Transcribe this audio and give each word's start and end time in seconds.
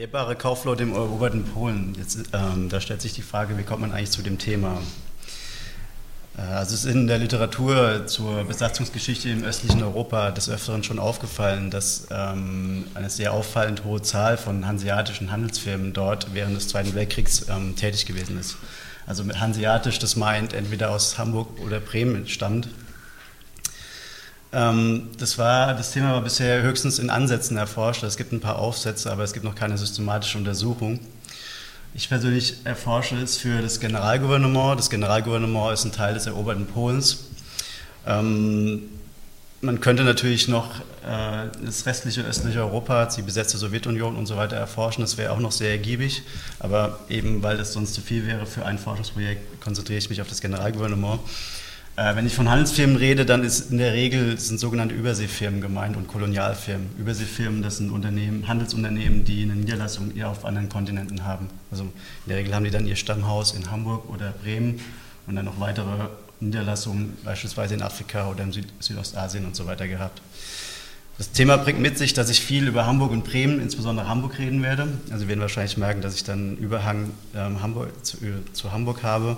Ehrbare 0.00 0.34
Kaufleute 0.34 0.82
im 0.82 0.94
eroberten 0.94 1.44
Polen. 1.44 1.94
Jetzt, 1.98 2.30
ähm, 2.32 2.70
da 2.70 2.80
stellt 2.80 3.02
sich 3.02 3.12
die 3.12 3.20
Frage, 3.20 3.58
wie 3.58 3.64
kommt 3.64 3.82
man 3.82 3.92
eigentlich 3.92 4.10
zu 4.10 4.22
dem 4.22 4.38
Thema? 4.38 4.80
Äh, 6.38 6.40
also 6.40 6.74
es 6.74 6.86
ist 6.86 6.94
in 6.94 7.06
der 7.06 7.18
Literatur 7.18 8.06
zur 8.06 8.44
Besatzungsgeschichte 8.44 9.28
im 9.28 9.44
östlichen 9.44 9.82
Europa 9.82 10.30
des 10.30 10.48
Öfteren 10.48 10.82
schon 10.84 10.98
aufgefallen, 10.98 11.68
dass 11.68 12.06
ähm, 12.10 12.86
eine 12.94 13.10
sehr 13.10 13.34
auffallend 13.34 13.84
hohe 13.84 14.00
Zahl 14.00 14.38
von 14.38 14.66
hanseatischen 14.66 15.30
Handelsfirmen 15.30 15.92
dort 15.92 16.32
während 16.32 16.56
des 16.56 16.68
Zweiten 16.68 16.94
Weltkriegs 16.94 17.46
ähm, 17.50 17.76
tätig 17.76 18.06
gewesen 18.06 18.40
ist. 18.40 18.56
Also 19.06 19.22
mit 19.22 19.38
hanseatisch, 19.38 19.98
das 19.98 20.16
meint 20.16 20.54
entweder 20.54 20.92
aus 20.92 21.18
Hamburg 21.18 21.60
oder 21.60 21.78
Bremen 21.78 22.26
stammt. 22.26 22.70
Ähm, 24.52 25.08
das, 25.18 25.38
war, 25.38 25.74
das 25.74 25.92
Thema 25.92 26.12
war 26.12 26.22
bisher 26.22 26.62
höchstens 26.62 26.98
in 26.98 27.10
Ansätzen 27.10 27.56
erforscht. 27.56 28.02
Es 28.02 28.16
gibt 28.16 28.32
ein 28.32 28.40
paar 28.40 28.58
Aufsätze, 28.58 29.10
aber 29.10 29.22
es 29.22 29.32
gibt 29.32 29.44
noch 29.44 29.54
keine 29.54 29.78
systematische 29.78 30.38
Untersuchung. 30.38 31.00
Ich 31.94 32.08
persönlich 32.08 32.54
erforsche 32.64 33.16
es 33.16 33.36
für 33.36 33.62
das 33.62 33.80
Generalgouvernement. 33.80 34.78
Das 34.78 34.90
Generalgouvernement 34.90 35.72
ist 35.72 35.84
ein 35.84 35.92
Teil 35.92 36.14
des 36.14 36.26
eroberten 36.26 36.66
Polens. 36.66 37.24
Ähm, 38.06 38.82
man 39.60 39.80
könnte 39.80 40.04
natürlich 40.04 40.48
noch 40.48 40.80
äh, 41.06 41.48
das 41.64 41.84
restliche 41.86 42.22
östliche 42.22 42.60
Europa, 42.60 43.06
die 43.06 43.22
besetzte 43.22 43.58
Sowjetunion 43.58 44.16
und 44.16 44.26
so 44.26 44.36
weiter 44.36 44.56
erforschen. 44.56 45.02
Das 45.02 45.18
wäre 45.18 45.32
auch 45.32 45.38
noch 45.38 45.52
sehr 45.52 45.70
ergiebig. 45.70 46.22
Aber 46.60 47.00
eben, 47.08 47.42
weil 47.42 47.56
das 47.56 47.72
sonst 47.72 47.94
zu 47.94 48.00
viel 48.00 48.26
wäre 48.26 48.46
für 48.46 48.64
ein 48.64 48.78
Forschungsprojekt, 48.78 49.60
konzentriere 49.60 49.98
ich 49.98 50.08
mich 50.08 50.20
auf 50.20 50.28
das 50.28 50.40
Generalgouvernement. 50.40 51.20
Äh, 52.00 52.16
wenn 52.16 52.24
ich 52.24 52.34
von 52.34 52.48
Handelsfirmen 52.48 52.96
rede, 52.96 53.26
dann 53.26 53.44
ist 53.44 53.70
in 53.70 53.76
der 53.76 53.92
Regel 53.92 54.38
sind 54.40 54.58
sogenannte 54.58 54.94
Überseefirmen 54.94 55.60
gemeint 55.60 55.98
und 55.98 56.08
Kolonialfirmen. 56.08 56.88
Überseefirmen, 56.98 57.60
das 57.60 57.76
sind 57.76 57.90
Unternehmen, 57.90 58.48
Handelsunternehmen, 58.48 59.26
die 59.26 59.42
eine 59.42 59.54
Niederlassung 59.54 60.16
eher 60.16 60.30
auf 60.30 60.46
anderen 60.46 60.70
Kontinenten 60.70 61.24
haben. 61.24 61.48
Also 61.70 61.84
in 61.84 61.90
der 62.28 62.38
Regel 62.38 62.54
haben 62.54 62.64
die 62.64 62.70
dann 62.70 62.86
ihr 62.86 62.96
Stammhaus 62.96 63.52
in 63.52 63.70
Hamburg 63.70 64.08
oder 64.08 64.32
Bremen 64.42 64.80
und 65.26 65.36
dann 65.36 65.44
noch 65.44 65.60
weitere 65.60 66.08
Niederlassungen, 66.40 67.18
beispielsweise 67.22 67.74
in 67.74 67.82
Afrika 67.82 68.30
oder 68.30 68.44
in 68.44 68.52
Süd 68.52 68.68
Südostasien 68.80 69.44
und 69.44 69.54
so 69.54 69.66
weiter 69.66 69.86
gehabt. 69.86 70.22
Das 71.18 71.32
Thema 71.32 71.58
bringt 71.58 71.80
mit 71.80 71.98
sich, 71.98 72.14
dass 72.14 72.30
ich 72.30 72.40
viel 72.40 72.66
über 72.66 72.86
Hamburg 72.86 73.10
und 73.10 73.24
Bremen, 73.24 73.60
insbesondere 73.60 74.08
Hamburg, 74.08 74.38
reden 74.38 74.62
werde. 74.62 74.88
Also 75.10 75.24
Sie 75.24 75.28
werden 75.28 75.40
wahrscheinlich 75.40 75.76
merken, 75.76 76.00
dass 76.00 76.14
ich 76.14 76.24
dann 76.24 76.38
einen 76.38 76.56
Überhang 76.56 77.10
ähm, 77.36 77.60
Hamburg, 77.60 78.06
zu, 78.06 78.16
äh, 78.24 78.52
zu 78.54 78.72
Hamburg 78.72 79.02
habe. 79.02 79.36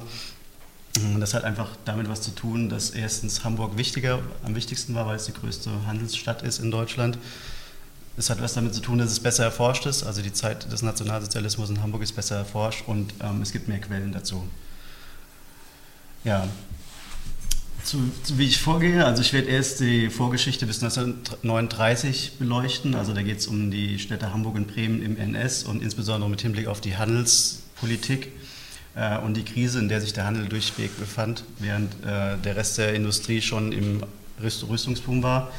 Das 1.18 1.32
hat 1.32 1.44
einfach 1.44 1.70
damit 1.86 2.08
was 2.08 2.20
zu 2.20 2.32
tun, 2.32 2.68
dass 2.68 2.90
erstens 2.90 3.44
Hamburg 3.44 3.78
wichtiger, 3.78 4.18
am 4.42 4.54
wichtigsten 4.54 4.94
war, 4.94 5.06
weil 5.06 5.16
es 5.16 5.24
die 5.24 5.32
größte 5.32 5.70
Handelsstadt 5.86 6.42
ist 6.42 6.58
in 6.58 6.70
Deutschland. 6.70 7.16
Es 8.18 8.28
hat 8.28 8.42
was 8.42 8.52
damit 8.52 8.74
zu 8.74 8.82
tun, 8.82 8.98
dass 8.98 9.10
es 9.10 9.20
besser 9.20 9.44
erforscht 9.44 9.86
ist. 9.86 10.02
Also 10.02 10.20
die 10.20 10.34
Zeit 10.34 10.70
des 10.70 10.82
Nationalsozialismus 10.82 11.70
in 11.70 11.80
Hamburg 11.82 12.02
ist 12.02 12.12
besser 12.12 12.36
erforscht 12.36 12.84
und 12.86 13.14
ähm, 13.22 13.40
es 13.40 13.52
gibt 13.52 13.68
mehr 13.68 13.80
Quellen 13.80 14.12
dazu. 14.12 14.46
Ja, 16.24 16.46
zu, 17.84 17.98
zu, 18.22 18.38
wie 18.38 18.46
ich 18.46 18.60
vorgehe, 18.60 19.04
also 19.04 19.22
ich 19.22 19.32
werde 19.32 19.48
erst 19.48 19.80
die 19.80 20.08
Vorgeschichte 20.08 20.66
bis 20.66 20.82
1939 20.82 22.34
beleuchten. 22.38 22.94
Also 22.94 23.12
da 23.12 23.22
geht 23.22 23.38
es 23.38 23.46
um 23.46 23.70
die 23.70 23.98
Städte 23.98 24.32
Hamburg 24.32 24.54
und 24.56 24.68
Bremen 24.68 25.02
im 25.02 25.16
NS 25.16 25.64
und 25.64 25.82
insbesondere 25.82 26.30
mit 26.30 26.42
Hinblick 26.42 26.66
auf 26.66 26.80
die 26.80 26.96
Handelspolitik 26.96 28.32
äh, 28.94 29.18
und 29.18 29.36
die 29.36 29.44
Krise, 29.44 29.78
in 29.78 29.88
der 29.88 30.00
sich 30.00 30.12
der 30.12 30.24
Handel 30.24 30.46
durchweg 30.48 30.98
befand, 30.98 31.44
während 31.58 31.92
äh, 32.04 32.36
der 32.44 32.56
Rest 32.56 32.78
der 32.78 32.94
Industrie 32.94 33.40
schon 33.40 33.72
im 33.72 34.02
Rüstungsboom 34.42 35.22
war. 35.22 35.50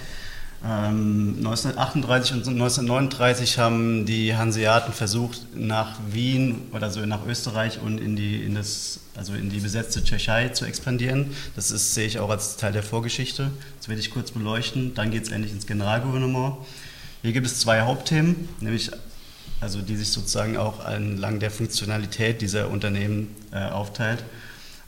1938 0.64 2.32
ähm, 2.32 2.38
und 2.38 2.48
1939 2.48 3.60
haben 3.60 4.06
die 4.06 4.34
Hanseaten 4.34 4.94
versucht, 4.94 5.46
nach 5.54 6.00
Wien 6.10 6.62
oder 6.72 6.90
so 6.90 7.06
nach 7.06 7.26
Österreich 7.28 7.82
und 7.82 8.00
in 8.00 8.16
die, 8.16 8.42
in 8.44 8.56
das, 8.56 9.02
also 9.18 9.34
in 9.34 9.50
die 9.50 9.60
besetzte 9.60 10.02
Tschechei 10.02 10.50
zu 10.50 10.64
expandieren. 10.64 11.32
Das 11.58 11.70
ist, 11.70 11.94
sehe 11.94 12.08
ich 12.08 12.20
auch 12.20 12.30
als 12.30 12.56
Teil 12.56 12.72
der 12.72 12.84
Vorgeschichte. 12.84 13.52
Das 13.78 13.90
werde 13.90 14.00
ich 14.00 14.10
kurz 14.10 14.32
beleuchten. 14.32 14.94
Dann 14.96 15.12
geht 15.12 15.24
es 15.24 15.32
endlich 15.32 15.52
ins 15.52 15.68
Generalgouvernement. 15.68 16.56
Hier 17.24 17.34
gibt 17.34 17.48
es 17.48 17.60
zwei 17.60 17.82
Hauptthemen, 17.82 18.48
nämlich 18.62 18.90
also 19.64 19.82
die 19.82 19.96
sich 19.96 20.12
sozusagen 20.12 20.58
auch 20.58 20.86
entlang 20.88 21.40
der 21.40 21.50
Funktionalität 21.50 22.42
dieser 22.42 22.70
Unternehmen 22.70 23.36
äh, 23.52 23.64
aufteilt. 23.64 24.24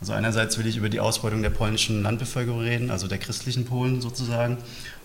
Also 0.01 0.13
einerseits 0.13 0.57
will 0.57 0.67
ich 0.67 0.77
über 0.77 0.89
die 0.89 0.99
Ausbeutung 0.99 1.41
der 1.41 1.49
polnischen 1.49 2.03
Landbevölkerung 2.03 2.59
reden, 2.59 2.91
also 2.91 3.07
der 3.07 3.17
christlichen 3.17 3.65
Polen 3.65 4.01
sozusagen, 4.01 4.57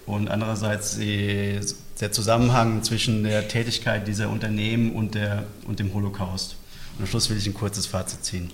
und 0.05 0.29
andererseits 0.29 0.97
die, 0.97 1.61
der 2.01 2.13
Zusammenhang 2.13 2.83
zwischen 2.83 3.23
der 3.23 3.49
Tätigkeit 3.49 4.09
dieser 4.09 4.29
Unternehmen 4.29 4.93
und, 4.93 5.15
der, 5.15 5.45
und 5.67 5.79
dem 5.79 5.95
Holocaust. 5.95 6.57
Und 6.97 7.05
am 7.05 7.07
Schluss 7.07 7.31
will 7.31 7.39
ich 7.39 7.47
ein 7.47 7.55
kurzes 7.55 7.87
Fazit 7.87 8.25
ziehen. 8.25 8.51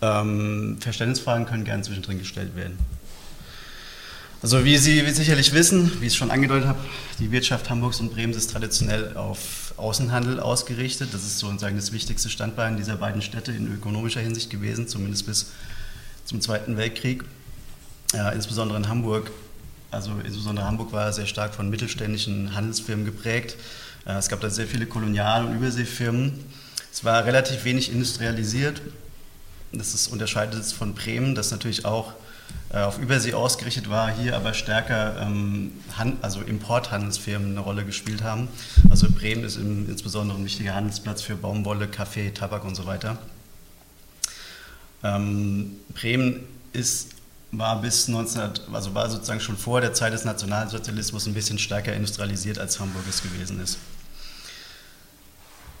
Ähm, 0.00 0.78
Verständnisfragen 0.80 1.46
können 1.46 1.64
gerne 1.64 1.84
zwischendrin 1.84 2.18
gestellt 2.18 2.56
werden. 2.56 2.76
Also 4.42 4.64
wie 4.64 4.76
Sie 4.76 5.08
sicherlich 5.12 5.52
wissen, 5.52 6.00
wie 6.00 6.06
ich 6.06 6.14
es 6.14 6.16
schon 6.16 6.32
angedeutet 6.32 6.66
habe, 6.66 6.80
die 7.20 7.30
Wirtschaft 7.30 7.70
Hamburgs 7.70 8.00
und 8.00 8.12
Bremens 8.12 8.36
ist 8.36 8.50
traditionell 8.50 9.16
auf 9.16 9.72
Außenhandel 9.76 10.40
ausgerichtet. 10.40 11.14
Das 11.14 11.22
ist 11.22 11.38
sozusagen 11.38 11.76
das 11.76 11.92
wichtigste 11.92 12.28
Standbein 12.28 12.76
dieser 12.76 12.96
beiden 12.96 13.22
Städte 13.22 13.52
in 13.52 13.72
ökonomischer 13.72 14.18
Hinsicht 14.18 14.50
gewesen, 14.50 14.88
zumindest 14.88 15.26
bis 15.26 15.52
zum 16.24 16.40
Zweiten 16.40 16.76
Weltkrieg. 16.76 17.22
Ja, 18.14 18.30
insbesondere 18.30 18.78
in 18.78 18.88
Hamburg, 18.88 19.30
also 19.92 20.10
insbesondere 20.24 20.66
Hamburg 20.66 20.92
war 20.92 21.12
sehr 21.12 21.26
stark 21.26 21.54
von 21.54 21.70
mittelständischen 21.70 22.56
Handelsfirmen 22.56 23.04
geprägt. 23.04 23.56
Es 24.06 24.28
gab 24.28 24.40
da 24.40 24.50
sehr 24.50 24.66
viele 24.66 24.86
Kolonial- 24.86 25.46
und 25.46 25.54
Überseefirmen. 25.54 26.32
Es 26.92 27.04
war 27.04 27.24
relativ 27.26 27.62
wenig 27.62 27.92
industrialisiert. 27.92 28.82
Das 29.70 29.94
ist, 29.94 30.08
unterscheidet 30.08 30.60
es 30.60 30.72
von 30.72 30.94
Bremen, 30.94 31.36
das 31.36 31.52
natürlich 31.52 31.84
auch 31.84 32.12
auf 32.78 32.98
Übersee 32.98 33.34
ausgerichtet 33.34 33.90
war, 33.90 34.10
hier 34.10 34.34
aber 34.34 34.54
stärker 34.54 35.20
ähm, 35.20 35.72
also 36.22 36.40
Importhandelsfirmen 36.40 37.50
eine 37.50 37.60
Rolle 37.60 37.84
gespielt 37.84 38.22
haben. 38.22 38.48
Also 38.88 39.08
Bremen 39.10 39.44
ist 39.44 39.56
im, 39.56 39.88
insbesondere 39.90 40.38
ein 40.38 40.44
wichtiger 40.44 40.74
Handelsplatz 40.74 41.20
für 41.20 41.36
Baumwolle, 41.36 41.86
Kaffee, 41.86 42.30
Tabak 42.30 42.64
und 42.64 42.74
so 42.74 42.86
weiter. 42.86 43.18
Ähm, 45.04 45.72
Bremen 45.92 46.40
ist, 46.72 47.10
war 47.50 47.82
bis 47.82 48.08
19, 48.08 48.40
also 48.72 48.94
war 48.94 49.10
sozusagen 49.10 49.40
schon 49.40 49.58
vor 49.58 49.82
der 49.82 49.92
Zeit 49.92 50.14
des 50.14 50.24
Nationalsozialismus 50.24 51.26
ein 51.26 51.34
bisschen 51.34 51.58
stärker 51.58 51.92
industrialisiert 51.92 52.58
als 52.58 52.80
Hamburg 52.80 53.04
es 53.06 53.22
gewesen 53.22 53.60
ist. 53.60 53.76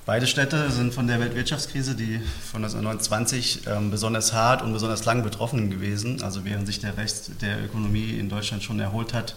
Beide 0.04 0.26
Städte 0.26 0.68
sind 0.72 0.92
von 0.92 1.06
der 1.06 1.20
Weltwirtschaftskrise, 1.20 1.94
die 1.94 2.18
von 2.50 2.64
1929 2.64 3.60
ähm, 3.68 3.92
besonders 3.92 4.32
hart 4.32 4.60
und 4.62 4.72
besonders 4.72 5.04
lang 5.04 5.22
betroffen 5.22 5.70
gewesen. 5.70 6.20
Also 6.22 6.44
während 6.44 6.66
sich 6.66 6.80
der 6.80 6.96
Rest 6.96 7.30
der 7.40 7.64
Ökonomie 7.64 8.18
in 8.18 8.28
Deutschland 8.28 8.64
schon 8.64 8.80
erholt 8.80 9.14
hat, 9.14 9.36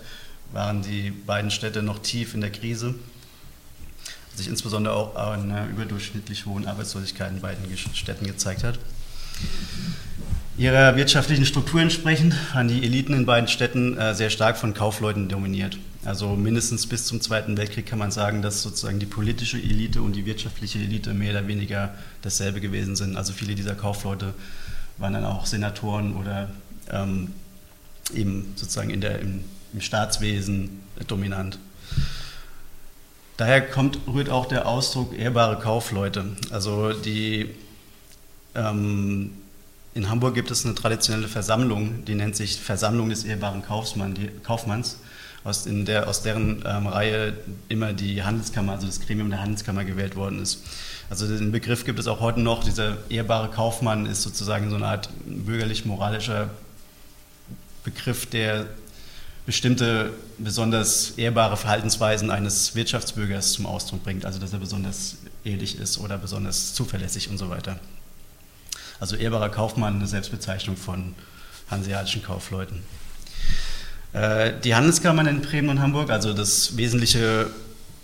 waren 0.53 0.81
die 0.81 1.11
beiden 1.11 1.51
Städte 1.51 1.83
noch 1.83 1.99
tief 1.99 2.33
in 2.33 2.41
der 2.41 2.49
Krise. 2.49 2.95
Sich 4.33 4.47
insbesondere 4.47 4.95
auch 4.95 5.15
eine 5.15 5.67
überdurchschnittlich 5.67 6.47
hohen 6.47 6.65
Arbeitslosigkeit 6.65 7.29
in 7.29 7.41
beiden 7.41 7.65
Städten 7.77 8.25
gezeigt 8.25 8.63
hat. 8.63 8.79
Ihrer 10.57 10.95
wirtschaftlichen 10.95 11.45
Struktur 11.45 11.81
entsprechend 11.81 12.33
waren 12.55 12.69
die 12.69 12.83
Eliten 12.83 13.13
in 13.13 13.27
beiden 13.27 13.47
Städten 13.47 13.99
äh, 13.99 14.15
sehr 14.15 14.31
stark 14.31 14.57
von 14.57 14.73
Kaufleuten 14.73 15.29
dominiert. 15.29 15.77
Also 16.05 16.35
mindestens 16.35 16.85
bis 16.85 17.05
zum 17.05 17.19
Zweiten 17.19 17.57
Weltkrieg 17.57 17.87
kann 17.87 17.97
man 17.97 18.11
sagen, 18.11 18.43
dass 18.43 18.61
sozusagen 18.61 18.99
die 18.99 19.07
politische 19.07 19.57
Elite 19.57 20.01
und 20.03 20.15
die 20.15 20.25
wirtschaftliche 20.25 20.77
Elite 20.79 21.13
mehr 21.13 21.31
oder 21.31 21.47
weniger 21.47 21.95
dasselbe 22.21 22.61
gewesen 22.61 22.95
sind. 22.95 23.17
Also 23.17 23.33
viele 23.33 23.55
dieser 23.55 23.73
Kaufleute 23.73 24.35
waren 24.97 25.13
dann 25.13 25.25
auch 25.25 25.47
Senatoren 25.47 26.15
oder 26.15 26.49
ähm, 26.91 27.33
eben 28.13 28.53
sozusagen 28.55 28.91
in 28.91 29.01
der, 29.01 29.19
im, 29.19 29.43
im 29.73 29.81
Staatswesen 29.81 30.69
dominant. 31.07 31.57
Daher 33.37 33.61
kommt, 33.61 33.99
rührt 34.07 34.29
auch 34.29 34.45
der 34.45 34.67
Ausdruck 34.67 35.17
ehrbare 35.17 35.59
Kaufleute. 35.59 36.25
Also 36.51 36.93
die 36.93 37.49
ähm, 38.53 39.31
in 39.95 40.09
Hamburg 40.09 40.35
gibt 40.35 40.51
es 40.51 40.65
eine 40.65 40.75
traditionelle 40.75 41.27
Versammlung, 41.27 42.05
die 42.05 42.15
nennt 42.15 42.35
sich 42.35 42.59
Versammlung 42.59 43.09
des 43.09 43.23
ehrbaren 43.23 43.61
Kaufmann, 43.61 44.13
die, 44.13 44.27
Kaufmanns, 44.43 44.97
aus, 45.45 45.63
der, 45.67 46.09
aus 46.09 46.23
deren 46.23 46.63
ähm, 46.65 46.87
Reihe 46.87 47.37
immer 47.69 47.93
die 47.93 48.23
Handelskammer, 48.23 48.73
also 48.73 48.87
das 48.87 48.99
Gremium 48.99 49.29
der 49.29 49.39
Handelskammer 49.41 49.85
gewählt 49.85 50.15
worden 50.15 50.41
ist. 50.41 50.63
Also 51.09 51.27
den 51.27 51.51
Begriff 51.51 51.85
gibt 51.85 51.99
es 51.99 52.07
auch 52.07 52.19
heute 52.19 52.41
noch. 52.41 52.63
Dieser 52.63 52.97
ehrbare 53.09 53.49
Kaufmann 53.51 54.07
ist 54.07 54.23
sozusagen 54.23 54.71
so 54.71 54.75
eine 54.75 54.87
Art 54.87 55.09
bürgerlich-moralischer 55.25 56.49
Begriff, 57.83 58.25
der 58.25 58.65
bestimmte 59.45 60.13
besonders 60.39 61.11
ehrbare 61.11 61.57
Verhaltensweisen 61.57 62.31
eines 62.31 62.73
Wirtschaftsbürgers 62.73 63.53
zum 63.53 63.67
Ausdruck 63.67 64.03
bringt. 64.03 64.25
Also 64.25 64.39
dass 64.39 64.51
er 64.51 64.57
besonders 64.57 65.17
ehrlich 65.43 65.77
ist 65.77 65.99
oder 65.99 66.17
besonders 66.17 66.73
zuverlässig 66.73 67.29
und 67.29 67.37
so 67.37 67.51
weiter. 67.51 67.79
Also 68.99 69.15
ehrbarer 69.15 69.49
Kaufmann, 69.49 69.97
eine 69.97 70.07
Selbstbezeichnung 70.07 70.75
von 70.75 71.13
hanseatischen 71.69 72.23
Kaufleuten. 72.23 72.81
Äh, 74.15 74.53
die 74.63 74.73
Handelskammern 74.73 75.27
in 75.27 75.41
Bremen 75.41 75.67
und 75.67 75.81
Hamburg, 75.81 76.09
also 76.09 76.31
das 76.31 76.77
wesentliche 76.77 77.47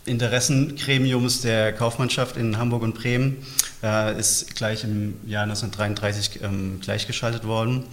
Interessengremiums 0.03 1.39
der 1.39 1.71
Kaufmannschaft 1.71 2.35
in 2.35 2.57
Hamburg 2.57 2.83
und 2.83 2.95
Bremen 2.95 3.37
äh, 3.81 4.19
ist 4.19 4.53
gleich 4.55 4.83
im 4.83 5.13
Jahr 5.25 5.43
1933 5.43 6.41
ähm, 6.43 6.81
gleichgeschaltet 6.81 7.45
worden. 7.45 7.85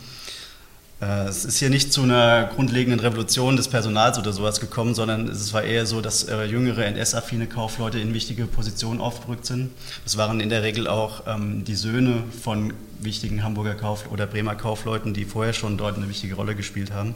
Äh, 1.00 1.28
es 1.28 1.44
ist 1.44 1.58
hier 1.58 1.70
nicht 1.70 1.92
zu 1.92 2.02
einer 2.02 2.50
grundlegenden 2.52 2.98
Revolution 2.98 3.56
des 3.56 3.68
Personals 3.68 4.18
oder 4.18 4.32
sowas 4.32 4.58
gekommen, 4.58 4.96
sondern 4.96 5.28
es 5.28 5.52
war 5.52 5.62
eher 5.62 5.86
so, 5.86 6.00
dass 6.00 6.26
jüngere 6.50 6.86
NS-affine 6.86 7.46
Kaufleute 7.46 8.00
in 8.00 8.14
wichtige 8.14 8.46
Positionen 8.46 9.00
aufgerückt 9.00 9.46
sind. 9.46 9.70
Das 10.02 10.16
waren 10.16 10.40
in 10.40 10.48
der 10.48 10.64
Regel 10.64 10.88
auch 10.88 11.22
ähm, 11.28 11.62
die 11.64 11.76
Söhne 11.76 12.24
von 12.42 12.72
wichtigen 12.98 13.44
Hamburger 13.44 13.76
Kauf- 13.76 14.10
oder 14.10 14.26
Bremer 14.26 14.56
Kaufleuten, 14.56 15.14
die 15.14 15.24
vorher 15.24 15.52
schon 15.52 15.76
dort 15.78 15.96
eine 15.96 16.08
wichtige 16.08 16.34
Rolle 16.34 16.56
gespielt 16.56 16.90
haben. 16.90 17.14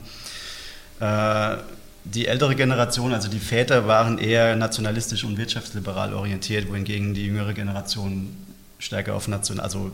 Äh, 1.03 1.57
die 2.05 2.27
ältere 2.27 2.55
Generation, 2.55 3.13
also 3.13 3.29
die 3.29 3.41
Väter, 3.41 3.87
waren 3.89 4.19
eher 4.19 4.55
nationalistisch 4.55 5.25
und 5.25 5.37
wirtschaftsliberal 5.37 6.15
orientiert, 6.15 6.69
wohingegen 6.69 7.15
die 7.15 7.27
jüngere 7.27 7.55
Generation 7.55 8.37
stärker 8.79 9.15
auf 9.15 9.27
national, 9.29 9.65
also 9.65 9.93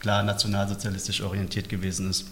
klar 0.00 0.22
nationalsozialistisch 0.22 1.22
orientiert 1.22 1.68
gewesen 1.68 2.10
ist. 2.10 2.26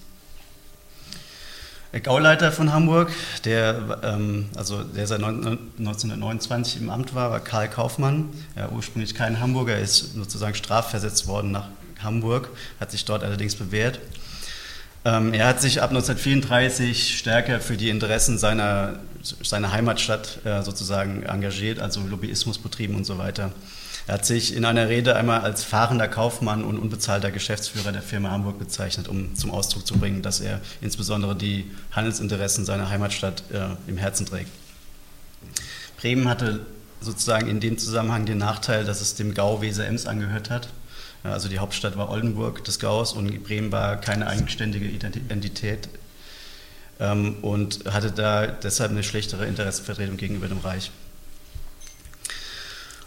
Der 1.93 2.01
Gauleiter 2.01 2.53
von 2.53 2.73
Hamburg, 2.73 3.11
der, 3.45 3.99
ähm, 4.03 4.51
also 4.57 4.83
der 4.83 5.07
seit 5.07 5.23
1929 5.23 6.81
im 6.81 6.91
Amt 6.91 7.15
war, 7.15 7.31
war 7.31 7.41
Karl 7.41 7.69
Kaufmann. 7.69 8.29
Ja, 8.57 8.71
ursprünglich 8.71 9.15
kein 9.15 9.41
Hamburger, 9.41 9.75
er 9.75 9.81
ist 9.81 10.15
sozusagen 10.15 10.55
strafversetzt 10.55 11.27
worden 11.27 11.51
nach 11.51 11.69
Hamburg, 12.03 12.51
hat 12.81 12.91
sich 12.91 13.05
dort 13.05 13.23
allerdings 13.23 13.55
bewährt. 13.55 14.01
Ähm, 15.05 15.33
er 15.33 15.47
hat 15.47 15.61
sich 15.61 15.81
ab 15.81 15.91
1934 15.91 17.17
stärker 17.17 17.61
für 17.61 17.77
die 17.77 17.89
Interessen 17.89 18.39
seiner, 18.39 18.99
seiner 19.23 19.73
Heimatstadt 19.73 20.45
äh, 20.45 20.63
sozusagen 20.63 21.23
engagiert, 21.23 21.79
also 21.79 22.01
Lobbyismus 22.01 22.59
betrieben 22.59 22.95
und 22.95 23.05
so 23.05 23.19
weiter. 23.19 23.53
Er 24.09 24.15
hat 24.15 24.25
sich 24.25 24.57
in 24.57 24.65
einer 24.65 24.89
Rede 24.89 25.17
einmal 25.17 25.43
als 25.43 25.65
fahrender 25.65 26.09
Kaufmann 26.09 26.65
und 26.65 26.79
unbezahlter 26.79 27.31
Geschäftsführer 27.31 27.93
der 27.93 28.01
Firma 28.01 28.31
Hamburg 28.31 28.59
bezeichnet, 28.59 29.07
um 29.07 29.35
zum 29.35 29.51
Ausdruck 29.51 29.87
zu 29.87 29.99
bringen, 29.99 30.23
dass 30.23 30.41
er 30.41 30.61
insbesondere 30.81 31.37
die 31.37 31.71
Handelsinteressen 31.93 32.65
seiner 32.65 32.89
Heimatstadt 32.89 33.45
äh, 33.53 33.67
im 33.87 33.99
Herzen 33.99 34.25
trägt. 34.25 34.51
Bremen 35.99 36.27
hatte 36.27 36.61
sozusagen 37.01 37.49
in 37.49 37.61
dem 37.61 37.77
Zusammenhang 37.77 38.25
den 38.25 38.39
Nachteil, 38.39 38.85
dass 38.85 39.01
es 39.01 39.15
dem 39.15 39.35
Gau 39.35 39.61
Weser-Ems 39.61 40.07
angehört 40.07 40.49
hat. 40.49 40.69
Also 41.33 41.49
die 41.49 41.59
Hauptstadt 41.59 41.97
war 41.97 42.11
Oldenburg 42.11 42.65
des 42.65 42.79
Gaus 42.79 43.13
und 43.13 43.45
Bremen 43.45 43.73
war 43.73 43.97
keine 44.01 44.27
eigenständige 44.27 44.87
Identität 44.87 45.89
ähm, 47.01 47.37
und 47.43 47.85
hatte 47.93 48.11
da 48.11 48.47
deshalb 48.47 48.91
eine 48.91 49.03
schlechtere 49.03 49.47
Interessenvertretung 49.47 50.17
gegenüber 50.17 50.49
dem 50.49 50.59
Reich. 50.59 50.91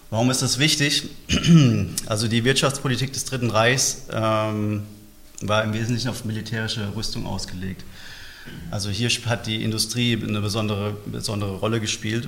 Warum 0.09 0.29
ist 0.29 0.41
das 0.41 0.59
wichtig? 0.59 1.09
Also 2.05 2.27
die 2.27 2.43
Wirtschaftspolitik 2.43 3.13
des 3.13 3.25
Dritten 3.25 3.49
Reichs 3.49 4.07
ähm, 4.11 4.83
war 5.41 5.63
im 5.63 5.73
Wesentlichen 5.73 6.09
auf 6.09 6.25
militärische 6.25 6.95
Rüstung 6.95 7.25
ausgelegt. 7.25 7.83
Also 8.69 8.89
hier 8.89 9.09
hat 9.25 9.47
die 9.47 9.63
Industrie 9.63 10.21
eine 10.21 10.41
besondere, 10.41 10.97
besondere 11.05 11.55
Rolle 11.57 11.79
gespielt. 11.79 12.27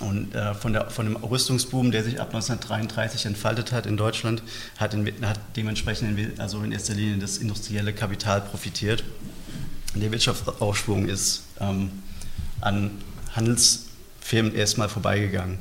Und 0.00 0.34
äh, 0.34 0.54
von, 0.54 0.72
der, 0.72 0.90
von 0.90 1.06
dem 1.06 1.16
Rüstungsboom, 1.16 1.92
der 1.92 2.02
sich 2.02 2.20
ab 2.20 2.28
1933 2.28 3.26
entfaltet 3.26 3.72
hat 3.72 3.86
in 3.86 3.96
Deutschland, 3.96 4.42
hat, 4.76 4.94
in, 4.94 5.06
hat 5.22 5.38
dementsprechend 5.56 6.18
in, 6.18 6.40
also 6.40 6.62
in 6.62 6.72
erster 6.72 6.94
Linie 6.94 7.18
das 7.18 7.38
industrielle 7.38 7.92
Kapital 7.92 8.40
profitiert. 8.40 9.04
Der 9.94 10.10
Wirtschaftsaufschwung 10.10 11.08
ist 11.08 11.44
ähm, 11.60 11.90
an 12.60 12.90
Handelsfirmen 13.36 14.54
erstmal 14.54 14.88
vorbeigegangen. 14.88 15.58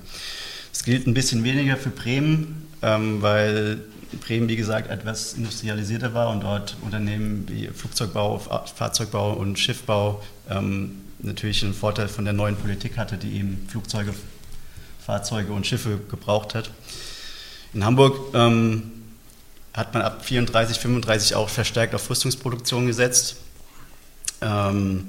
Es 0.74 0.83
gilt 0.83 1.06
ein 1.06 1.13
bisschen 1.13 1.44
weniger 1.44 1.78
für 1.78 1.89
Bremen, 1.89 2.68
ähm, 2.81 3.22
weil 3.22 3.81
Bremen, 4.19 4.50
wie 4.50 4.56
gesagt, 4.56 4.89
etwas 4.89 5.33
industrialisierter 5.33 6.13
war 6.13 6.30
und 6.30 6.44
dort 6.44 6.75
Unternehmen 6.81 7.45
wie 7.48 7.68
Flugzeugbau, 7.68 8.39
Fahrzeugbau 8.39 9.33
und 9.33 9.57
Schiffbau 9.60 10.22
ähm, 10.50 11.01
natürlich 11.23 11.63
einen 11.63 11.73
Vorteil 11.73 12.07
von 12.07 12.25
der 12.25 12.33
neuen 12.33 12.56
Politik 12.56 12.97
hatte, 12.97 13.18
die 13.18 13.38
eben 13.38 13.68
Flugzeuge, 13.69 14.13
Fahrzeuge 15.06 15.53
und 15.53 15.68
Schiffe 15.68 16.00
gebraucht 16.09 16.56
hat. 16.56 16.71
In 17.73 17.85
Hamburg 17.85 18.33
ähm, 18.33 18.91
hat 19.73 19.94
man 19.94 20.03
ab 20.03 20.25
34, 20.25 20.77
35 20.79 21.35
auch 21.35 21.50
verstärkt 21.50 21.95
auf 21.95 22.09
Rüstungsproduktion 22.09 22.88
gesetzt. 22.88 23.38
Ähm, 24.41 25.07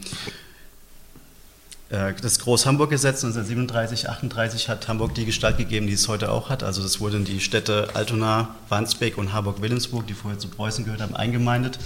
äh, 1.92 2.14
das 2.20 2.38
Groß-Hamburg-Gesetz 2.38 3.24
1937, 3.24 4.08
38 4.08 4.68
hat 4.68 4.88
Hamburg 4.88 5.14
die 5.14 5.24
Gestalt 5.24 5.58
gegeben, 5.58 5.86
die 5.86 5.92
es 5.92 6.08
heute 6.08 6.30
auch 6.30 6.48
hat. 6.48 6.62
Also 6.62 6.82
das 6.82 7.00
wurden 7.00 7.24
die 7.24 7.40
Städte 7.40 7.88
Altona, 7.94 8.54
Wandsbek 8.68 9.18
und 9.18 9.32
Harburg-Wilhelmsburg, 9.32 10.06
die 10.06 10.14
vorher 10.14 10.38
zu 10.38 10.48
Preußen 10.48 10.84
gehört 10.84 11.02
haben, 11.02 11.14
eingemeindet. 11.14 11.78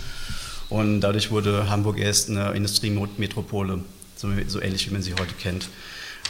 Und 0.69 1.01
dadurch 1.01 1.31
wurde 1.31 1.69
Hamburg 1.71 1.99
erst 1.99 2.31
eine 2.31 2.53
Industriemetropole, 2.53 3.81
so, 4.17 4.29
so 4.49 4.61
ähnlich 4.61 4.89
wie 4.89 4.93
man 4.93 5.03
sie 5.03 5.15
heute 5.15 5.35
kennt. 5.35 5.69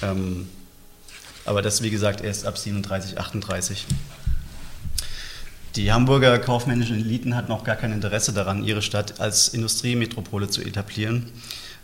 Ähm, 0.02 0.48
aber 1.44 1.62
das, 1.62 1.82
wie 1.82 1.90
gesagt, 1.90 2.20
erst 2.22 2.44
ab 2.44 2.58
37, 2.58 3.18
38. 3.18 3.86
Die 5.76 5.92
Hamburger 5.92 6.38
kaufmännischen 6.38 6.96
Eliten 6.96 7.36
hatten 7.36 7.52
auch 7.52 7.64
gar 7.64 7.76
kein 7.76 7.92
Interesse 7.92 8.32
daran, 8.32 8.64
ihre 8.64 8.82
Stadt 8.82 9.20
als 9.20 9.48
Industriemetropole 9.48 10.48
zu 10.48 10.62
etablieren 10.62 11.30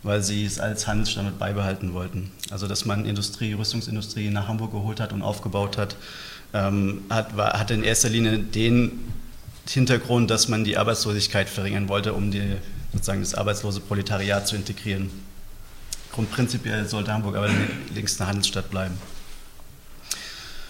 weil 0.03 0.21
sie 0.21 0.45
es 0.45 0.59
als 0.59 0.85
Handelsstandort 0.85 1.39
beibehalten 1.39 1.93
wollten. 1.93 2.31
Also 2.51 2.67
dass 2.67 2.85
man 2.85 3.05
Industrie, 3.05 3.53
Rüstungsindustrie 3.53 4.29
nach 4.29 4.47
Hamburg 4.47 4.71
geholt 4.71 4.99
hat 4.99 5.13
und 5.13 5.21
aufgebaut 5.21 5.77
hat, 5.77 5.95
ähm, 6.53 7.03
hat, 7.09 7.35
war, 7.35 7.53
hatte 7.57 7.73
in 7.73 7.83
erster 7.83 8.09
Linie 8.09 8.37
den 8.37 8.99
Hintergrund, 9.67 10.29
dass 10.29 10.49
man 10.49 10.65
die 10.65 10.77
Arbeitslosigkeit 10.77 11.49
verringern 11.49 11.87
wollte, 11.87 12.13
um 12.13 12.31
die, 12.31 12.57
sozusagen 12.91 13.21
das 13.21 13.33
arbeitslose 13.33 13.79
Proletariat 13.79 14.45
zu 14.45 14.57
integrieren. 14.57 15.09
Grundprinzipiell 16.13 16.87
sollte 16.87 17.11
Hamburg 17.11 17.35
aber 17.35 17.49
längst 17.93 18.21
eine 18.21 18.29
Handelsstadt 18.29 18.69
bleiben. 18.69 18.97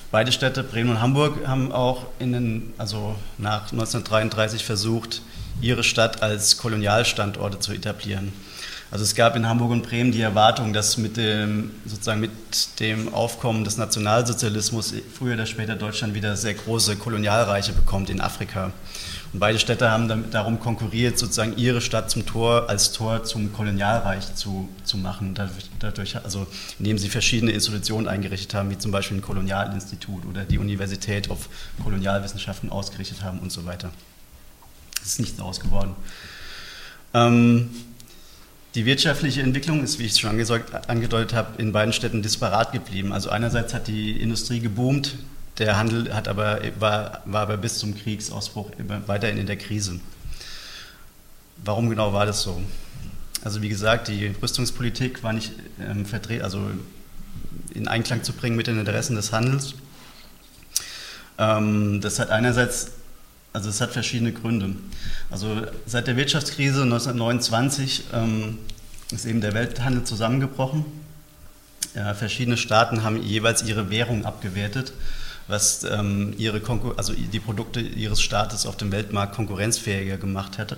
Beide 0.09 0.31
Städte, 0.31 0.63
Bremen 0.63 0.91
und 0.91 1.01
Hamburg, 1.01 1.47
haben 1.47 1.71
auch 1.71 2.05
in 2.19 2.33
den, 2.33 2.73
also 2.77 3.15
nach 3.37 3.71
1933 3.71 4.63
versucht, 4.63 5.21
ihre 5.59 5.83
Stadt 5.83 6.21
als 6.21 6.57
Kolonialstandorte 6.57 7.59
zu 7.59 7.73
etablieren. 7.73 8.31
Also 8.91 9.03
es 9.03 9.15
gab 9.15 9.35
in 9.35 9.47
Hamburg 9.47 9.71
und 9.71 9.81
Bremen 9.81 10.11
die 10.11 10.21
Erwartung, 10.21 10.71
dass 10.71 10.97
mit 10.97 11.17
dem, 11.17 11.71
sozusagen 11.83 12.21
mit 12.21 12.79
dem 12.79 13.11
Aufkommen 13.11 13.63
des 13.63 13.77
Nationalsozialismus 13.77 14.93
früher 15.17 15.33
oder 15.33 15.47
später 15.47 15.75
Deutschland 15.75 16.13
wieder 16.13 16.35
sehr 16.35 16.53
große 16.53 16.95
Kolonialreiche 16.97 17.73
bekommt 17.73 18.11
in 18.11 18.21
Afrika. 18.21 18.71
Und 19.33 19.39
beide 19.39 19.57
Städte 19.57 19.89
haben 19.89 20.29
darum 20.29 20.59
konkurriert, 20.59 21.17
sozusagen 21.17 21.57
ihre 21.57 21.81
Stadt 21.81 22.11
zum 22.11 22.23
Tor, 22.27 22.69
als 22.69 22.91
Tor 22.91 23.23
zum 23.23 23.51
Kolonialreich 23.51 24.35
zu, 24.35 24.69
zu 24.83 24.95
machen, 24.97 25.33
dadurch, 25.33 25.69
dadurch, 25.79 26.23
also 26.23 26.45
indem 26.77 26.99
sie 26.99 27.09
verschiedene 27.09 27.51
Institutionen 27.51 28.07
eingerichtet 28.07 28.53
haben, 28.53 28.69
wie 28.69 28.77
zum 28.77 28.91
Beispiel 28.91 29.17
ein 29.17 29.21
Kolonialinstitut 29.21 30.25
oder 30.27 30.43
die 30.45 30.59
Universität 30.59 31.31
auf 31.31 31.49
Kolonialwissenschaften 31.83 32.69
ausgerichtet 32.69 33.23
haben 33.23 33.39
und 33.39 33.51
so 33.51 33.65
weiter. 33.65 33.89
Das 34.99 35.07
ist 35.07 35.19
nichts 35.19 35.35
daraus 35.35 35.59
geworden. 35.59 35.95
Ähm, 37.15 37.71
die 38.75 38.85
wirtschaftliche 38.85 39.41
Entwicklung 39.41 39.83
ist, 39.83 39.97
wie 39.97 40.05
ich 40.05 40.11
es 40.11 40.19
schon 40.19 40.29
angedeutet 40.87 41.33
habe, 41.33 41.59
in 41.59 41.71
beiden 41.71 41.93
Städten 41.93 42.21
disparat 42.21 42.71
geblieben. 42.71 43.11
Also 43.11 43.31
einerseits 43.31 43.73
hat 43.73 43.87
die 43.87 44.11
Industrie 44.11 44.59
geboomt, 44.59 45.15
der 45.57 45.77
Handel 45.77 46.13
hat 46.13 46.27
aber, 46.27 46.61
war, 46.79 47.21
war 47.25 47.41
aber 47.41 47.57
bis 47.57 47.77
zum 47.77 47.95
Kriegsausbruch 47.95 48.71
weiterhin 49.05 49.37
in 49.37 49.45
der 49.45 49.57
Krise. 49.57 49.99
Warum 51.63 51.89
genau 51.89 52.13
war 52.13 52.25
das 52.25 52.41
so? 52.41 52.61
Also 53.43 53.61
wie 53.61 53.69
gesagt, 53.69 54.07
die 54.07 54.27
Rüstungspolitik 54.41 55.21
war 55.23 55.33
nicht 55.33 55.51
ähm, 55.79 56.05
verdreht, 56.05 56.41
also 56.41 56.71
in 57.73 57.87
Einklang 57.87 58.23
zu 58.23 58.33
bringen 58.33 58.55
mit 58.55 58.67
den 58.67 58.79
Interessen 58.79 59.15
des 59.15 59.31
Handels. 59.31 59.75
Ähm, 61.37 61.99
das 62.01 62.19
hat 62.19 62.29
einerseits, 62.29 62.91
also 63.51 63.69
es 63.69 63.81
hat 63.81 63.91
verschiedene 63.91 64.31
Gründe. 64.31 64.75
Also 65.29 65.61
seit 65.85 66.07
der 66.07 66.15
Wirtschaftskrise 66.15 66.83
1929 66.83 68.05
ähm, 68.13 68.59
ist 69.11 69.25
eben 69.25 69.41
der 69.41 69.53
Welthandel 69.53 70.03
zusammengebrochen. 70.03 70.85
Ja, 71.95 72.13
verschiedene 72.13 72.57
Staaten 72.57 73.03
haben 73.03 73.21
jeweils 73.21 73.63
ihre 73.63 73.89
Währung 73.89 74.25
abgewertet, 74.25 74.93
was 75.53 75.83
ähm, 75.83 76.33
ihre 76.37 76.61
also 76.97 77.13
die 77.13 77.39
Produkte 77.39 77.79
ihres 77.79 78.21
Staates 78.21 78.65
auf 78.65 78.75
dem 78.75 78.91
Weltmarkt 78.91 79.35
konkurrenzfähiger 79.35 80.17
gemacht 80.17 80.57
hätte. 80.57 80.77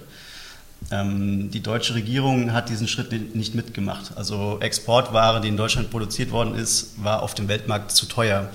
Ähm, 0.91 1.49
die 1.49 1.61
deutsche 1.61 1.95
Regierung 1.95 2.53
hat 2.53 2.69
diesen 2.69 2.87
Schritt 2.87 3.35
nicht 3.35 3.55
mitgemacht. 3.55 4.11
Also 4.15 4.59
Exportware, 4.59 5.41
die 5.41 5.47
in 5.47 5.57
Deutschland 5.57 5.89
produziert 5.89 6.31
worden 6.31 6.55
ist, 6.55 7.03
war 7.03 7.23
auf 7.23 7.33
dem 7.33 7.47
Weltmarkt 7.47 7.91
zu 7.91 8.05
teuer 8.05 8.49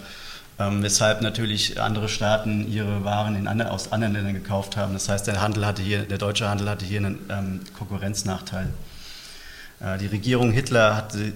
ähm, 0.61 0.83
weshalb 0.83 1.23
natürlich 1.23 1.81
andere 1.81 2.09
Staaten 2.09 2.71
ihre 2.71 3.03
Waren 3.03 3.35
in 3.35 3.49
andre, 3.49 3.71
aus 3.71 3.93
anderen 3.93 4.13
Ländern 4.13 4.35
gekauft 4.35 4.77
haben. 4.77 4.93
Das 4.93 5.09
heißt, 5.09 5.27
der, 5.27 5.41
Handel 5.41 5.65
hatte 5.65 5.81
hier, 5.81 6.03
der 6.03 6.19
deutsche 6.19 6.49
Handel 6.49 6.69
hatte 6.69 6.85
hier 6.85 6.99
einen 6.99 7.19
ähm, 7.31 7.61
Konkurrenznachteil. 7.79 8.69
Äh, 9.81 9.97
die 9.99 10.07
Regierung 10.07 10.53
Hitler 10.53 10.97
hatte 10.97 11.33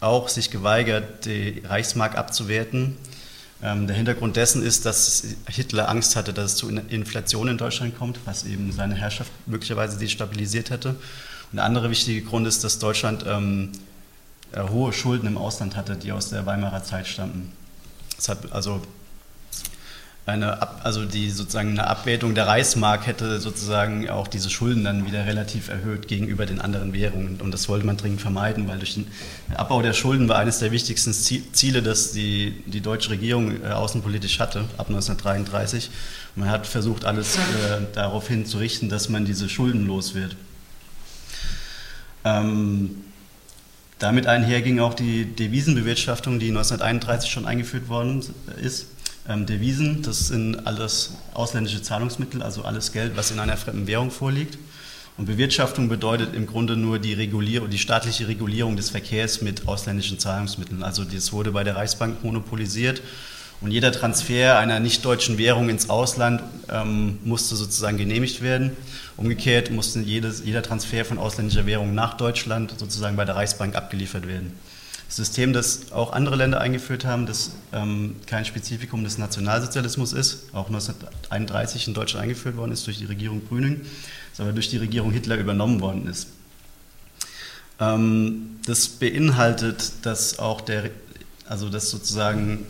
auch 0.00 0.28
sich 0.28 0.52
geweigert, 0.52 1.24
die 1.24 1.60
Reichsmark 1.68 2.16
abzuwerten. 2.16 2.96
Ähm, 3.62 3.86
der 3.86 3.96
Hintergrund 3.96 4.36
dessen 4.36 4.62
ist, 4.62 4.86
dass 4.86 5.24
Hitler 5.48 5.88
Angst 5.88 6.14
hatte, 6.14 6.32
dass 6.32 6.52
es 6.52 6.56
zu 6.56 6.68
Inflation 6.68 7.48
in 7.48 7.58
Deutschland 7.58 7.98
kommt, 7.98 8.20
was 8.24 8.44
eben 8.44 8.70
seine 8.72 8.94
Herrschaft 8.94 9.32
möglicherweise 9.46 9.98
destabilisiert 9.98 10.70
hätte. 10.70 10.90
Und 10.90 11.56
der 11.56 11.64
andere 11.64 11.90
wichtige 11.90 12.22
Grund 12.22 12.46
ist, 12.46 12.62
dass 12.62 12.78
Deutschland 12.78 13.24
ähm, 13.26 13.72
äh, 14.52 14.62
hohe 14.62 14.92
Schulden 14.92 15.26
im 15.26 15.36
Ausland 15.36 15.76
hatte, 15.76 15.96
die 15.96 16.12
aus 16.12 16.30
der 16.30 16.46
Weimarer 16.46 16.84
Zeit 16.84 17.08
stammten. 17.08 17.52
Es 18.16 18.28
hat 18.28 18.52
also 18.52 18.82
eine, 20.28 20.84
also 20.84 21.04
die 21.06 21.30
sozusagen 21.30 21.70
eine 21.70 21.86
Abwertung 21.86 22.34
der 22.34 22.46
Reichsmark 22.46 23.06
hätte 23.06 23.40
sozusagen 23.40 24.08
auch 24.10 24.28
diese 24.28 24.50
Schulden 24.50 24.84
dann 24.84 25.06
wieder 25.06 25.26
relativ 25.26 25.68
erhöht 25.68 26.06
gegenüber 26.06 26.44
den 26.44 26.60
anderen 26.60 26.92
Währungen. 26.92 27.40
Und 27.40 27.52
das 27.52 27.68
wollte 27.68 27.86
man 27.86 27.96
dringend 27.96 28.20
vermeiden, 28.20 28.68
weil 28.68 28.78
durch 28.78 28.94
den 28.94 29.06
Abbau 29.54 29.80
der 29.80 29.94
Schulden 29.94 30.28
war 30.28 30.38
eines 30.38 30.58
der 30.58 30.70
wichtigsten 30.70 31.12
Ziele, 31.12 31.82
das 31.82 32.12
die, 32.12 32.62
die 32.66 32.82
deutsche 32.82 33.10
Regierung 33.10 33.62
äh, 33.62 33.68
außenpolitisch 33.68 34.38
hatte, 34.38 34.60
ab 34.76 34.88
1933. 34.88 35.90
Und 36.36 36.42
man 36.42 36.50
hat 36.50 36.66
versucht, 36.66 37.06
alles 37.06 37.36
äh, 37.36 37.40
darauf 37.94 38.28
hinzurichten, 38.28 38.90
dass 38.90 39.08
man 39.08 39.24
diese 39.24 39.48
Schulden 39.48 39.86
los 39.86 40.14
wird. 40.14 40.36
Ähm, 42.24 43.04
damit 43.98 44.26
einher 44.26 44.60
ging 44.60 44.78
auch 44.78 44.94
die 44.94 45.24
Devisenbewirtschaftung, 45.24 46.38
die 46.38 46.48
1931 46.48 47.30
schon 47.30 47.46
eingeführt 47.46 47.88
worden 47.88 48.22
ist 48.62 48.88
ähm, 49.28 49.46
Devisen, 49.46 50.02
das 50.02 50.28
sind 50.28 50.66
alles 50.66 51.14
ausländische 51.34 51.82
Zahlungsmittel, 51.82 52.42
also 52.42 52.62
alles 52.62 52.92
Geld, 52.92 53.16
was 53.16 53.30
in 53.30 53.38
einer 53.38 53.56
fremden 53.56 53.86
Währung 53.86 54.10
vorliegt. 54.10 54.58
Und 55.16 55.26
Bewirtschaftung 55.26 55.88
bedeutet 55.88 56.34
im 56.34 56.46
Grunde 56.46 56.76
nur 56.76 56.98
die, 57.00 57.12
Regulierung, 57.12 57.68
die 57.68 57.78
staatliche 57.78 58.28
Regulierung 58.28 58.76
des 58.76 58.90
Verkehrs 58.90 59.42
mit 59.42 59.66
ausländischen 59.66 60.18
Zahlungsmitteln. 60.18 60.82
Also 60.82 61.04
das 61.04 61.32
wurde 61.32 61.50
bei 61.50 61.64
der 61.64 61.74
Reichsbank 61.74 62.22
monopolisiert 62.22 63.02
und 63.60 63.72
jeder 63.72 63.90
Transfer 63.90 64.58
einer 64.58 64.78
nicht-deutschen 64.78 65.36
Währung 65.36 65.68
ins 65.68 65.90
Ausland 65.90 66.40
ähm, 66.70 67.18
musste 67.24 67.56
sozusagen 67.56 67.96
genehmigt 67.96 68.40
werden. 68.40 68.76
Umgekehrt 69.16 69.72
musste 69.72 69.98
jedes, 69.98 70.44
jeder 70.44 70.62
Transfer 70.62 71.04
von 71.04 71.18
ausländischer 71.18 71.66
Währung 71.66 71.92
nach 71.94 72.16
Deutschland 72.16 72.74
sozusagen 72.78 73.16
bei 73.16 73.24
der 73.24 73.34
Reichsbank 73.34 73.74
abgeliefert 73.74 74.28
werden. 74.28 74.52
System, 75.08 75.54
das 75.54 75.90
auch 75.90 76.12
andere 76.12 76.36
Länder 76.36 76.60
eingeführt 76.60 77.06
haben, 77.06 77.24
das 77.26 77.52
ähm, 77.72 78.16
kein 78.26 78.44
Spezifikum 78.44 79.04
des 79.04 79.16
Nationalsozialismus 79.16 80.12
ist, 80.12 80.52
auch 80.52 80.66
1931 80.66 81.88
in 81.88 81.94
Deutschland 81.94 82.24
eingeführt 82.24 82.56
worden 82.56 82.72
ist 82.72 82.86
durch 82.86 82.98
die 82.98 83.06
Regierung 83.06 83.40
Brüning, 83.40 83.80
aber 84.36 84.52
durch 84.52 84.68
die 84.68 84.76
Regierung 84.76 85.10
Hitler 85.10 85.36
übernommen 85.36 85.80
worden 85.80 86.06
ist. 86.06 86.28
Ähm, 87.80 88.58
das 88.66 88.88
beinhaltet, 88.88 89.92
dass 90.02 90.38
auch 90.38 90.60
der, 90.60 90.90
also 91.46 91.70
dass 91.70 91.90
sozusagen 91.90 92.66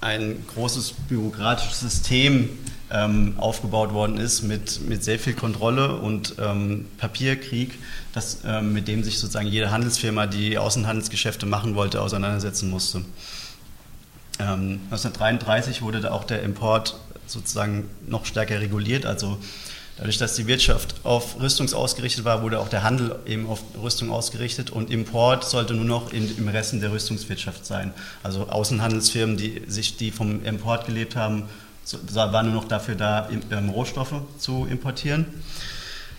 ein 0.00 0.44
großes 0.54 0.94
bürokratisches 1.08 1.80
System 1.80 2.48
ähm, 2.92 3.34
aufgebaut 3.38 3.92
worden 3.92 4.18
ist 4.18 4.42
mit, 4.42 4.86
mit 4.86 5.02
sehr 5.02 5.18
viel 5.18 5.32
Kontrolle 5.32 5.96
und 5.96 6.34
ähm, 6.38 6.86
Papierkrieg, 6.98 7.78
das, 8.12 8.38
ähm, 8.44 8.72
mit 8.72 8.86
dem 8.86 9.02
sich 9.02 9.18
sozusagen 9.18 9.48
jede 9.48 9.70
Handelsfirma, 9.70 10.26
die 10.26 10.58
Außenhandelsgeschäfte 10.58 11.46
machen 11.46 11.74
wollte, 11.74 12.00
auseinandersetzen 12.00 12.70
musste. 12.70 13.02
1933 14.38 15.78
ähm, 15.78 15.82
wurde 15.84 16.00
da 16.00 16.10
auch 16.10 16.24
der 16.24 16.42
Import 16.42 16.98
sozusagen 17.26 17.88
noch 18.06 18.26
stärker 18.26 18.60
reguliert, 18.60 19.06
also 19.06 19.38
Dadurch, 19.98 20.16
dass 20.16 20.34
die 20.36 20.46
Wirtschaft 20.46 20.94
auf 21.04 21.40
Rüstung 21.40 21.72
ausgerichtet 21.72 22.24
war, 22.24 22.42
wurde 22.42 22.58
auch 22.60 22.68
der 22.68 22.82
Handel 22.82 23.14
eben 23.26 23.46
auf 23.46 23.62
Rüstung 23.80 24.10
ausgerichtet 24.10 24.70
und 24.70 24.90
Import 24.90 25.44
sollte 25.44 25.74
nur 25.74 25.84
noch 25.84 26.12
in, 26.12 26.36
im 26.38 26.48
Resten 26.48 26.80
der 26.80 26.92
Rüstungswirtschaft 26.92 27.66
sein. 27.66 27.92
Also 28.22 28.48
Außenhandelsfirmen, 28.48 29.36
die 29.36 29.62
sich 29.68 29.98
die 29.98 30.10
vom 30.10 30.44
Import 30.44 30.86
gelebt 30.86 31.14
haben, 31.14 31.44
war 32.14 32.42
nur 32.42 32.52
noch 32.52 32.68
dafür 32.68 32.94
da, 32.94 33.28
ähm, 33.50 33.68
Rohstoffe 33.70 34.14
zu 34.38 34.66
importieren. 34.66 35.26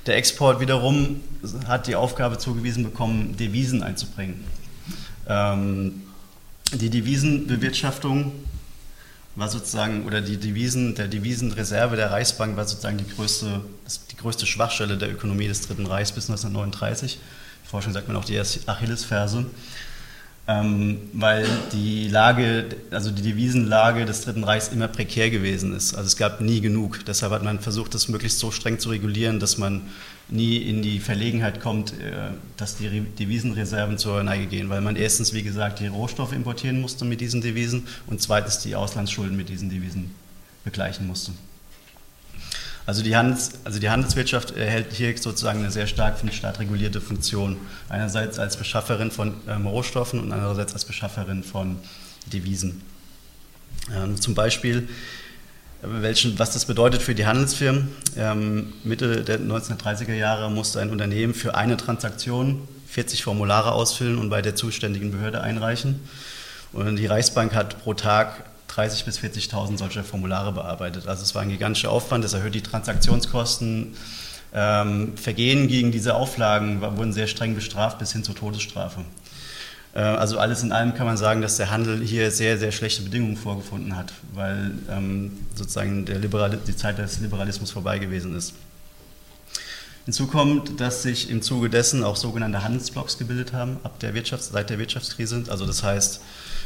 Der 0.05 0.17
Export 0.17 0.59
wiederum 0.59 1.21
hat 1.67 1.87
die 1.87 1.95
Aufgabe 1.95 2.37
zugewiesen 2.37 2.83
bekommen, 2.83 3.37
Devisen 3.37 3.83
einzubringen. 3.83 4.43
Ähm, 5.27 6.03
die 6.73 6.89
Devisenbewirtschaftung 6.89 8.31
war 9.35 9.47
sozusagen, 9.49 10.05
oder 10.05 10.21
die 10.21 10.37
Devisen, 10.37 10.95
der 10.95 11.07
Devisenreserve 11.07 11.95
der 11.95 12.11
Reichsbank 12.11 12.57
war 12.57 12.67
sozusagen 12.67 12.97
die 12.97 13.07
größte, 13.07 13.61
die 14.11 14.17
größte 14.17 14.45
Schwachstelle 14.45 14.97
der 14.97 15.11
Ökonomie 15.11 15.47
des 15.47 15.61
Dritten 15.61 15.85
Reichs 15.85 16.11
bis 16.11 16.29
1939. 16.29 17.19
Die 17.63 17.67
Forschung 17.67 17.93
sagt 17.93 18.07
man 18.07 18.17
auch 18.17 18.25
die 18.25 18.39
Achillesferse 18.39 19.45
ähm, 20.45 20.97
weil 21.13 21.47
die 21.71 22.09
Lage, 22.09 22.65
also 22.91 23.11
die 23.11 23.21
Devisenlage 23.21 24.05
des 24.05 24.21
Dritten 24.21 24.43
Reichs 24.43 24.67
immer 24.67 24.89
prekär 24.89 25.29
gewesen 25.29 25.73
ist. 25.73 25.95
Also 25.95 26.07
es 26.07 26.17
gab 26.17 26.41
nie 26.41 26.59
genug. 26.59 27.05
Deshalb 27.05 27.31
hat 27.31 27.43
man 27.43 27.59
versucht, 27.59 27.93
das 27.93 28.09
möglichst 28.09 28.39
so 28.39 28.51
streng 28.51 28.77
zu 28.77 28.89
regulieren, 28.89 29.39
dass 29.39 29.57
man 29.57 29.83
nie 30.27 30.57
in 30.57 30.81
die 30.81 30.99
Verlegenheit 30.99 31.61
kommt, 31.61 31.93
äh, 31.93 32.31
dass 32.57 32.75
die 32.75 32.89
Devisenreserven 32.89 33.97
zur 33.97 34.21
Neige 34.23 34.47
gehen, 34.47 34.69
weil 34.69 34.81
man 34.81 34.97
erstens, 34.97 35.33
wie 35.33 35.43
gesagt, 35.43 35.79
die 35.79 35.87
Rohstoffe 35.87 36.33
importieren 36.33 36.81
musste 36.81 37.05
mit 37.05 37.21
diesen 37.21 37.41
Devisen 37.41 37.87
und 38.07 38.21
zweitens 38.21 38.59
die 38.59 38.75
Auslandsschulden 38.75 39.37
mit 39.37 39.47
diesen 39.47 39.69
Devisen 39.69 40.13
begleichen 40.65 41.07
musste. 41.07 41.31
Also 42.85 43.01
die, 43.01 43.15
Handels, 43.15 43.51
also 43.63 43.79
die 43.79 43.89
Handelswirtschaft 43.89 44.51
erhält 44.51 44.91
hier 44.91 45.17
sozusagen 45.17 45.59
eine 45.59 45.71
sehr 45.71 45.87
stark 45.87 46.19
von 46.19 46.29
Staat 46.31 46.59
regulierte 46.59 46.99
Funktion. 46.99 47.57
Einerseits 47.87 48.39
als 48.39 48.57
Beschafferin 48.57 49.09
von 49.09 49.35
ähm, 49.47 49.67
Rohstoffen 49.67 50.19
und 50.19 50.31
andererseits 50.33 50.73
als 50.73 50.83
Beschafferin 50.83 51.43
von 51.43 51.77
Devisen. 52.31 52.81
Ähm, 53.95 54.19
zum 54.19 54.35
Beispiel, 54.35 54.89
welchen, 55.81 56.37
was 56.39 56.51
das 56.51 56.65
bedeutet 56.65 57.01
für 57.01 57.15
die 57.15 57.25
Handelsfirmen. 57.25 57.89
Ähm, 58.17 58.73
Mitte 58.83 59.23
der 59.23 59.39
1930er 59.39 60.13
Jahre 60.13 60.51
musste 60.51 60.81
ein 60.81 60.89
Unternehmen 60.89 61.33
für 61.33 61.55
eine 61.55 61.77
Transaktion 61.77 62.67
40 62.87 63.23
Formulare 63.23 63.71
ausfüllen 63.71 64.17
und 64.17 64.29
bei 64.29 64.41
der 64.41 64.55
zuständigen 64.55 65.11
Behörde 65.11 65.41
einreichen. 65.41 66.01
Und 66.73 66.97
die 66.97 67.05
Reichsbank 67.05 67.53
hat 67.55 67.81
pro 67.81 67.93
Tag 67.93 68.45
30.000 68.73 69.05
bis 69.05 69.19
40.000 69.19 69.77
solcher 69.77 70.03
Formulare 70.03 70.51
bearbeitet. 70.51 71.07
Also 71.07 71.23
es 71.23 71.35
war 71.35 71.41
ein 71.41 71.49
gigantischer 71.49 71.91
Aufwand, 71.91 72.23
das 72.23 72.33
erhöht 72.33 72.55
die 72.55 72.61
Transaktionskosten. 72.61 73.95
Ähm, 74.53 75.17
Vergehen 75.17 75.67
gegen 75.67 75.91
diese 75.91 76.15
Auflagen 76.15 76.81
wurden 76.81 77.13
sehr 77.13 77.27
streng 77.27 77.55
bestraft 77.55 77.99
bis 77.99 78.11
hin 78.11 78.23
zur 78.23 78.35
Todesstrafe. 78.35 79.01
Äh, 79.93 79.99
also 79.99 80.37
alles 80.37 80.63
in 80.63 80.71
allem 80.71 80.93
kann 80.93 81.05
man 81.05 81.17
sagen, 81.17 81.41
dass 81.41 81.57
der 81.57 81.71
Handel 81.71 82.03
hier 82.03 82.31
sehr, 82.31 82.57
sehr 82.57 82.71
schlechte 82.71 83.03
Bedingungen 83.03 83.37
vorgefunden 83.37 83.95
hat, 83.95 84.13
weil 84.33 84.71
ähm, 84.89 85.39
sozusagen 85.55 86.05
die 86.05 86.75
Zeit 86.75 86.97
des 86.97 87.19
Liberalismus 87.19 87.71
vorbei 87.71 87.99
gewesen 87.99 88.35
ist. 88.35 88.53
Hinzu 90.05 90.27
kommt, 90.27 90.81
dass 90.81 91.03
sich 91.03 91.29
im 91.29 91.41
Zuge 91.41 91.69
dessen 91.69 92.03
auch 92.03 92.17
sogenannte 92.17 92.63
Handelsblocks 92.63 93.17
gebildet 93.17 93.53
haben 93.53 93.77
ab 93.83 93.99
der 93.99 94.13
Wirtschafts-, 94.13 94.51
seit 94.51 94.69
der 94.69 94.77
Wirtschaftskrise. 94.77 95.45
Also 95.47 95.65
das 95.65 95.81
heißt, 95.81 96.19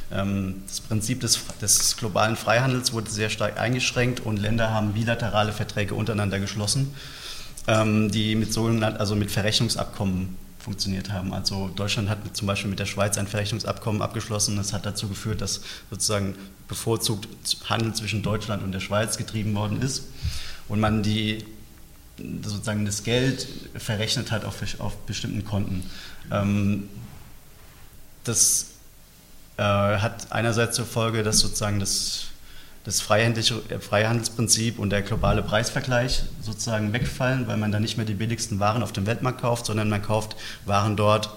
das 0.10 0.80
Prinzip 0.88 1.20
des, 1.20 1.40
des, 1.62 1.98
globalen 1.98 2.38
Freihandels 2.38 2.94
wurde 2.94 3.10
sehr 3.10 3.30
stark 3.30 3.60
eingeschränkt 3.60 4.22
und 4.22 4.38
Länder 4.38 4.72
haben 4.72 4.94
bilaterale 4.94 5.52
Verträge 5.52 5.96
untereinander 5.96 6.40
geschlossen, 6.40 6.94
ähm, 7.68 8.10
die 8.10 8.36
mit 8.36 8.54
sogenannten, 8.54 9.00
also 9.00 9.16
mit 9.16 9.32
Verrechnungsabkommen 9.32 10.38
funktioniert 10.60 11.12
haben. 11.12 11.34
Also 11.34 11.70
Deutschland 11.76 12.10
hat 12.10 12.20
zum 12.34 12.48
Beispiel 12.48 12.70
mit 12.70 12.80
der 12.80 12.86
Schweiz 12.86 13.18
ein 13.18 13.28
Verrechnungsabkommen 13.28 14.02
abgeschlossen. 14.02 14.56
Das 14.56 14.72
hat 14.72 14.86
dazu 14.86 15.10
geführt, 15.10 15.42
dass 15.42 15.62
sozusagen 15.90 16.36
bevorzugt 16.70 17.28
Handel 17.70 17.94
zwischen 17.94 18.24
Deutschland 18.24 18.64
und 18.64 18.72
der 18.72 18.80
Schweiz 18.80 19.18
getrieben 19.18 19.54
worden 19.56 19.82
ist 19.82 20.04
und 20.70 20.80
man 20.80 21.04
die 21.04 21.44
sozusagen 22.42 22.86
das 22.86 23.04
Geld 23.04 23.48
verrechnet 23.76 24.32
hat 24.32 24.44
auf, 24.46 24.62
auf 24.80 24.98
bestimmten 25.06 25.46
Konten. 25.46 25.84
Ähm, 26.32 26.90
das 28.24 28.77
äh, 29.58 29.62
hat 29.64 30.32
einerseits 30.32 30.76
zur 30.76 30.86
Folge, 30.86 31.24
dass 31.24 31.40
sozusagen 31.40 31.80
das, 31.80 32.26
das 32.84 33.02
äh, 33.02 33.80
Freihandelsprinzip 33.80 34.80
und 34.80 34.92
der 34.92 35.02
globale 35.02 35.42
Preisvergleich 35.42 36.24
sozusagen 36.42 36.94
wegfallen, 36.94 37.48
weil 37.48 37.58
man 37.58 37.72
dann 37.72 37.82
nicht 37.82 37.98
mehr 37.98 38.06
die 38.06 38.14
billigsten 38.14 38.60
Waren 38.60 38.84
auf 38.84 38.92
dem 38.92 39.06
Weltmarkt 39.06 39.42
kauft, 39.42 39.66
sondern 39.66 39.90
man 39.90 40.02
kauft 40.02 40.36
Waren 40.66 40.96
dort 40.96 41.32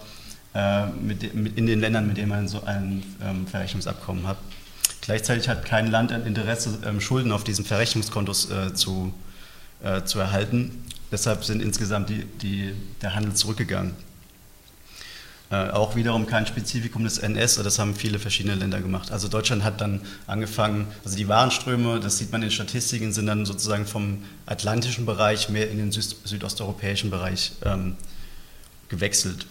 äh, 0.54 0.86
mit, 0.86 1.34
mit 1.34 1.56
in 1.56 1.66
den 1.66 1.80
Ländern, 1.80 2.06
mit 2.06 2.16
denen 2.16 2.28
man 2.28 2.48
so 2.48 2.64
ein 2.64 3.02
ähm, 3.22 3.46
Verrechnungsabkommen 3.46 4.26
hat. 4.26 4.36
Gleichzeitig 5.00 5.48
hat 5.48 5.64
kein 5.64 5.90
Land 5.90 6.12
ein 6.12 6.26
Interesse, 6.26 6.78
ähm, 6.84 7.00
Schulden 7.00 7.32
auf 7.32 7.44
diesen 7.44 7.64
Verrechnungskontos 7.64 8.50
äh, 8.50 8.74
zu, 8.74 9.14
äh, 9.82 10.02
zu 10.02 10.18
erhalten. 10.18 10.84
Deshalb 11.10 11.44
sind 11.44 11.62
insgesamt 11.62 12.10
die, 12.10 12.24
die, 12.42 12.74
der 13.00 13.14
Handel 13.14 13.34
zurückgegangen. 13.34 13.94
Äh, 15.50 15.70
auch 15.70 15.96
wiederum 15.96 16.26
kein 16.26 16.46
Spezifikum 16.46 17.02
des 17.02 17.18
NS, 17.18 17.56
das 17.56 17.80
haben 17.80 17.96
viele 17.96 18.20
verschiedene 18.20 18.54
Länder 18.54 18.80
gemacht. 18.80 19.10
Also 19.10 19.26
Deutschland 19.26 19.64
hat 19.64 19.80
dann 19.80 20.00
angefangen, 20.28 20.86
also 21.04 21.16
die 21.16 21.26
Warenströme, 21.26 21.98
das 21.98 22.18
sieht 22.18 22.30
man 22.30 22.42
in 22.44 22.52
Statistiken, 22.52 23.12
sind 23.12 23.26
dann 23.26 23.44
sozusagen 23.44 23.84
vom 23.84 24.22
atlantischen 24.46 25.06
Bereich 25.06 25.48
mehr 25.48 25.68
in 25.68 25.78
den 25.78 25.90
süd 25.90 26.16
südosteuropäischen 26.22 27.10
Bereich 27.10 27.50
ähm, 27.64 27.96
gewechselt. 28.88 29.46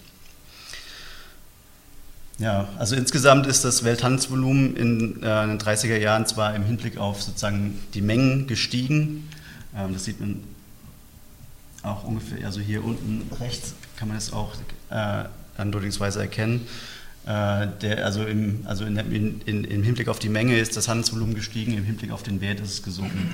Ja, 2.38 2.70
also 2.77 2.96
insgesamt 2.96 3.46
ist 3.46 3.65
das 3.65 3.84
Welthandelsvolumen 3.84 4.77
in, 4.77 5.22
äh, 5.22 5.44
in 5.44 5.50
den 5.50 5.60
30er 5.60 5.98
Jahren 5.98 6.25
zwar 6.25 6.56
im 6.56 6.63
Hinblick 6.63 6.98
auf 6.98 7.22
sozusagen 7.22 7.77
die 7.94 8.01
Mengen 8.01 8.48
gestiegen, 8.48 9.29
ähm, 9.75 9.91
das 9.91 10.06
sieht 10.06 10.22
man 10.22 10.46
auch 11.84 12.06
ungefähr, 12.06 12.46
also 12.46 12.62
hier 12.62 12.86
unten 12.86 13.29
rechts 13.41 13.74
kann 13.98 14.08
man 14.08 14.15
es 14.15 14.32
auch 14.32 14.53
äh, 14.89 15.25
andeutungsweise 15.60 16.20
erkennen. 16.20 16.68
Äh, 17.25 17.68
der, 17.82 18.06
also 18.06 18.24
im, 18.24 18.62
also 18.66 18.86
in, 18.86 19.42
in, 19.46 19.63
im 19.63 19.84
Hinblick 19.84 20.08
auf 20.08 20.20
die 20.20 20.30
Menge 20.30 20.58
ist 20.58 20.78
das 20.78 20.88
Handelsvolumen 20.88 21.36
gestiegen, 21.36 21.78
im 21.78 21.84
Hinblick 21.84 22.12
auf 22.12 22.24
den 22.24 22.42
Wert 22.42 22.60
ist 22.60 22.72
es 22.72 22.84
gesunken. 22.84 23.34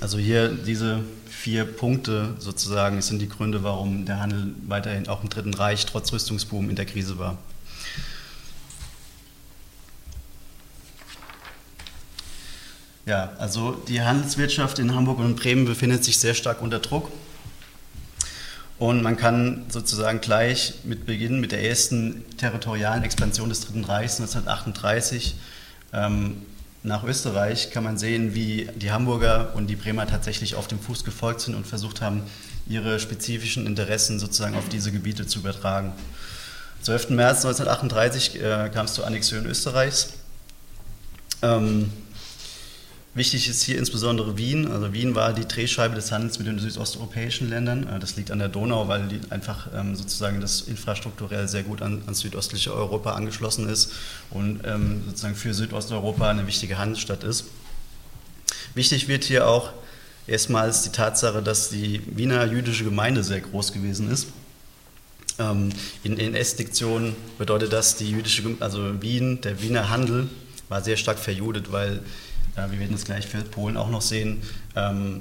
Also 0.00 0.18
hier 0.18 0.48
diese 0.48 1.00
vier 1.28 1.64
Punkte 1.64 2.34
sozusagen 2.38 3.02
sind 3.02 3.20
die 3.20 3.28
Gründe, 3.28 3.64
warum 3.64 4.04
der 4.04 4.20
Handel 4.20 4.54
weiterhin 4.66 5.08
auch 5.08 5.22
im 5.22 5.28
Dritten 5.28 5.54
Reich 5.54 5.86
trotz 5.86 6.12
Rüstungsboom 6.12 6.70
in 6.70 6.76
der 6.76 6.86
Krise 6.86 7.18
war. 7.18 7.36
Ja, 13.06 13.32
also 13.38 13.72
die 13.88 14.02
Handelswirtschaft 14.02 14.78
in 14.78 14.94
Hamburg 14.94 15.18
und 15.18 15.36
Bremen 15.36 15.64
befindet 15.64 16.04
sich 16.04 16.18
sehr 16.18 16.34
stark 16.34 16.60
unter 16.60 16.78
Druck. 16.78 17.10
Und 18.78 19.02
man 19.02 19.16
kann 19.16 19.66
sozusagen 19.68 20.20
gleich 20.20 20.74
mit 20.84 21.04
Beginn 21.04 21.40
mit 21.40 21.52
der 21.52 21.64
ersten 21.64 22.24
territorialen 22.36 23.02
Expansion 23.02 23.48
des 23.48 23.60
Dritten 23.60 23.84
Reichs 23.84 24.20
1938 24.20 25.34
ähm, 25.92 26.42
nach 26.84 27.02
Österreich 27.02 27.70
kann 27.70 27.82
man 27.82 27.98
sehen, 27.98 28.34
wie 28.34 28.68
die 28.76 28.92
Hamburger 28.92 29.52
und 29.54 29.66
die 29.66 29.74
Bremer 29.74 30.06
tatsächlich 30.06 30.54
auf 30.54 30.68
dem 30.68 30.78
Fuß 30.78 31.04
gefolgt 31.04 31.40
sind 31.40 31.54
und 31.54 31.66
versucht 31.66 32.00
haben, 32.00 32.22
ihre 32.68 33.00
spezifischen 33.00 33.66
Interessen 33.66 34.18
sozusagen 34.20 34.54
auf 34.54 34.68
diese 34.68 34.92
Gebiete 34.92 35.26
zu 35.26 35.40
übertragen. 35.40 35.92
Am 36.78 36.84
12. 36.84 37.10
März 37.10 37.44
1938 37.44 38.40
äh, 38.40 38.70
kam 38.72 38.86
es 38.86 38.94
zur 38.94 39.06
Annexion 39.06 39.44
Österreichs. 39.46 40.14
Ähm, 41.42 41.90
Wichtig 43.18 43.48
ist 43.48 43.64
hier 43.64 43.78
insbesondere 43.78 44.38
Wien. 44.38 44.70
Also 44.70 44.92
Wien 44.92 45.16
war 45.16 45.32
die 45.32 45.44
Drehscheibe 45.44 45.96
des 45.96 46.12
Handels 46.12 46.38
mit 46.38 46.46
den 46.46 46.60
südosteuropäischen 46.60 47.50
Ländern. 47.50 47.88
Äh, 47.88 47.98
das 47.98 48.14
liegt 48.14 48.30
an 48.30 48.38
der 48.38 48.46
Donau, 48.46 48.86
weil 48.86 49.08
die 49.08 49.18
einfach 49.30 49.66
ähm, 49.74 49.96
sozusagen 49.96 50.40
das 50.40 50.60
infrastrukturell 50.60 51.48
sehr 51.48 51.64
gut 51.64 51.82
an, 51.82 52.00
an 52.06 52.14
südöstliche 52.14 52.72
Europa 52.72 53.14
angeschlossen 53.14 53.68
ist 53.68 53.90
und 54.30 54.60
ähm, 54.64 55.02
sozusagen 55.04 55.34
für 55.34 55.52
Südosteuropa 55.52 56.30
eine 56.30 56.46
wichtige 56.46 56.78
Handelsstadt 56.78 57.24
ist. 57.24 57.46
Wichtig 58.74 59.08
wird 59.08 59.24
hier 59.24 59.48
auch 59.48 59.72
erstmals 60.28 60.84
die 60.84 60.90
Tatsache, 60.90 61.42
dass 61.42 61.70
die 61.70 62.00
Wiener 62.16 62.44
jüdische 62.44 62.84
Gemeinde 62.84 63.24
sehr 63.24 63.40
groß 63.40 63.72
gewesen 63.72 64.12
ist. 64.12 64.28
Ähm, 65.40 65.70
in, 66.04 66.18
in 66.18 66.36
S-Diktion 66.36 67.16
bedeutet 67.36 67.72
das, 67.72 67.96
die 67.96 68.12
jüdische, 68.12 68.44
also 68.60 69.02
Wien, 69.02 69.40
der 69.40 69.60
Wiener 69.60 69.90
Handel 69.90 70.28
war 70.68 70.82
sehr 70.82 70.96
stark 70.96 71.18
verjudet, 71.18 71.72
weil 71.72 72.00
wir 72.70 72.80
werden 72.80 72.94
es 72.94 73.04
gleich 73.04 73.26
für 73.26 73.38
Polen 73.38 73.76
auch 73.76 73.90
noch 73.90 74.02
sehen, 74.02 74.42
ähm, 74.74 75.20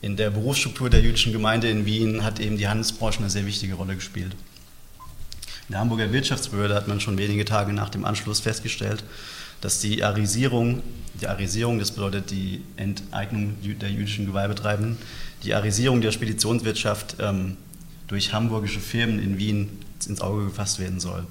in 0.00 0.16
der 0.16 0.30
Berufsstruktur 0.30 0.90
der 0.90 1.00
jüdischen 1.00 1.32
Gemeinde 1.32 1.68
in 1.68 1.84
Wien 1.84 2.24
hat 2.24 2.38
eben 2.38 2.56
die 2.56 2.68
Handelsbranche 2.68 3.18
eine 3.18 3.30
sehr 3.30 3.46
wichtige 3.46 3.74
Rolle 3.74 3.96
gespielt. 3.96 4.32
In 5.68 5.72
der 5.72 5.80
Hamburger 5.80 6.12
Wirtschaftsbehörde 6.12 6.74
hat 6.74 6.88
man 6.88 7.00
schon 7.00 7.18
wenige 7.18 7.44
Tage 7.44 7.72
nach 7.72 7.90
dem 7.90 8.04
Anschluss 8.04 8.40
festgestellt, 8.40 9.04
dass 9.60 9.80
die 9.80 10.04
Arisierung, 10.04 10.82
die 11.20 11.26
Arisierung, 11.26 11.78
das 11.78 11.90
bedeutet 11.90 12.30
die 12.30 12.62
Enteignung 12.76 13.56
der 13.62 13.90
jüdischen 13.90 14.24
Gewerbetreibenden, 14.24 14.98
die 15.42 15.52
Arisierung 15.54 16.00
der 16.00 16.12
Speditionswirtschaft 16.12 17.16
ähm, 17.20 17.56
durch 18.06 18.32
hamburgische 18.32 18.80
Firmen 18.80 19.18
in 19.18 19.38
Wien 19.38 19.68
ins 20.08 20.20
Auge 20.20 20.44
gefasst 20.44 20.78
werden 20.78 21.00
soll. 21.00 21.26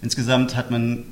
Insgesamt 0.00 0.54
hat 0.54 0.70
man, 0.70 1.04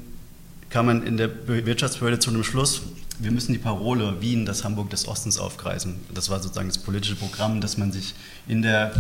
kam 0.71 0.87
man 0.87 1.05
in 1.05 1.17
der 1.17 1.31
Wirtschaftsbehörde 1.47 2.21
zu 2.21 2.31
einem 2.31 2.45
Schluss, 2.45 2.83
wir 3.19 3.31
müssen 3.31 3.53
die 3.53 3.59
Parole 3.59 4.21
Wien, 4.21 4.47
das 4.47 4.65
Hamburg 4.65 4.91
des 4.91 5.09
Ostens 5.09 5.39
aufgreifen. 5.39 5.97
Das 6.15 6.31
war 6.31 6.41
sozusagen 6.41 6.69
das 6.69 6.79
politische 6.79 7.17
Programm, 7.17 7.61
das 7.61 7.77
man 7.77 7.93
sich 7.93 8.15
in 8.47 8.63
der 8.63 8.93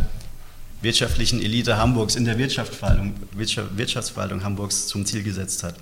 wirtschaftlichen 0.82 1.40
Elite 1.40 1.76
Hamburgs, 1.76 2.16
in 2.16 2.24
der 2.24 2.38
Wirtschaftsverwaltung, 2.38 3.14
Wirtschaftsverwaltung 3.32 4.44
Hamburgs 4.44 4.86
zum 4.86 5.06
Ziel 5.06 5.22
gesetzt 5.22 5.62
hat. 5.62 5.74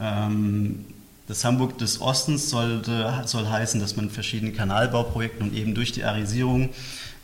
Ähm, 0.00 0.86
das 1.26 1.44
Hamburg 1.44 1.78
des 1.78 2.00
Ostens 2.00 2.50
sollte, 2.50 3.22
soll 3.26 3.48
heißen, 3.48 3.80
dass 3.80 3.96
man 3.96 4.10
verschiedene 4.10 4.52
Kanalbauprojekte 4.52 5.42
und 5.42 5.54
eben 5.54 5.74
durch 5.74 5.90
die 5.92 6.04
Arisierung 6.04 6.70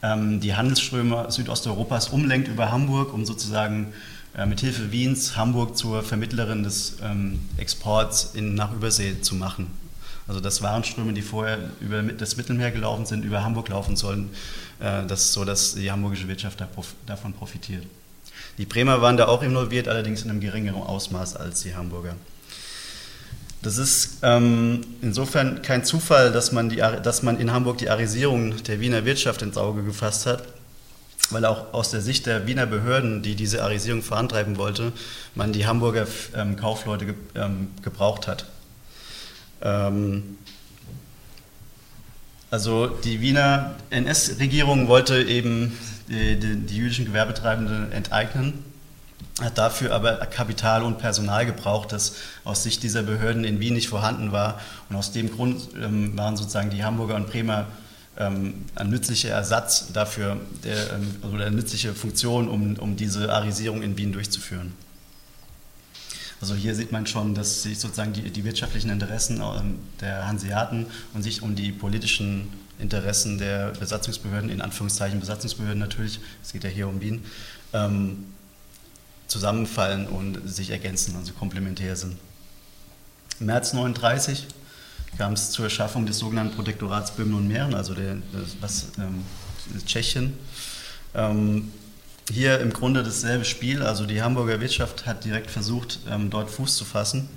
ähm, 0.02 0.40
die 0.40 0.55
Handelsströme 0.55 1.31
Südosteuropas 1.31 2.09
umlenkt 2.09 2.48
über 2.48 2.72
Hamburg, 2.72 3.12
um 3.12 3.24
sozusagen 3.24 3.92
äh, 4.37 4.47
mit 4.47 4.61
Hilfe 4.61 4.92
Wiens 4.92 5.37
Hamburg 5.37 5.77
zur 5.77 6.03
Vermittlerin 6.03 6.62
des 6.62 6.97
ähm, 7.03 7.40
Exports 7.59 8.31
in, 8.35 8.55
nach 8.55 8.73
Übersee 8.73 9.21
zu 9.21 9.35
machen. 9.35 9.66
Also 10.27 10.40
dass 10.40 10.62
Warenströme, 10.62 11.12
die 11.12 11.23
vorher 11.23 11.59
über 11.81 12.03
das 12.03 12.37
Mittelmeer 12.37 12.71
gelaufen 12.71 13.05
sind, 13.05 13.25
über 13.25 13.45
Hamburg 13.45 13.68
laufen 13.68 13.97
sollen, 13.97 14.31
äh, 14.81 15.05
das 15.07 15.33
so, 15.33 15.45
dass 15.45 15.75
die 15.75 15.90
hamburgische 15.90 16.29
Wirtschaft 16.29 16.61
da 16.61 16.66
prof 16.66 16.95
davon 17.07 17.35
profitiert. 17.35 17.85
Die 18.59 18.64
Bremer 18.64 19.03
waren 19.03 19.16
da 19.16 19.29
auch 19.29 19.42
involviert, 19.42 19.88
allerdings 19.88 20.23
in 20.23 20.31
einem 20.31 20.40
geringeren 20.40 20.83
Ausmaß 20.83 21.37
als 21.37 21.62
die 21.62 21.75
Hamburger. 21.75 22.14
Das 23.61 23.79
ist 23.79 24.18
ähm, 24.23 24.81
insofern 25.03 25.62
kein 25.62 25.85
Zufall, 25.85 26.33
dass 26.33 26.53
man, 26.53 26.68
die, 26.68 26.77
dass 26.77 27.23
man 27.23 27.38
in 27.38 27.53
Hamburg 27.53 27.79
die 27.79 27.90
Arisierung 27.90 28.62
der 28.64 28.81
Wiener 28.81 29.05
Wirtschaft 29.05 29.42
ins 29.42 29.57
Auge 29.57 29.85
gefasst 29.85 30.27
hat 30.27 30.42
weil 31.33 31.45
auch 31.45 31.73
aus 31.73 31.90
der 31.90 32.01
Sicht 32.01 32.27
der 32.27 32.47
Wiener 32.47 32.66
Behörden, 32.66 33.23
die 33.23 33.35
diese 33.35 33.62
Arisierung 33.62 34.03
vorantreiben 34.03 34.59
wollte, 34.59 34.92
man 35.35 35.53
die 35.53 35.66
Hamburger 35.66 36.07
ähm, 36.35 36.57
Kaufleute 36.57 37.07
ge 37.07 37.14
ähm, 37.35 37.68
gebraucht 37.83 38.29
hat. 38.29 38.47
Ähm, 39.62 40.38
also 42.51 42.87
die 42.87 43.21
Wiener 43.21 43.77
NS-Regierung 43.90 44.88
wollte 44.88 45.23
eben 45.23 45.79
die, 46.09 46.38
die, 46.38 46.57
die 46.57 46.77
jüdischen 46.77 47.07
Gewerbetreibenden 47.07 47.92
enteignen, 47.92 48.64
hat 49.40 49.57
dafür 49.57 49.95
aber 49.95 50.16
Kapital 50.27 50.83
und 50.83 50.99
Personal 50.99 51.47
gebraucht, 51.47 51.92
das 51.92 52.16
aus 52.45 52.62
Sicht 52.62 52.83
dieser 52.83 53.03
Behörden 53.03 53.45
in 53.45 53.61
Wien 53.61 53.75
nicht 53.75 53.88
vorhanden 53.88 54.33
war. 54.33 54.61
Und 54.90 54.97
aus 54.97 55.12
dem 55.12 55.31
Grund 55.31 55.68
ähm, 55.83 56.16
waren 56.16 56.37
sozusagen 56.37 56.68
die 56.68 56.85
Hamburger 56.85 57.14
und 57.14 57.29
Bremer 57.29 57.66
ähm, 58.18 58.66
ein 58.75 58.90
nützlicher 58.90 59.31
Ersatz 59.31 59.92
dafür, 59.92 60.40
der, 60.64 60.92
ähm, 60.94 61.16
also 61.22 61.37
eine 61.37 61.51
nützliche 61.51 61.94
Funktion, 61.94 62.48
um, 62.48 62.77
um 62.77 62.96
diese 62.96 63.33
Arisierung 63.33 63.83
in 63.83 63.96
Wien 63.96 64.12
durchzuführen. 64.12 64.72
Also 66.40 66.55
hier 66.55 66.75
sieht 66.75 66.90
man 66.90 67.07
schon, 67.07 67.35
dass 67.35 67.62
sich 67.62 67.79
sozusagen 67.79 68.12
die, 68.12 68.31
die 68.31 68.44
wirtschaftlichen 68.44 68.90
Interessen 68.90 69.40
ähm, 69.40 69.79
der 70.01 70.27
Hanseaten 70.27 70.87
und 71.14 71.22
sich 71.22 71.42
um 71.42 71.55
die 71.55 71.70
politischen 71.72 72.48
Interessen 72.81 73.38
der 73.38 73.68
Besatzungsbehörden, 73.70 74.51
in 74.51 74.61
Anführungszeichen 74.61 75.20
Besatzungsbehörden 75.20 75.79
natürlich, 75.79 76.18
es 76.42 76.53
geht 76.53 76.64
ja 76.64 76.70
hier 76.70 76.88
um 76.88 77.01
Wien, 77.01 77.25
ähm, 77.72 78.27
zusammenfallen 79.29 80.09
und 80.09 80.40
sich 80.46 80.70
ergänzen, 80.70 81.16
also 81.16 81.33
komplementär 81.33 81.96
sind. 81.96 82.16
März 83.38 83.72
1939 83.72 84.46
kam 85.18 85.35
es 85.35 85.51
zur 85.51 85.68
Schaffung 85.70 86.07
des 86.07 86.18
sogenannten 86.18 86.55
Protektorats 86.55 87.12
Böhmen 87.12 87.35
und 87.35 87.48
Mähren, 87.48 87.75
also 87.75 87.94
der, 87.94 88.16
was, 88.61 88.88
ähm, 88.98 89.25
Tschechien. 89.87 90.35
Ähm, 91.14 91.72
hier 92.31 92.61
im 92.61 92.72
Grunde 92.72 93.03
dasselbe 93.03 93.44
Spiel, 93.44 93.83
also 93.83 94.07
die 94.07 94.22
Hamburger 94.22 94.61
Wirtschaft 94.61 95.07
hat 95.07 95.25
direkt 95.25 95.51
versucht, 95.51 96.01
ähm, 96.11 96.31
dort 96.31 96.51
Fuß 96.51 96.77
zu 96.77 96.85
fassen, 96.85 97.29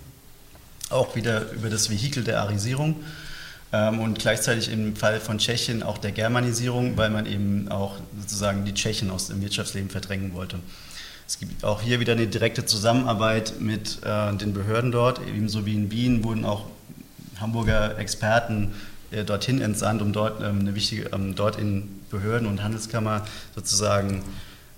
auch 0.89 1.15
wieder 1.15 1.51
über 1.51 1.69
das 1.69 1.89
Vehikel 1.89 2.23
der 2.23 2.41
Arisierung 2.41 2.95
ähm, 3.73 3.99
und 3.99 4.19
gleichzeitig 4.19 4.71
im 4.71 4.95
Fall 4.95 5.19
von 5.19 5.39
Tschechien 5.39 5.83
auch 5.83 5.97
der 5.97 6.11
Germanisierung, 6.11 6.97
weil 6.97 7.09
man 7.09 7.25
eben 7.25 7.69
auch 7.69 7.97
sozusagen 8.19 8.63
die 8.65 8.73
Tschechen 8.73 9.09
aus 9.09 9.27
dem 9.27 9.41
Wirtschaftsleben 9.41 9.89
verdrängen 9.89 10.33
wollte. 10.33 10.59
Es 11.27 11.39
gibt 11.39 11.63
auch 11.63 11.81
hier 11.81 11.99
wieder 11.99 12.13
eine 12.13 12.27
direkte 12.27 12.65
Zusammenarbeit 12.65 13.59
mit 13.59 13.97
äh, 14.03 14.33
den 14.35 14.53
Behörden 14.53 14.91
dort, 14.91 15.19
ebenso 15.27 15.65
wie 15.65 15.73
in 15.73 15.91
Wien 15.91 16.23
wurden 16.23 16.45
auch 16.45 16.67
Hamburger 17.39 17.97
Experten 17.97 18.73
äh, 19.11 19.23
dorthin 19.23 19.61
entsandt, 19.61 20.01
um 20.01 20.13
dort 20.13 20.41
ähm, 20.41 20.59
eine 20.59 20.75
wichtige, 20.75 21.09
ähm, 21.13 21.35
dort 21.35 21.57
in 21.57 22.01
Behörden 22.09 22.47
und 22.47 22.63
Handelskammer 22.63 23.25
sozusagen 23.55 24.23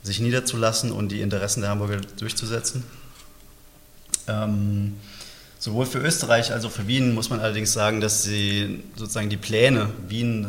sich 0.03 0.19
niederzulassen 0.19 0.91
und 0.91 1.11
die 1.11 1.21
Interessen 1.21 1.61
der 1.61 1.69
Hamburger 1.69 2.01
durchzusetzen. 2.17 2.83
Ähm, 4.27 4.95
sowohl 5.59 5.85
für 5.85 5.99
Österreich 5.99 6.51
als 6.51 6.65
auch 6.65 6.71
für 6.71 6.87
Wien 6.87 7.13
muss 7.13 7.29
man 7.29 7.39
allerdings 7.39 7.73
sagen, 7.73 8.01
dass 8.01 8.23
sie 8.23 8.83
sozusagen 8.95 9.29
die 9.29 9.37
Pläne, 9.37 9.89
Wien 10.07 10.47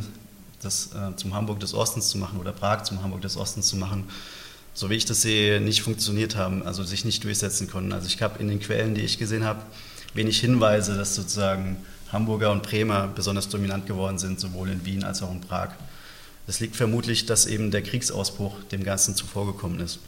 das, 0.62 0.90
äh, 0.92 1.16
zum 1.16 1.34
Hamburg 1.34 1.60
des 1.60 1.74
Ostens 1.74 2.08
zu 2.08 2.18
machen 2.18 2.38
oder 2.38 2.52
Prag 2.52 2.82
zum 2.82 3.02
Hamburg 3.02 3.22
des 3.22 3.36
Ostens 3.36 3.68
zu 3.68 3.76
machen, 3.76 4.04
so 4.74 4.90
wie 4.90 4.94
ich 4.94 5.04
das 5.04 5.22
sehe, 5.22 5.60
nicht 5.60 5.82
funktioniert 5.82 6.36
haben, 6.36 6.62
also 6.64 6.84
sich 6.84 7.04
nicht 7.04 7.24
durchsetzen 7.24 7.68
konnten. 7.68 7.92
Also 7.92 8.06
ich 8.06 8.20
habe 8.22 8.38
in 8.38 8.48
den 8.48 8.60
Quellen, 8.60 8.94
die 8.94 9.02
ich 9.02 9.18
gesehen 9.18 9.44
habe, 9.44 9.60
wenig 10.14 10.40
Hinweise, 10.40 10.96
dass 10.96 11.14
sozusagen 11.14 11.76
Hamburger 12.12 12.50
und 12.52 12.62
Bremer 12.62 13.08
besonders 13.08 13.48
dominant 13.48 13.86
geworden 13.86 14.18
sind, 14.18 14.40
sowohl 14.40 14.70
in 14.70 14.84
Wien 14.84 15.04
als 15.04 15.22
auch 15.22 15.30
in 15.30 15.40
Prag. 15.40 15.70
Das 16.46 16.60
liegt 16.60 16.76
vermutlich, 16.76 17.26
dass 17.26 17.46
eben 17.46 17.70
der 17.70 17.82
Kriegsausbruch 17.82 18.64
dem 18.72 18.82
Ganzen 18.82 19.14
zuvorgekommen 19.14 19.80
ist. 19.80 19.98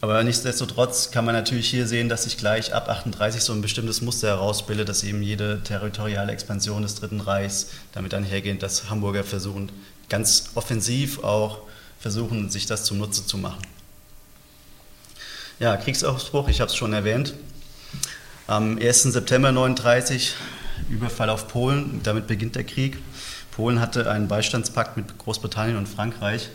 Aber 0.00 0.22
nichtsdestotrotz 0.22 1.10
kann 1.10 1.24
man 1.24 1.34
natürlich 1.34 1.68
hier 1.68 1.86
sehen, 1.86 2.08
dass 2.08 2.22
sich 2.22 2.36
gleich 2.36 2.72
ab 2.72 2.88
38 2.88 3.42
so 3.42 3.52
ein 3.52 3.62
bestimmtes 3.62 4.00
Muster 4.00 4.28
herausbildet, 4.28 4.88
dass 4.88 5.02
eben 5.02 5.22
jede 5.22 5.60
territoriale 5.64 6.30
Expansion 6.30 6.82
des 6.82 6.94
Dritten 6.94 7.20
Reichs 7.20 7.70
damit 7.92 8.14
einhergeht, 8.14 8.62
dass 8.62 8.90
Hamburger 8.90 9.24
versuchen, 9.24 9.72
ganz 10.08 10.50
offensiv 10.54 11.24
auch 11.24 11.62
versuchen, 11.98 12.48
sich 12.48 12.66
das 12.66 12.84
zunutze 12.84 13.26
zu 13.26 13.38
machen. 13.38 13.62
Ja, 15.58 15.76
Kriegsausbruch, 15.76 16.46
ich 16.48 16.60
habe 16.60 16.70
es 16.70 16.76
schon 16.76 16.92
erwähnt. 16.92 17.34
Am 18.48 18.78
1. 18.78 19.02
September 19.04 19.48
1939 19.50 20.34
Überfall 20.90 21.30
auf 21.30 21.46
Polen, 21.48 22.00
damit 22.02 22.26
beginnt 22.26 22.56
der 22.56 22.64
Krieg. 22.64 22.98
Polen 23.52 23.80
hatte 23.80 24.10
einen 24.10 24.26
Beistandspakt 24.26 24.96
mit 24.96 25.18
Großbritannien 25.18 25.76
und 25.76 25.86
Frankreich 25.86 26.48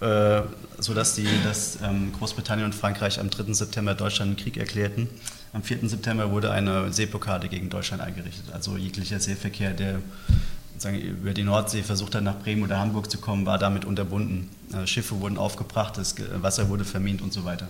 äh, 0.00 0.42
sodass 0.78 1.14
die, 1.14 1.28
dass, 1.44 1.78
ähm, 1.82 2.12
Großbritannien 2.12 2.66
und 2.66 2.74
Frankreich 2.74 3.20
am 3.20 3.30
3. 3.30 3.52
September 3.52 3.94
Deutschland 3.94 4.30
einen 4.30 4.36
Krieg 4.36 4.56
erklärten. 4.56 5.08
Am 5.52 5.62
4. 5.62 5.88
September 5.88 6.30
wurde 6.30 6.50
eine 6.50 6.92
Seeblockade 6.92 7.48
gegen 7.48 7.70
Deutschland 7.70 8.02
eingerichtet. 8.02 8.46
Also 8.52 8.76
jeglicher 8.76 9.20
Seeverkehr, 9.20 9.72
der 9.72 10.00
sagen, 10.78 10.98
über 10.98 11.32
die 11.32 11.44
Nordsee 11.44 11.82
versucht 11.82 12.14
hat, 12.14 12.24
nach 12.24 12.38
Bremen 12.38 12.64
oder 12.64 12.78
Hamburg 12.78 13.10
zu 13.10 13.18
kommen, 13.18 13.46
war 13.46 13.58
damit 13.58 13.84
unterbunden. 13.84 14.50
Äh, 14.72 14.86
Schiffe 14.86 15.20
wurden 15.20 15.38
aufgebracht, 15.38 15.96
das 15.96 16.14
Wasser 16.36 16.68
wurde 16.68 16.84
vermint 16.84 17.22
und 17.22 17.32
so 17.32 17.44
weiter. 17.44 17.68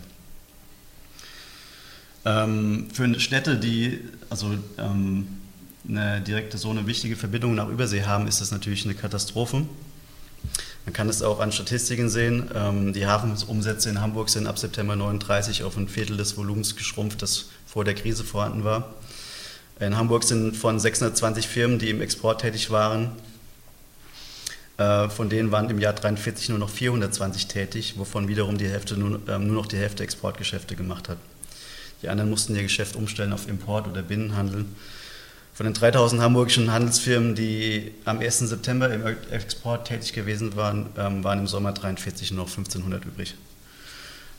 Ähm, 2.25 2.89
für 2.93 3.21
Städte, 3.21 3.57
die 3.57 4.01
also 4.31 4.55
ähm, 4.79 5.27
eine 5.89 6.21
direkte, 6.21 6.57
so 6.59 6.71
eine 6.71 6.87
wichtige 6.87 7.17
Verbindung 7.17 7.55
nach 7.55 7.69
Übersee 7.69 8.05
haben, 8.05 8.27
ist 8.27 8.41
das 8.41 8.51
natürlich 8.51 8.85
eine 8.85 8.95
Katastrophe. 8.95 9.67
Man 10.87 10.93
kann 10.93 11.09
es 11.09 11.23
auch 11.23 11.41
an 11.41 11.53
Statistiken 11.53 12.09
sehen. 12.09 12.51
Ähm, 12.55 12.93
die 12.93 13.07
Hafenumsätze 13.07 13.89
in 13.89 14.01
Hamburg 14.01 14.29
sind 14.29 14.47
ab 14.47 14.59
September 14.59 14.97
39 14.97 15.63
auf 15.65 15.77
ein 15.77 15.89
Viertel 15.89 16.17
des 16.17 16.37
Volumens 16.37 16.77
geschrumpft, 16.77 17.23
das 17.23 17.47
vor 17.67 17.85
der 17.85 17.95
Krise 17.95 18.25
vorhanden 18.25 18.65
war. 18.65 18.95
In 19.81 19.97
Hamburg 19.97 20.25
sind 20.25 20.57
von 20.57 20.79
620 20.79 21.49
Firmen, 21.49 21.79
die 21.79 21.91
im 21.91 22.01
Export 22.01 22.43
tätig 22.43 22.71
waren, 22.71 23.11
äh, 24.77 25.09
von 25.09 25.29
denen 25.29 25.51
waren 25.53 25.69
im 25.71 25.81
Jahr 25.81 25.93
43 25.93 26.51
nur 26.51 26.59
noch 26.59 26.71
420 26.71 27.49
tätig, 27.49 27.95
wovon 27.97 28.29
wiederum 28.29 28.59
die 28.59 28.69
Hälfte 28.69 28.97
nur, 28.97 29.21
ähm, 29.29 29.47
nur 29.47 29.57
noch 29.57 29.67
die 29.67 29.77
Hälfte 29.77 30.03
Exportgeschäfte 30.03 30.77
gemacht 30.77 31.09
hat. 31.09 31.19
Die 32.05 32.11
anderen 32.11 32.29
mussten 32.29 32.55
ihr 32.55 32.62
Geschäft 32.62 32.97
umstellen 32.97 33.33
auf 33.33 33.49
Import 33.49 33.88
oder 33.88 34.03
Binnenhandel. 34.03 34.67
Von 35.55 35.64
den 35.64 35.73
3000 35.73 36.21
hamburgischen 36.21 36.71
Handelsfirmen, 36.71 37.35
die 37.35 37.93
am 38.05 38.21
1. 38.21 38.40
September 38.40 38.93
im 38.93 39.07
Export 39.31 39.88
tätig 39.88 40.12
gewesen 40.12 40.55
waren, 40.55 40.90
ähm, 40.99 41.25
waren 41.25 41.38
im 41.38 41.47
Sommer 41.47 41.73
43 41.73 42.33
nur 42.33 42.45
noch 42.45 42.51
1500 42.51 43.07
übrig. 43.07 43.37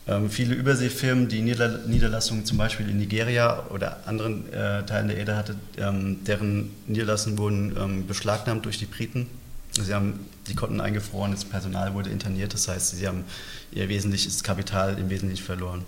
Ähm, 0.06 0.30
viele 0.30 0.54
Überseefirmen, 0.54 1.26
die 1.26 1.42
Niederlassungen 1.42 2.44
zum 2.44 2.56
Beispiel 2.56 2.88
in 2.88 2.98
Nigeria 2.98 3.66
oder 3.70 4.06
anderen 4.06 4.52
äh, 4.52 4.86
Teilen 4.86 5.08
der 5.08 5.16
Erde 5.16 5.34
hatten, 5.34 5.60
ähm, 5.78 6.24
deren 6.24 6.70
Niederlassungen 6.86 7.36
wurden 7.36 8.06
beschlagnahmt 8.06 8.64
durch 8.64 8.78
die 8.78 8.86
Briten. 8.86 9.26
Sie, 9.72 9.92
haben, 9.92 10.20
sie 10.46 10.54
konnten 10.54 10.80
eingefroren, 10.80 11.32
das 11.32 11.44
Personal 11.44 11.94
wurde 11.94 12.10
interniert, 12.10 12.54
das 12.54 12.68
heißt, 12.68 12.96
sie 12.96 13.08
haben 13.08 13.24
ihr 13.72 13.88
wesentliches 13.88 14.44
Kapital 14.44 14.96
im 15.00 15.10
Wesentlichen 15.10 15.44
verloren. 15.44 15.84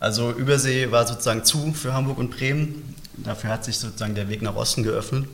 Also 0.00 0.32
Übersee 0.32 0.90
war 0.90 1.06
sozusagen 1.06 1.44
zu 1.44 1.72
für 1.72 1.94
Hamburg 1.94 2.18
und 2.18 2.30
Bremen. 2.30 2.94
Dafür 3.16 3.50
hat 3.50 3.64
sich 3.64 3.78
sozusagen 3.78 4.14
der 4.14 4.28
Weg 4.28 4.42
nach 4.42 4.56
Osten 4.56 4.82
geöffnet. 4.82 5.26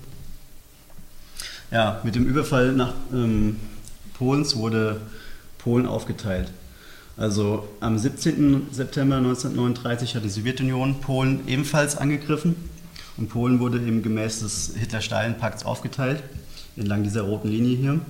Ja, 1.70 2.00
mit 2.02 2.14
dem 2.14 2.26
Überfall 2.26 2.72
nach 2.72 2.94
ähm, 3.12 3.56
Polens 4.14 4.56
wurde 4.56 5.00
Polen 5.58 5.86
aufgeteilt. 5.86 6.50
Also 7.16 7.68
am 7.80 7.98
17. 7.98 8.68
September 8.72 9.16
1939 9.16 10.14
hat 10.16 10.24
die 10.24 10.30
Sowjetunion 10.30 11.00
Polen 11.00 11.46
ebenfalls 11.46 11.96
angegriffen 11.96 12.56
und 13.16 13.28
Polen 13.28 13.60
wurde 13.60 13.78
eben 13.78 14.02
gemäß 14.02 14.40
des 14.40 14.72
Hitler-Stalin-Pakts 14.78 15.64
aufgeteilt, 15.64 16.22
entlang 16.76 17.02
dieser 17.02 17.22
roten 17.22 17.48
Linie 17.48 17.76
hier. 17.76 18.00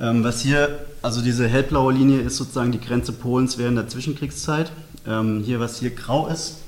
Ähm, 0.00 0.24
was 0.24 0.40
hier, 0.40 0.78
also 1.02 1.20
diese 1.20 1.48
hellblaue 1.48 1.92
Linie 1.92 2.20
ist 2.20 2.36
sozusagen 2.36 2.72
die 2.72 2.80
Grenze 2.80 3.12
Polens 3.12 3.58
während 3.58 3.76
der 3.76 3.88
Zwischenkriegszeit. 3.88 4.70
Ähm, 5.06 5.42
hier, 5.44 5.60
was 5.60 5.80
hier 5.80 5.90
grau 5.90 6.28
ist, 6.28 6.58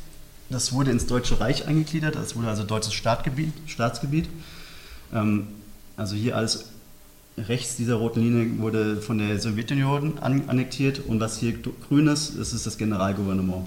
das 0.51 0.73
wurde 0.73 0.91
ins 0.91 1.07
Deutsche 1.07 1.41
Reich 1.41 1.67
eingegliedert, 1.67 2.17
das 2.17 2.37
wurde 2.37 2.49
also 2.49 2.65
deutsches 2.65 2.95
Staatsgebiet. 2.95 3.53
Staatsgebiet. 3.67 4.29
Ähm, 5.13 5.47
also 5.97 6.17
hier 6.17 6.37
alles 6.37 6.67
rechts 7.37 7.77
dieser 7.77 7.95
roten 7.95 8.21
Linie 8.21 8.59
wurde 8.59 9.01
von 9.01 9.19
der 9.19 9.41
Sowjetunion 9.41 10.19
annektiert 10.19 11.01
und 11.07 11.21
was 11.21 11.39
hier 11.39 11.55
grün 11.89 12.07
ist, 12.07 12.39
das 12.39 12.53
ist 12.53 12.67
das 12.67 12.79
Generalgouvernement. 12.79 13.67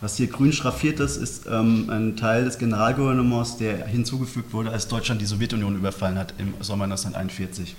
Was 0.00 0.16
hier 0.16 0.26
grün 0.26 0.52
schraffiert 0.52 1.00
ist, 1.00 1.16
ist 1.16 1.46
ähm, 1.46 1.88
ein 1.88 2.16
Teil 2.16 2.44
des 2.44 2.58
Generalgouvernements, 2.58 3.56
der 3.56 3.86
hinzugefügt 3.86 4.52
wurde, 4.52 4.70
als 4.70 4.88
Deutschland 4.88 5.20
die 5.20 5.26
Sowjetunion 5.26 5.76
überfallen 5.76 6.18
hat 6.18 6.34
im 6.38 6.54
Sommer 6.60 6.84
1941. 6.84 7.74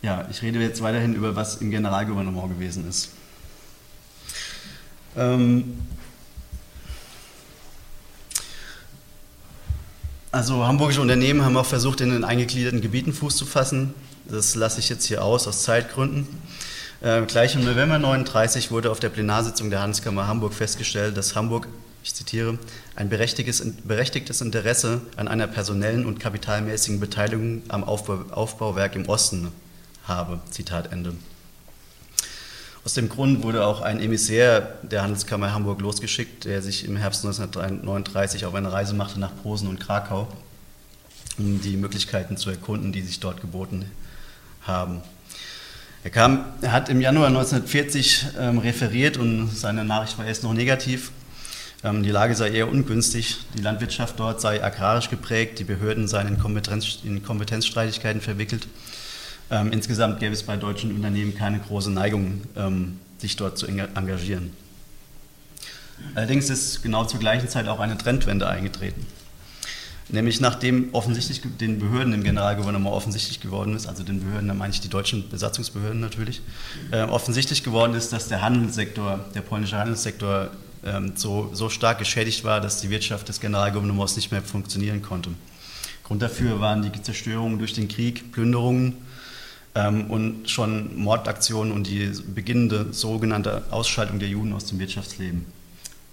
Ja, 0.00 0.26
ich 0.30 0.42
rede 0.42 0.60
jetzt 0.60 0.82
weiterhin 0.82 1.14
über 1.14 1.36
was 1.36 1.56
im 1.56 1.70
Generalgouvernement 1.70 2.48
gewesen 2.48 2.88
ist. 2.88 3.10
Ähm, 5.16 5.78
Also 10.32 10.66
hamburgische 10.66 11.02
Unternehmen 11.02 11.44
haben 11.44 11.58
auch 11.58 11.66
versucht, 11.66 12.00
in 12.00 12.08
den 12.08 12.24
eingegliederten 12.24 12.80
Gebieten 12.80 13.12
Fuß 13.12 13.36
zu 13.36 13.44
fassen. 13.44 13.92
Das 14.26 14.54
lasse 14.54 14.80
ich 14.80 14.88
jetzt 14.88 15.04
hier 15.04 15.22
aus, 15.22 15.46
aus 15.46 15.62
Zeitgründen. 15.62 16.26
Äh, 17.02 17.20
gleich 17.26 17.54
im 17.54 17.60
November 17.60 17.96
1939 17.96 18.70
wurde 18.70 18.90
auf 18.90 18.98
der 18.98 19.10
Plenarsitzung 19.10 19.68
der 19.68 19.80
Handelskammer 19.80 20.26
Hamburg 20.26 20.54
festgestellt, 20.54 21.18
dass 21.18 21.36
Hamburg, 21.36 21.68
ich 22.02 22.14
zitiere, 22.14 22.58
ein 22.96 23.10
berechtigtes, 23.10 23.62
berechtigtes 23.84 24.40
Interesse 24.40 25.02
an 25.16 25.28
einer 25.28 25.46
personellen 25.46 26.06
und 26.06 26.18
kapitalmäßigen 26.18 26.98
Beteiligung 26.98 27.60
am 27.68 27.84
Aufbau, 27.84 28.24
Aufbauwerk 28.30 28.96
im 28.96 29.10
Osten 29.10 29.48
habe. 30.04 30.40
Zitat 30.50 30.92
Ende. 30.92 31.12
Aus 32.84 32.94
dem 32.94 33.08
Grund 33.08 33.44
wurde 33.44 33.64
auch 33.64 33.80
ein 33.80 34.00
Emissär 34.00 34.76
der 34.82 35.02
Handelskammer 35.02 35.54
Hamburg 35.54 35.80
losgeschickt, 35.80 36.46
der 36.46 36.62
sich 36.62 36.84
im 36.84 36.96
Herbst 36.96 37.24
1939 37.24 38.44
auf 38.44 38.56
eine 38.56 38.72
Reise 38.72 38.92
machte 38.94 39.20
nach 39.20 39.30
Posen 39.40 39.68
und 39.68 39.78
Krakau, 39.78 40.26
um 41.38 41.60
die 41.60 41.76
Möglichkeiten 41.76 42.36
zu 42.36 42.50
erkunden, 42.50 42.90
die 42.90 43.02
sich 43.02 43.20
dort 43.20 43.40
geboten 43.40 43.84
haben. 44.62 45.00
Er, 46.02 46.10
kam, 46.10 46.44
er 46.60 46.72
hat 46.72 46.88
im 46.88 47.00
Januar 47.00 47.28
1940 47.28 48.26
ähm, 48.36 48.58
referiert 48.58 49.16
und 49.16 49.48
seine 49.56 49.84
Nachricht 49.84 50.18
war 50.18 50.26
erst 50.26 50.42
noch 50.42 50.52
negativ. 50.52 51.12
Ähm, 51.84 52.02
die 52.02 52.10
Lage 52.10 52.34
sei 52.34 52.50
eher 52.50 52.68
ungünstig, 52.68 53.38
die 53.56 53.62
Landwirtschaft 53.62 54.18
dort 54.18 54.40
sei 54.40 54.60
agrarisch 54.60 55.08
geprägt, 55.08 55.60
die 55.60 55.64
Behörden 55.64 56.08
seien 56.08 56.26
in, 56.26 56.40
Kompetenz, 56.40 56.98
in 57.04 57.22
Kompetenzstreitigkeiten 57.22 58.20
verwickelt 58.20 58.66
ähm, 59.50 59.72
insgesamt 59.72 60.20
gäbe 60.20 60.32
es 60.32 60.42
bei 60.42 60.56
deutschen 60.56 60.94
Unternehmen 60.94 61.34
keine 61.34 61.58
große 61.58 61.90
Neigung, 61.90 62.42
ähm, 62.56 62.98
sich 63.18 63.36
dort 63.36 63.58
zu 63.58 63.66
engagieren. 63.66 64.50
Allerdings 66.14 66.50
ist 66.50 66.82
genau 66.82 67.04
zur 67.04 67.20
gleichen 67.20 67.48
Zeit 67.48 67.68
auch 67.68 67.80
eine 67.80 67.96
Trendwende 67.96 68.48
eingetreten. 68.48 69.06
Nämlich 70.08 70.40
nachdem 70.40 70.92
offensichtlich 70.92 71.40
den 71.58 71.78
Behörden 71.78 72.12
im 72.12 72.22
Generalgouvernement 72.22 72.94
offensichtlich 72.94 73.40
geworden 73.40 73.74
ist, 73.74 73.86
also 73.86 74.02
den 74.02 74.20
Behörden, 74.20 74.48
da 74.48 74.54
meine 74.54 74.72
ich 74.72 74.80
die 74.80 74.88
deutschen 74.88 75.28
Besatzungsbehörden 75.28 76.00
natürlich, 76.00 76.42
äh, 76.90 77.02
offensichtlich 77.02 77.62
geworden 77.62 77.94
ist, 77.94 78.12
dass 78.12 78.28
der 78.28 78.42
Handelssektor, 78.42 79.20
der 79.34 79.40
polnische 79.40 79.78
Handelssektor 79.78 80.50
ähm, 80.84 81.12
so, 81.14 81.50
so 81.54 81.70
stark 81.70 81.98
geschädigt 81.98 82.44
war, 82.44 82.60
dass 82.60 82.80
die 82.80 82.90
Wirtschaft 82.90 83.28
des 83.28 83.40
Generalgouvernements 83.40 84.16
nicht 84.16 84.32
mehr 84.32 84.42
funktionieren 84.42 85.00
konnte. 85.00 85.30
Grund 86.04 86.20
dafür 86.20 86.60
waren 86.60 86.82
die 86.82 87.00
Zerstörungen 87.00 87.58
durch 87.58 87.72
den 87.72 87.88
Krieg, 87.88 88.32
Plünderungen, 88.32 88.96
und 89.74 90.50
schon 90.50 90.98
Mordaktionen 90.98 91.72
und 91.72 91.86
die 91.86 92.10
beginnende 92.34 92.92
sogenannte 92.92 93.62
Ausschaltung 93.70 94.18
der 94.18 94.28
Juden 94.28 94.52
aus 94.52 94.66
dem 94.66 94.78
Wirtschaftsleben. 94.78 95.46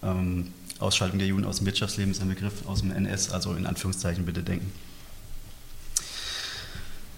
Ähm, 0.02 0.54
Ausschaltung 0.80 1.20
der 1.20 1.28
Juden 1.28 1.46
aus 1.46 1.58
dem 1.58 1.66
Wirtschaftsleben 1.66 2.12
ist 2.12 2.22
ein 2.22 2.30
Begriff 2.30 2.66
aus 2.68 2.80
dem 2.80 2.92
NS, 2.92 3.32
also 3.32 3.54
in 3.54 3.66
Anführungszeichen 3.66 4.26
bitte 4.26 4.44
denken. 4.44 4.72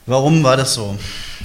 Warum 0.08 0.44
war 0.44 0.58
das 0.58 0.74
so? 0.74 0.98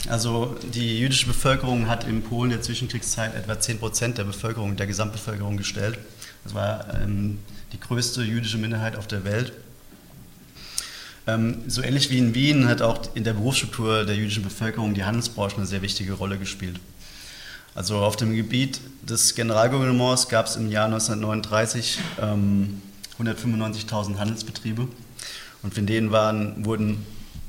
Also 0.09 0.57
die 0.73 0.99
jüdische 0.99 1.27
Bevölkerung 1.27 1.89
hat 1.89 2.05
in 2.05 2.23
Polen 2.23 2.51
der 2.51 2.63
Zwischenkriegszeit 2.63 3.35
etwa 3.35 3.61
10 3.61 3.79
Prozent 3.79 4.19
der 4.19 4.25
Bevölkerung, 4.25 4.77
der 4.77 4.87
Gesamtbevölkerung 4.87 5.59
gestellt. 5.59 5.99
Das 6.43 6.55
war 6.55 6.87
ähm, 7.03 7.39
die 7.75 7.81
größte 7.81 8.23
jüdische 8.23 8.57
Minderheit 8.57 8.97
auf 8.97 9.07
der 9.07 9.25
Welt. 9.25 9.53
Ähm, 11.27 11.63
so 11.67 11.83
ähnlich 11.83 12.11
wie 12.11 12.19
in 12.19 12.35
Wien 12.35 12.69
hat 12.69 12.83
auch 12.83 13.01
in 13.15 13.25
der 13.25 13.33
Berufsstruktur 13.33 14.05
der 14.05 14.15
jüdischen 14.15 14.45
Bevölkerung 14.45 14.95
die 14.95 15.05
Handelsbranche 15.05 15.57
eine 15.57 15.67
sehr 15.67 15.83
wichtige 15.83 16.13
Rolle 16.13 16.39
gespielt. 16.39 16.79
Also 17.75 17.99
auf 17.99 18.17
dem 18.17 18.35
Gebiet 18.35 18.81
des 19.03 19.35
Generalgouvernements 19.35 20.29
gab 20.29 20.47
es 20.47 20.57
im 20.57 20.71
Jahr 20.71 20.87
1939 20.87 21.99
ähm, 22.23 22.81
195.000 23.21 24.19
Handelsbetriebe 24.19 24.89
und 25.63 25.75
von 25.75 25.87
denen 25.87 26.11
waren, 26.13 26.65
wurden 26.65 27.05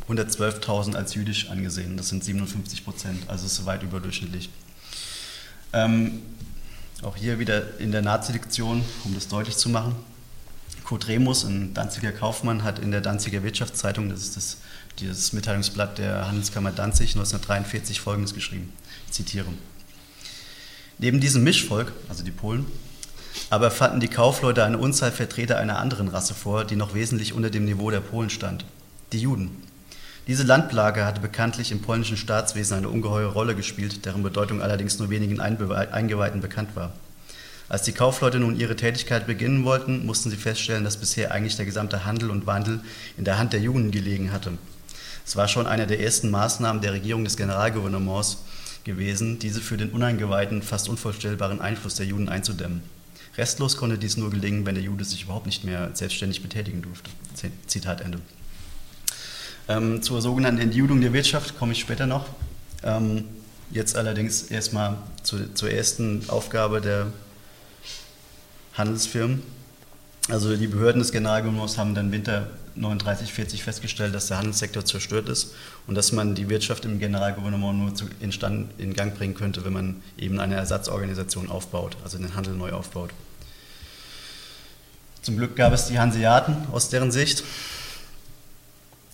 112.000 0.09 0.95
als 0.95 1.13
jüdisch 1.13 1.49
angesehen. 1.49 1.97
Das 1.97 2.09
sind 2.09 2.23
57 2.23 2.83
Prozent, 2.83 3.23
also 3.27 3.45
ist 3.45 3.65
weit 3.65 3.83
überdurchschnittlich. 3.83 4.49
Ähm, 5.73 6.21
auch 7.03 7.15
hier 7.15 7.39
wieder 7.39 7.79
in 7.79 7.91
der 7.91 8.01
Nazi-Lektion, 8.01 8.83
um 9.03 9.13
das 9.13 9.27
deutlich 9.27 9.57
zu 9.57 9.69
machen. 9.69 9.95
Kurt 10.87 11.09
Remus, 11.09 11.43
ein 11.43 11.73
Danziger 11.73 12.13
Kaufmann, 12.13 12.63
hat 12.63 12.79
in 12.79 12.91
der 12.91 13.01
Danziger 13.01 13.43
Wirtschaftszeitung, 13.43 14.07
das 14.07 14.21
ist 14.21 14.37
das, 14.37 14.57
dieses 14.99 15.33
Mitteilungsblatt 15.33 15.97
der 15.97 16.25
Handelskammer 16.27 16.71
Danzig, 16.71 17.09
1943 17.09 17.99
Folgendes 17.99 18.33
geschrieben. 18.33 18.71
Ich 19.05 19.11
zitiere. 19.11 19.47
Neben 20.97 21.19
diesem 21.19 21.43
Mischvolk, 21.43 21.91
also 22.07 22.23
die 22.23 22.31
Polen, 22.31 22.65
aber 23.49 23.69
fanden 23.69 23.99
die 23.99 24.07
Kaufleute 24.07 24.63
eine 24.63 24.77
Unzahl 24.77 25.11
Vertreter 25.11 25.57
einer 25.57 25.77
anderen 25.79 26.07
Rasse 26.07 26.33
vor, 26.33 26.63
die 26.63 26.77
noch 26.77 26.93
wesentlich 26.93 27.33
unter 27.33 27.49
dem 27.49 27.65
Niveau 27.65 27.91
der 27.91 27.99
Polen 27.99 28.29
stand. 28.29 28.63
Die 29.11 29.19
Juden. 29.19 29.61
Diese 30.25 30.43
Landplage 30.43 31.03
hatte 31.03 31.19
bekanntlich 31.19 31.73
im 31.73 31.81
polnischen 31.81 32.15
Staatswesen 32.15 32.77
eine 32.77 32.87
ungeheure 32.87 33.33
Rolle 33.33 33.55
gespielt, 33.55 34.05
deren 34.05 34.23
Bedeutung 34.23 34.61
allerdings 34.61 34.99
nur 34.99 35.09
wenigen 35.09 35.41
Eingeweihten 35.41 36.39
bekannt 36.39 36.77
war. 36.77 36.93
Als 37.69 37.83
die 37.83 37.91
Kaufleute 37.91 38.39
nun 38.39 38.57
ihre 38.57 38.77
Tätigkeit 38.77 39.27
beginnen 39.27 39.65
wollten, 39.65 40.05
mussten 40.05 40.29
sie 40.29 40.37
feststellen, 40.37 40.85
dass 40.85 40.97
bisher 40.97 41.31
eigentlich 41.31 41.57
der 41.57 41.65
gesamte 41.65 42.05
Handel 42.05 42.31
und 42.31 42.45
Wandel 42.45 42.79
in 43.17 43.25
der 43.25 43.37
Hand 43.37 43.51
der 43.51 43.59
Juden 43.59 43.91
gelegen 43.91 44.31
hatte. 44.31 44.53
Es 45.25 45.35
war 45.35 45.49
schon 45.49 45.67
eine 45.67 45.85
der 45.85 45.99
ersten 45.99 46.31
Maßnahmen 46.31 46.81
der 46.81 46.93
Regierung 46.93 47.25
des 47.25 47.35
Generalgouvernements 47.35 48.37
gewesen, 48.85 49.39
diese 49.39 49.59
für 49.59 49.75
den 49.75 49.89
Uneingeweihten 49.89 50.61
fast 50.61 50.87
unvorstellbaren 50.87 51.59
Einfluss 51.59 51.95
der 51.95 52.05
Juden 52.05 52.29
einzudämmen. 52.29 52.81
Restlos 53.37 53.75
konnte 53.75 53.97
dies 53.97 54.15
nur 54.15 54.31
gelingen, 54.31 54.65
wenn 54.65 54.75
der 54.75 54.83
Jude 54.83 55.03
sich 55.03 55.23
überhaupt 55.23 55.45
nicht 55.45 55.65
mehr 55.65 55.91
selbstständig 55.93 56.41
betätigen 56.41 56.81
durfte. 56.81 57.09
Zitat 57.67 57.99
Ende. 57.99 58.19
Ähm, 59.67 60.01
zur 60.01 60.21
sogenannten 60.21 60.61
Entjudung 60.61 61.01
der 61.01 61.11
Wirtschaft 61.11 61.59
komme 61.59 61.73
ich 61.73 61.79
später 61.81 62.07
noch. 62.07 62.25
Ähm, 62.83 63.25
jetzt 63.69 63.97
allerdings 63.97 64.43
erstmal 64.43 64.97
zu, 65.23 65.53
zur 65.53 65.69
ersten 65.69 66.23
Aufgabe 66.29 66.79
der 66.79 67.07
Handelsfirmen. 68.77 69.41
Also 70.29 70.55
die 70.55 70.67
Behörden 70.67 70.99
des 70.99 71.11
Generalgouvernements 71.11 71.77
haben 71.77 71.95
dann 71.95 72.11
Winter 72.11 72.49
39, 72.75 73.33
40 73.33 73.63
festgestellt, 73.63 74.13
dass 74.13 74.27
der 74.27 74.37
Handelssektor 74.37 74.85
zerstört 74.85 75.29
ist 75.29 75.53
und 75.87 75.95
dass 75.95 76.11
man 76.11 76.35
die 76.35 76.49
Wirtschaft 76.49 76.85
im 76.85 76.99
Generalgouvernement 76.99 77.79
nur 77.79 77.95
zu, 77.95 78.05
in, 78.19 78.31
Stand, 78.31 78.69
in 78.77 78.93
Gang 78.93 79.17
bringen 79.17 79.33
könnte, 79.33 79.65
wenn 79.65 79.73
man 79.73 80.03
eben 80.17 80.39
eine 80.39 80.55
Ersatzorganisation 80.55 81.49
aufbaut, 81.49 81.97
also 82.03 82.17
den 82.17 82.35
Handel 82.35 82.53
neu 82.53 82.73
aufbaut. 82.73 83.11
Zum 85.21 85.37
Glück 85.37 85.55
gab 85.55 85.73
es 85.73 85.87
die 85.87 85.99
Hanseaten 85.99 86.55
aus 86.71 86.89
deren 86.89 87.11
Sicht, 87.11 87.43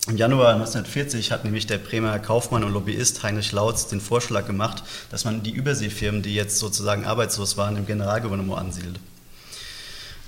im 0.05 0.17
Januar 0.17 0.55
1940 0.55 1.31
hat 1.31 1.45
nämlich 1.45 1.65
der 1.65 1.77
Bremer 1.77 2.19
Kaufmann 2.19 2.65
und 2.65 2.73
Lobbyist 2.73 3.23
Heinrich 3.23 3.53
Lautz 3.53 3.87
den 3.87 4.01
Vorschlag 4.01 4.45
gemacht, 4.45 4.83
dass 5.09 5.23
man 5.23 5.43
die 5.43 5.51
Überseefirmen, 5.51 6.21
die 6.21 6.35
jetzt 6.35 6.59
sozusagen 6.59 7.05
arbeitslos 7.05 7.55
waren, 7.55 7.77
im 7.77 7.85
Generalgouvernement 7.85 8.59
ansiedelt. 8.59 8.99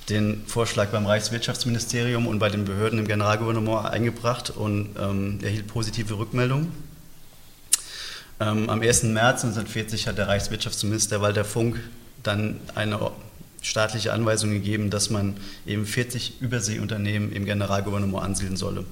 Den 0.10 0.46
Vorschlag 0.46 0.90
beim 0.90 1.06
Reichswirtschaftsministerium 1.06 2.28
und 2.28 2.38
bei 2.38 2.50
den 2.50 2.66
Behörden 2.66 3.00
im 3.00 3.08
Generalgouvernement 3.08 3.88
eingebracht 3.88 4.52
und 4.52 4.96
ähm, 5.00 5.40
erhielt 5.42 5.68
positive 5.68 6.18
Rückmeldungen. 6.18 6.72
Ähm, 8.40 8.70
am 8.70 8.82
1. 8.82 9.04
März 9.04 9.44
1940 9.46 10.08
hat 10.08 10.18
der 10.18 10.28
Reichswirtschaftsminister 10.28 11.22
Walter 11.22 11.46
Funk 11.46 11.80
dann 12.22 12.60
eine 12.76 13.00
staatliche 13.62 14.14
Anweisung 14.14 14.52
gegeben, 14.52 14.90
dass 14.90 15.10
man 15.10 15.38
eben 15.66 15.86
40 15.86 16.42
Überseeunternehmen 16.42 17.32
im 17.32 17.46
Generalgouvernement 17.46 18.24
ansiedeln 18.24 18.58
solle. 18.58 18.86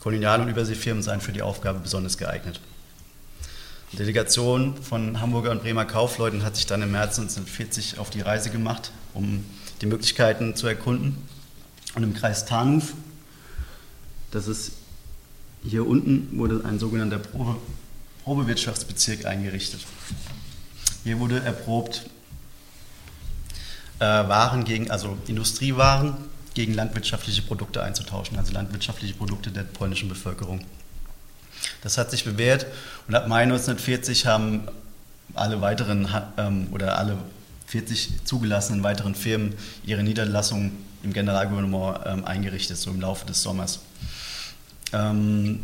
Kolonial- 0.00 0.40
und 0.40 0.48
Überseefirmen 0.48 1.02
seien 1.02 1.20
für 1.20 1.32
die 1.32 1.42
Aufgabe 1.42 1.80
besonders 1.80 2.18
geeignet. 2.18 2.60
Die 3.92 3.96
Delegation 3.96 4.76
von 4.82 5.20
Hamburger 5.20 5.50
und 5.50 5.62
Bremer 5.62 5.84
Kaufleuten 5.84 6.44
hat 6.44 6.56
sich 6.56 6.66
dann 6.66 6.82
im 6.82 6.92
März 6.92 7.18
1940 7.18 7.98
auf 7.98 8.10
die 8.10 8.20
Reise 8.20 8.50
gemacht, 8.50 8.90
um 9.14 9.44
die 9.80 9.86
Möglichkeiten 9.86 10.56
zu 10.56 10.66
erkunden. 10.66 11.16
Und 11.94 12.02
im 12.02 12.14
Kreis 12.14 12.46
Tarnuf, 12.46 12.94
das 14.30 14.46
ist 14.46 14.72
hier 15.64 15.86
unten, 15.86 16.38
wurde 16.38 16.62
ein 16.64 16.78
sogenannter 16.78 17.18
Probe, 17.18 17.56
Probewirtschaftsbezirk 18.24 19.24
eingerichtet. 19.24 19.80
Hier 21.04 21.18
wurde 21.18 21.40
erprobt, 21.40 22.08
äh, 24.00 24.04
Waren 24.04 24.64
gegen, 24.64 24.90
also 24.90 25.16
Industriewaren 25.26 26.14
gegen 26.54 26.74
landwirtschaftliche 26.74 27.42
Produkte 27.42 27.82
einzutauschen, 27.82 28.38
also 28.38 28.52
landwirtschaftliche 28.52 29.14
Produkte 29.14 29.50
der 29.50 29.62
polnischen 29.62 30.08
Bevölkerung. 30.08 30.60
Das 31.82 31.98
hat 31.98 32.10
sich 32.10 32.24
bewährt 32.24 32.66
und 33.06 33.14
ab 33.14 33.28
Mai 33.28 33.42
1940 33.42 34.26
haben 34.26 34.68
alle 35.34 35.60
weiteren 35.60 36.08
ähm, 36.36 36.68
oder 36.70 36.98
alle 36.98 37.18
40 37.68 38.24
zugelassenen 38.24 38.82
weiteren 38.82 39.14
Firmen 39.14 39.54
ihre 39.84 40.02
Niederlassungen 40.02 40.72
im 41.02 41.12
Generalgouvernement 41.12 42.00
ähm, 42.06 42.24
eingerichtet, 42.24 42.76
so 42.78 42.90
im 42.90 43.00
Laufe 43.00 43.26
des 43.26 43.42
Sommers. 43.42 43.80
Ähm, 44.92 45.60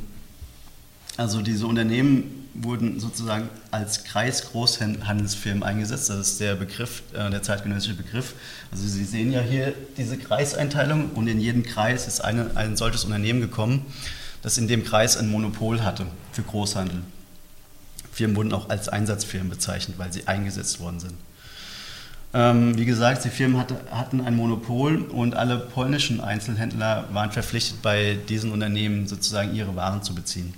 also 1.16 1.40
diese 1.42 1.66
Unternehmen 1.66 2.48
wurden 2.54 3.00
sozusagen 3.00 3.48
als 3.70 4.04
Kreisgroßhandelsfirmen 4.04 5.62
eingesetzt. 5.62 6.10
Das 6.10 6.18
ist 6.18 6.40
der 6.40 6.54
Begriff, 6.54 7.02
äh, 7.12 7.30
der 7.30 7.42
zeitgenössische 7.42 7.94
Begriff. 7.94 8.34
Also 8.70 8.86
Sie 8.86 9.04
sehen 9.04 9.32
ja 9.32 9.40
hier 9.40 9.74
diese 9.96 10.18
Kreiseinteilung 10.18 11.10
und 11.12 11.26
in 11.26 11.40
jedem 11.40 11.62
Kreis 11.62 12.06
ist 12.06 12.20
eine, 12.20 12.50
ein 12.56 12.76
solches 12.76 13.04
Unternehmen 13.04 13.40
gekommen, 13.40 13.86
das 14.42 14.58
in 14.58 14.68
dem 14.68 14.84
Kreis 14.84 15.16
ein 15.16 15.28
Monopol 15.28 15.82
hatte 15.82 16.06
für 16.32 16.42
Großhandel. 16.42 17.00
Firmen 18.12 18.36
wurden 18.36 18.52
auch 18.52 18.68
als 18.68 18.88
Einsatzfirmen 18.88 19.48
bezeichnet, 19.48 19.98
weil 19.98 20.12
sie 20.12 20.28
eingesetzt 20.28 20.80
worden 20.80 21.00
sind. 21.00 21.14
Ähm, 22.36 22.76
wie 22.76 22.84
gesagt, 22.84 23.24
die 23.24 23.28
Firmen 23.30 23.60
hatte, 23.60 23.76
hatten 23.92 24.20
ein 24.20 24.34
Monopol 24.34 25.02
und 25.02 25.36
alle 25.36 25.56
polnischen 25.56 26.20
Einzelhändler 26.20 27.08
waren 27.12 27.30
verpflichtet, 27.30 27.80
bei 27.80 28.18
diesen 28.28 28.50
Unternehmen 28.50 29.06
sozusagen 29.06 29.54
ihre 29.54 29.76
Waren 29.76 30.02
zu 30.02 30.16
beziehen. 30.16 30.52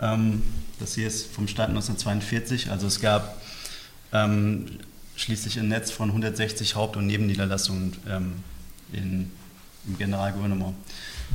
Ähm, 0.00 0.42
das 0.80 0.96
hier 0.96 1.06
ist 1.06 1.32
vom 1.32 1.46
Stand 1.46 1.70
1942. 1.70 2.72
Also 2.72 2.88
es 2.88 3.00
gab 3.00 3.40
ähm, 4.12 4.66
schließlich 5.14 5.60
ein 5.60 5.68
Netz 5.68 5.92
von 5.92 6.08
160 6.08 6.74
Haupt- 6.74 6.96
und 6.96 7.06
Nebenniederlassungen 7.06 7.92
ähm, 8.10 8.32
in, 8.92 9.30
im 9.86 9.96
Generalgouvernement. 9.96 10.74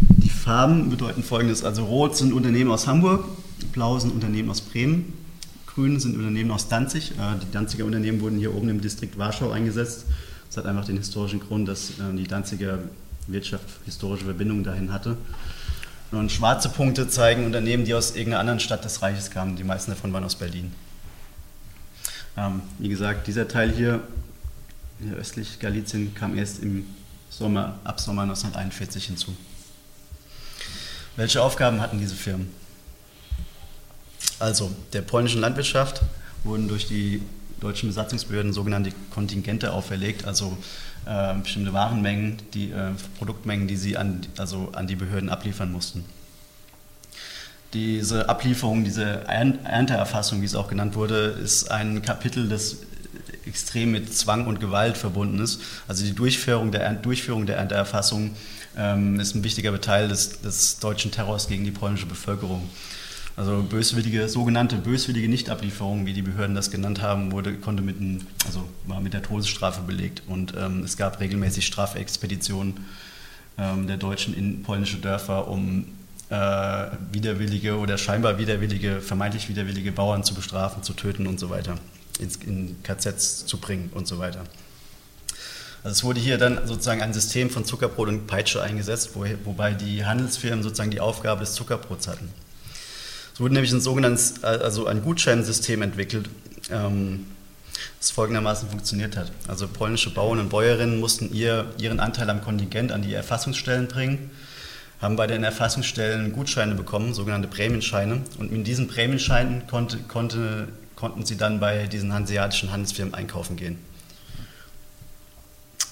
Die 0.01 0.29
Farben 0.29 0.89
bedeuten 0.89 1.23
folgendes: 1.23 1.63
Also 1.63 1.85
rot 1.85 2.17
sind 2.17 2.33
Unternehmen 2.33 2.71
aus 2.71 2.87
Hamburg, 2.87 3.23
blau 3.71 3.97
sind 3.99 4.11
Unternehmen 4.11 4.49
aus 4.49 4.59
Bremen, 4.59 5.13
grün 5.79 5.97
sind 5.97 6.17
Unternehmen 6.17 6.51
aus 6.51 6.67
Danzig. 6.67 7.11
Äh, 7.11 7.39
die 7.41 7.51
Danziger 7.51 7.85
Unternehmen 7.85 8.19
wurden 8.19 8.37
hier 8.37 8.53
oben 8.53 8.67
im 8.67 8.81
Distrikt 8.81 9.17
Warschau 9.17 9.51
eingesetzt. 9.51 10.05
Das 10.49 10.57
hat 10.57 10.65
einfach 10.65 10.83
den 10.83 10.97
historischen 10.97 11.39
Grund, 11.39 11.69
dass 11.69 11.91
äh, 11.91 12.15
die 12.17 12.27
Danziger 12.27 12.79
Wirtschaft 13.27 13.63
historische 13.85 14.25
Verbindungen 14.25 14.65
dahin 14.65 14.91
hatte. 14.91 15.15
Und 16.11 16.31
schwarze 16.31 16.67
Punkte 16.67 17.07
zeigen 17.07 17.45
Unternehmen, 17.45 17.85
die 17.85 17.93
aus 17.93 18.11
irgendeiner 18.11 18.41
anderen 18.41 18.59
Stadt 18.59 18.83
des 18.83 19.01
Reiches 19.01 19.31
kamen. 19.31 19.55
Die 19.55 19.63
meisten 19.63 19.91
davon 19.91 20.11
waren 20.11 20.25
aus 20.25 20.35
Berlin. 20.35 20.73
Ähm, 22.35 22.61
wie 22.79 22.89
gesagt, 22.89 23.27
dieser 23.27 23.47
Teil 23.47 23.71
hier, 23.71 24.01
hier 25.01 25.13
östlich 25.13 25.59
Galizien, 25.59 26.13
kam 26.13 26.37
erst 26.37 26.61
im 26.61 26.87
Sommer, 27.29 27.79
ab 27.85 28.01
Sommer 28.01 28.23
1941 28.23 29.05
hinzu. 29.05 29.33
Welche 31.15 31.41
Aufgaben 31.41 31.79
hatten 31.79 31.99
diese 31.99 32.15
Firmen? 32.15 32.58
Also, 34.39 34.71
der 34.93 35.01
polnischen 35.01 35.41
Landwirtschaft 35.41 36.01
wurden 36.43 36.67
durch 36.67 36.87
die 36.87 37.21
deutschen 37.59 37.89
Besatzungsbehörden 37.89 38.53
sogenannte 38.53 38.91
Kontingente 39.11 39.73
auferlegt, 39.73 40.25
also 40.25 40.57
äh, 41.05 41.33
bestimmte 41.35 41.73
Warenmengen, 41.73 42.37
die 42.53 42.71
äh, 42.71 42.91
Produktmengen, 43.17 43.67
die 43.67 43.75
sie 43.75 43.97
an, 43.97 44.21
also 44.37 44.69
an 44.73 44.87
die 44.87 44.95
Behörden 44.95 45.29
abliefern 45.29 45.71
mussten. 45.71 46.05
Diese 47.73 48.29
Ablieferung, 48.29 48.83
diese 48.83 49.27
Ernteerfassung, 49.27 50.41
wie 50.41 50.45
es 50.45 50.55
auch 50.55 50.69
genannt 50.69 50.95
wurde, 50.95 51.37
ist 51.43 51.69
ein 51.69 52.01
Kapitel, 52.01 52.49
das 52.49 52.77
extrem 53.45 53.91
mit 53.91 54.13
Zwang 54.13 54.47
und 54.47 54.59
Gewalt 54.59 54.97
verbunden 54.97 55.39
ist. 55.39 55.61
Also 55.87 56.03
die 56.03 56.13
Durchführung 56.13 56.71
der, 56.71 56.93
Durchführung 56.93 57.45
der 57.45 57.57
Ernteerfassung 57.57 58.31
ähm, 58.77 59.19
ist 59.19 59.35
ein 59.35 59.43
wichtiger 59.43 59.79
Teil 59.81 60.07
des, 60.07 60.41
des 60.41 60.79
deutschen 60.79 61.11
Terrors 61.11 61.47
gegen 61.47 61.63
die 61.63 61.71
polnische 61.71 62.05
Bevölkerung. 62.05 62.67
Also 63.39 63.63
böswillige, 63.63 64.27
sogenannte 64.27 64.75
böswillige 64.75 65.29
Nichtablieferung, 65.29 66.05
wie 66.05 66.11
die 66.11 66.21
Behörden 66.21 66.57
das 66.57 66.71
genannt 66.71 67.01
haben, 67.01 67.31
wurde, 67.31 67.53
konnte 67.53 67.81
mit, 67.81 67.97
ein, 67.97 68.27
also 68.45 68.67
war 68.85 68.99
mit 68.99 69.13
der 69.13 69.21
Todesstrafe 69.21 69.79
belegt. 69.79 70.23
Und 70.27 70.55
ähm, 70.57 70.83
es 70.83 70.97
gab 70.97 71.21
regelmäßig 71.21 71.65
Strafexpeditionen 71.65 72.85
ähm, 73.57 73.87
der 73.87 73.95
Deutschen 73.95 74.33
in 74.33 74.61
polnische 74.61 74.97
Dörfer, 74.97 75.47
um 75.47 75.85
äh, 76.29 76.35
widerwillige 77.13 77.77
oder 77.77 77.97
scheinbar 77.97 78.39
widerwillige, 78.39 78.99
vermeintlich 78.99 79.47
widerwillige 79.47 79.93
Bauern 79.93 80.25
zu 80.25 80.33
bestrafen, 80.33 80.83
zu 80.83 80.91
töten 80.91 81.25
und 81.25 81.39
so 81.39 81.49
weiter, 81.49 81.75
ins, 82.19 82.35
in 82.35 82.75
KZs 82.83 83.45
zu 83.45 83.57
bringen 83.57 83.89
und 83.95 84.05
so 84.05 84.19
weiter. 84.19 84.43
Also 85.85 85.93
es 85.93 86.03
wurde 86.03 86.19
hier 86.19 86.37
dann 86.37 86.67
sozusagen 86.67 87.01
ein 87.01 87.13
System 87.13 87.49
von 87.49 87.63
Zuckerbrot 87.63 88.09
und 88.09 88.27
Peitsche 88.27 88.61
eingesetzt, 88.61 89.11
wo, 89.13 89.23
wobei 89.45 89.71
die 89.75 90.03
Handelsfirmen 90.03 90.61
sozusagen 90.61 90.91
die 90.91 90.99
Aufgabe 90.99 91.39
des 91.39 91.53
Zuckerbrots 91.53 92.09
hatten. 92.09 92.27
Es 93.39 93.41
wurde 93.41 93.53
nämlich 93.53 93.71
ein 93.71 93.79
sogenanntes, 93.79 94.43
also 94.43 94.85
ein 94.87 95.01
Gutscheinsystem 95.01 95.81
entwickelt, 95.81 96.29
ähm, 96.71 97.25
das 97.97 98.11
folgendermaßen 98.11 98.67
funktioniert 98.67 99.15
hat. 99.15 99.31
Also 99.47 99.65
polnische 99.69 100.13
Bauern 100.13 100.39
und 100.39 100.49
Bäuerinnen 100.49 100.99
mussten 100.99 101.33
ihr, 101.33 101.73
ihren 101.77 102.01
Anteil 102.01 102.29
am 102.29 102.41
Kontingent 102.41 102.91
an 102.91 103.01
die 103.01 103.13
Erfassungsstellen 103.13 103.87
bringen, 103.87 104.29
haben 105.01 105.15
bei 105.15 105.25
den 105.25 105.45
Erfassungsstellen 105.45 106.33
Gutscheine 106.33 106.75
bekommen, 106.75 107.13
sogenannte 107.13 107.47
Prämienscheine. 107.47 108.23
Und 108.39 108.51
mit 108.51 108.67
diesen 108.67 108.89
Prämienscheinen 108.89 109.67
konnte, 109.67 109.99
konnte, 109.99 110.67
konnten 110.97 111.25
sie 111.25 111.37
dann 111.37 111.61
bei 111.61 111.87
diesen 111.87 112.11
hanseatischen 112.11 112.73
Handelsfirmen 112.73 113.13
einkaufen 113.13 113.55
gehen. 113.55 113.77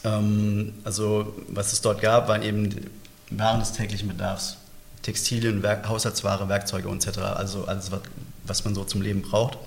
Ähm, 0.04 0.74
also 0.84 1.34
was 1.48 1.72
es 1.72 1.80
dort 1.80 2.02
gab, 2.02 2.28
waren 2.28 2.44
eben 2.44 2.76
Waren 3.30 3.62
des 3.62 3.72
täglichen 3.72 4.10
Bedarfs. 4.10 4.58
Textilien, 5.08 5.64
Werk, 5.64 5.88
Haushaltsware, 5.88 6.50
Werkzeuge 6.50 6.90
etc. 6.90 7.20
Also 7.20 7.64
alles, 7.64 7.90
was 8.46 8.66
man 8.66 8.76
so 8.76 8.84
zum 8.84 9.02
Leben 9.02 9.22
braucht. 9.22 9.58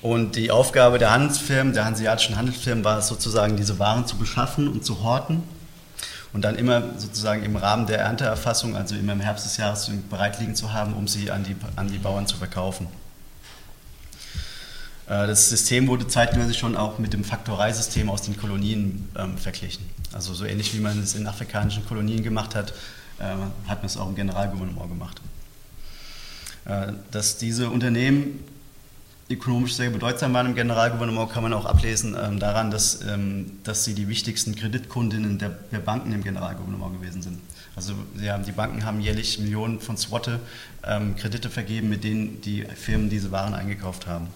Und 0.00 0.36
die 0.36 0.50
Aufgabe 0.50 0.98
der 0.98 1.10
Handelsfirmen, 1.10 1.74
der 1.74 1.84
hanseatischen 1.84 2.36
Handelsfirmen 2.36 2.84
war 2.84 2.96
es 2.98 3.08
sozusagen, 3.08 3.58
diese 3.58 3.78
Waren 3.78 4.06
zu 4.06 4.16
beschaffen 4.16 4.68
und 4.68 4.82
zu 4.82 5.02
horten 5.02 5.42
und 6.32 6.40
dann 6.40 6.56
immer 6.56 6.98
sozusagen 6.98 7.42
im 7.42 7.56
Rahmen 7.56 7.86
der 7.86 7.98
Ernteerfassung, 7.98 8.76
also 8.76 8.94
immer 8.94 9.12
im 9.12 9.20
Herbst 9.20 9.44
des 9.44 9.58
Jahres, 9.58 9.90
bereit 10.08 10.40
liegen 10.40 10.54
zu 10.54 10.72
haben, 10.72 10.94
um 10.94 11.06
sie 11.06 11.30
an 11.30 11.44
die, 11.44 11.54
an 11.76 11.88
die 11.88 11.98
Bauern 11.98 12.26
zu 12.26 12.38
verkaufen. 12.38 12.86
Äh, 15.06 15.26
das 15.26 15.50
System 15.50 15.86
wurde 15.86 16.08
zeitweise 16.08 16.54
schon 16.54 16.76
auch 16.76 16.98
mit 16.98 17.12
dem 17.12 17.24
Faktoreisystem 17.24 18.08
aus 18.08 18.22
den 18.22 18.38
Kolonien 18.38 19.10
ähm, 19.18 19.36
verglichen. 19.36 19.84
Also 20.14 20.32
so 20.32 20.46
ähnlich 20.46 20.72
wie 20.74 20.80
man 20.80 20.98
es 21.02 21.14
in 21.14 21.26
afrikanischen 21.26 21.84
Kolonien 21.84 22.22
gemacht 22.22 22.54
hat, 22.54 22.72
äh, 23.18 23.24
hat 23.68 23.78
man 23.78 23.86
es 23.86 23.96
auch 23.96 24.08
im 24.08 24.14
Generalgouvernement 24.14 24.88
gemacht. 24.88 25.20
Äh, 26.64 26.92
dass 27.10 27.38
diese 27.38 27.70
Unternehmen 27.70 28.40
ökonomisch 29.30 29.74
sehr 29.74 29.90
bedeutsam 29.90 30.32
waren 30.34 30.46
im 30.46 30.54
Generalgouvernement, 30.54 31.30
kann 31.30 31.42
man 31.42 31.52
auch 31.52 31.64
ablesen 31.64 32.16
ähm, 32.20 32.38
daran, 32.38 32.70
dass, 32.70 33.00
ähm, 33.02 33.58
dass 33.64 33.84
sie 33.84 33.94
die 33.94 34.08
wichtigsten 34.08 34.54
Kreditkundinnen 34.54 35.38
der, 35.38 35.50
der, 35.72 35.78
Banken 35.78 36.12
im 36.12 36.22
Generalgouvernement 36.22 37.00
gewesen 37.00 37.22
sind. 37.22 37.38
Also 37.76 37.94
haben, 38.22 38.44
die 38.44 38.52
Banken 38.52 38.84
haben 38.84 39.00
jährlich 39.00 39.38
Millionen 39.38 39.80
von 39.80 39.96
Swotte 39.96 40.40
ähm, 40.84 41.16
Kredite 41.16 41.50
vergeben, 41.50 41.88
mit 41.88 42.04
denen 42.04 42.40
die 42.42 42.64
Firmen 42.64 43.08
diese 43.08 43.32
Waren 43.32 43.54
eingekauft 43.54 44.06
haben. 44.06 44.28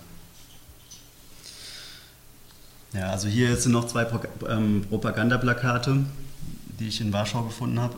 Ja, 2.95 3.11
also 3.11 3.29
hier 3.29 3.55
sind 3.57 3.73
noch 3.73 3.87
zwei 3.87 4.05
Pro 4.05 4.21
ähm, 4.49 4.85
Propagandaplakate, 4.88 6.05
die 6.81 6.88
ich 6.88 7.01
in 7.01 7.12
Warschau 7.12 7.43
gefunden 7.43 7.79
habe. 7.79 7.95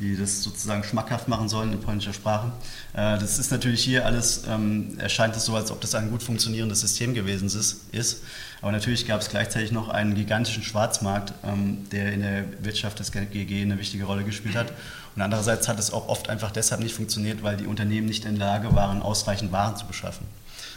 Die 0.00 0.16
das 0.16 0.42
sozusagen 0.42 0.84
schmackhaft 0.84 1.28
machen 1.28 1.48
sollen 1.48 1.72
in 1.72 1.80
polnischer 1.80 2.12
Sprache. 2.12 2.52
Äh, 2.92 3.18
das 3.18 3.38
ist 3.38 3.50
natürlich 3.50 3.82
hier 3.82 4.04
alles, 4.04 4.42
ähm, 4.48 4.98
erscheint 4.98 5.36
es 5.36 5.44
so, 5.44 5.56
als 5.56 5.70
ob 5.70 5.80
das 5.80 5.94
ein 5.94 6.10
gut 6.10 6.22
funktionierendes 6.22 6.80
System 6.80 7.14
gewesen 7.14 7.46
ist. 7.92 8.22
Aber 8.60 8.72
natürlich 8.72 9.06
gab 9.06 9.20
es 9.20 9.28
gleichzeitig 9.28 9.72
noch 9.72 9.88
einen 9.88 10.14
gigantischen 10.14 10.62
Schwarzmarkt, 10.62 11.32
ähm, 11.44 11.88
der 11.90 12.12
in 12.12 12.20
der 12.20 12.44
Wirtschaft 12.62 12.98
des 12.98 13.12
GG 13.12 13.62
eine 13.62 13.78
wichtige 13.78 14.04
Rolle 14.04 14.24
gespielt 14.24 14.56
hat. 14.56 14.72
Und 15.14 15.22
andererseits 15.22 15.68
hat 15.68 15.78
es 15.78 15.92
auch 15.92 16.08
oft 16.08 16.28
einfach 16.28 16.50
deshalb 16.50 16.82
nicht 16.82 16.94
funktioniert, 16.94 17.42
weil 17.42 17.56
die 17.56 17.66
Unternehmen 17.66 18.06
nicht 18.06 18.24
in 18.24 18.38
der 18.38 18.46
Lage 18.48 18.74
waren, 18.74 19.02
ausreichend 19.02 19.52
Waren 19.52 19.76
zu 19.76 19.86
beschaffen. 19.86 20.26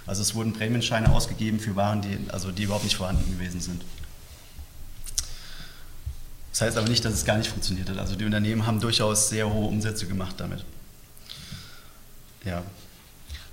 Also 0.06 0.22
es 0.22 0.34
wurden 0.34 0.54
Prämienscheine 0.54 1.12
ausgegeben 1.12 1.60
für 1.60 1.76
Waren, 1.76 2.02
die, 2.02 2.18
also 2.30 2.52
die 2.52 2.64
überhaupt 2.64 2.84
nicht 2.86 2.96
vorhanden 2.96 3.32
gewesen 3.32 3.60
sind. 3.60 3.84
Das 6.60 6.68
heißt 6.68 6.78
aber 6.78 6.90
nicht, 6.90 7.06
dass 7.06 7.14
es 7.14 7.24
gar 7.24 7.38
nicht 7.38 7.50
funktioniert 7.50 7.90
hat. 7.90 7.98
Also 7.98 8.18
die 8.18 8.26
Unternehmen 8.26 8.68
haben 8.68 8.82
durchaus 8.82 9.30
sehr 9.30 9.50
hohe 9.50 9.68
Umsätze 9.68 10.08
gemacht 10.08 10.36
damit. 10.40 10.66
Ja. 12.44 12.64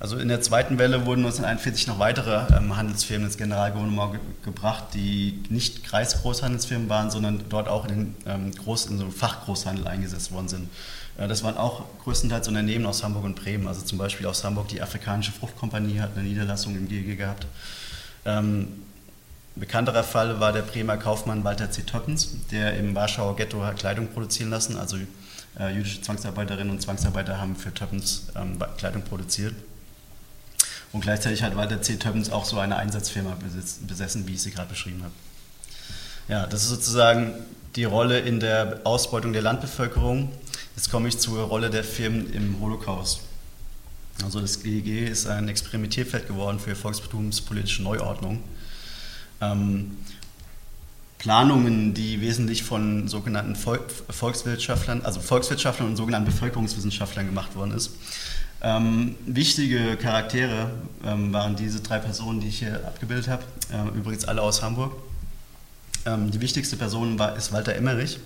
Also 0.00 0.18
in 0.18 0.26
der 0.26 0.40
zweiten 0.40 0.76
Welle 0.76 1.06
wurden 1.06 1.20
1941 1.20 1.86
noch 1.86 2.00
weitere 2.00 2.52
ähm, 2.52 2.76
Handelsfirmen 2.76 3.28
ins 3.28 3.38
Generalgouvernement 3.38 4.14
ge 4.14 4.20
gebracht, 4.44 4.86
die 4.94 5.40
nicht 5.50 5.84
Kreisgroßhandelsfirmen 5.84 6.88
waren, 6.88 7.12
sondern 7.12 7.44
dort 7.48 7.68
auch 7.68 7.86
in 7.86 8.16
ähm, 8.26 8.50
Groß-, 8.50 8.90
in 8.90 8.98
so 8.98 9.08
Fachgroßhandel 9.08 9.86
eingesetzt 9.86 10.32
worden 10.32 10.48
sind. 10.48 10.68
Äh, 11.16 11.28
das 11.28 11.44
waren 11.44 11.56
auch 11.56 11.84
größtenteils 12.02 12.48
Unternehmen 12.48 12.86
aus 12.86 13.04
Hamburg 13.04 13.22
und 13.22 13.36
Bremen. 13.36 13.68
Also 13.68 13.82
zum 13.82 13.98
Beispiel 13.98 14.26
aus 14.26 14.42
Hamburg 14.42 14.66
die 14.66 14.82
Afrikanische 14.82 15.30
Fruchtkompanie 15.30 16.00
hat 16.00 16.16
eine 16.16 16.26
Niederlassung 16.26 16.74
im 16.74 16.88
GG 16.88 17.14
gehabt. 17.14 17.46
Ähm, 18.24 18.66
ein 19.56 19.60
bekannterer 19.60 20.04
Fall 20.04 20.38
war 20.38 20.52
der 20.52 20.60
Bremer 20.60 20.98
Kaufmann 20.98 21.42
Walter 21.42 21.70
C. 21.70 21.80
Toppens, 21.80 22.28
der 22.50 22.76
im 22.76 22.94
Warschauer 22.94 23.36
Ghetto 23.36 23.64
Kleidung 23.78 24.08
produzieren 24.08 24.50
lassen. 24.50 24.76
Also 24.76 24.98
äh, 25.58 25.74
jüdische 25.74 26.02
Zwangsarbeiterinnen 26.02 26.70
und 26.70 26.82
Zwangsarbeiter 26.82 27.40
haben 27.40 27.56
für 27.56 27.72
Toppens 27.72 28.26
ähm, 28.36 28.58
Kleidung 28.76 29.00
produziert. 29.00 29.54
Und 30.92 31.00
gleichzeitig 31.00 31.42
hat 31.42 31.56
Walter 31.56 31.80
C. 31.80 31.96
Toppens 31.96 32.28
auch 32.28 32.44
so 32.44 32.58
eine 32.58 32.76
Einsatzfirma 32.76 33.34
besessen, 33.86 34.28
wie 34.28 34.34
ich 34.34 34.42
sie 34.42 34.50
gerade 34.50 34.68
beschrieben 34.68 35.02
habe. 35.02 35.14
Ja, 36.28 36.46
das 36.46 36.64
ist 36.64 36.68
sozusagen 36.68 37.32
die 37.76 37.84
Rolle 37.84 38.18
in 38.18 38.40
der 38.40 38.82
Ausbeutung 38.84 39.32
der 39.32 39.42
Landbevölkerung. 39.42 40.32
Jetzt 40.76 40.90
komme 40.90 41.08
ich 41.08 41.18
zur 41.18 41.44
Rolle 41.44 41.70
der 41.70 41.82
Firmen 41.82 42.30
im 42.34 42.60
Holocaust. 42.60 43.20
Also 44.22 44.38
das 44.38 44.62
GEG 44.62 45.08
ist 45.08 45.26
ein 45.26 45.48
Experimentierfeld 45.48 46.26
geworden 46.26 46.58
für 46.58 46.76
volksbetumspolitische 46.76 47.82
Neuordnung 47.82 48.42
ähm, 49.40 49.96
Planungen, 51.18 51.94
die 51.94 52.20
wesentlich 52.20 52.62
von 52.62 53.09
sogenannten 53.09 53.57
Volkswirtschaftlern, 53.57 55.03
also 55.03 55.20
Volkswirtschaftlern 55.20 55.88
und 55.88 55.96
sogenannten 55.96 56.31
Bevölkerungswissenschaftlern 56.31 57.27
gemacht 57.27 57.57
worden 57.57 57.72
ist. 57.72 57.90
Ähm, 58.62 59.16
wichtige 59.27 59.96
Charaktere 59.96 60.70
ähm, 61.05 61.33
waren 61.33 61.57
diese 61.57 61.81
drei 61.81 61.99
Personen, 61.99 62.40
die 62.40 62.49
ich 62.49 62.61
hier 62.61 62.87
abgebildet 62.87 63.29
habe, 63.29 63.42
äh, 63.72 63.99
übrigens 63.99 64.25
alle 64.25 64.42
aus 64.42 64.62
Hamburg. 64.62 64.92
Ähm, 66.05 66.31
die 66.31 66.40
wichtigste 66.40 66.77
Person 66.77 67.18
war, 67.18 67.37
ist 67.37 67.53
Walter 67.53 67.75
Emmerich, 67.75 68.18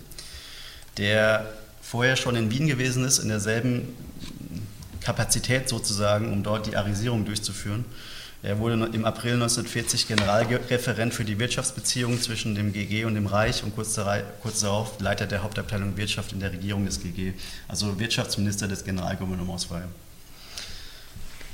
der 0.98 1.50
vorher 1.80 2.16
schon 2.16 2.36
in 2.36 2.50
Wien 2.50 2.66
gewesen 2.66 3.04
ist, 3.04 3.18
in 3.18 3.28
derselben 3.28 3.88
Kapazität 5.00 5.68
sozusagen, 5.68 6.32
um 6.32 6.42
dort 6.42 6.66
die 6.66 6.76
Arisierung 6.76 7.24
durchzuführen 7.24 7.84
er 8.42 8.58
wurde 8.58 8.74
im 8.92 9.04
April 9.04 9.34
1940 9.34 10.08
Generalreferent 10.08 11.12
für 11.12 11.24
die 11.24 11.38
Wirtschaftsbeziehungen 11.38 12.20
zwischen 12.22 12.54
dem 12.54 12.72
GG 12.72 13.04
und 13.04 13.14
dem 13.14 13.26
Reich 13.26 13.62
und 13.62 13.74
kurz, 13.74 13.94
darauf 13.94 14.98
Leiter 14.98 15.26
der 15.26 15.42
Hauptabteilung 15.42 15.96
Wirtschaft 15.98 16.32
in 16.32 16.40
der 16.40 16.50
Regierung 16.50 16.86
des 16.86 17.02
GG, 17.02 17.34
also 17.68 18.00
Wirtschaftsminister 18.00 18.66
des 18.66 18.84
Generalgouvernements 18.84 19.70
war 19.70 19.80
er. 19.80 19.88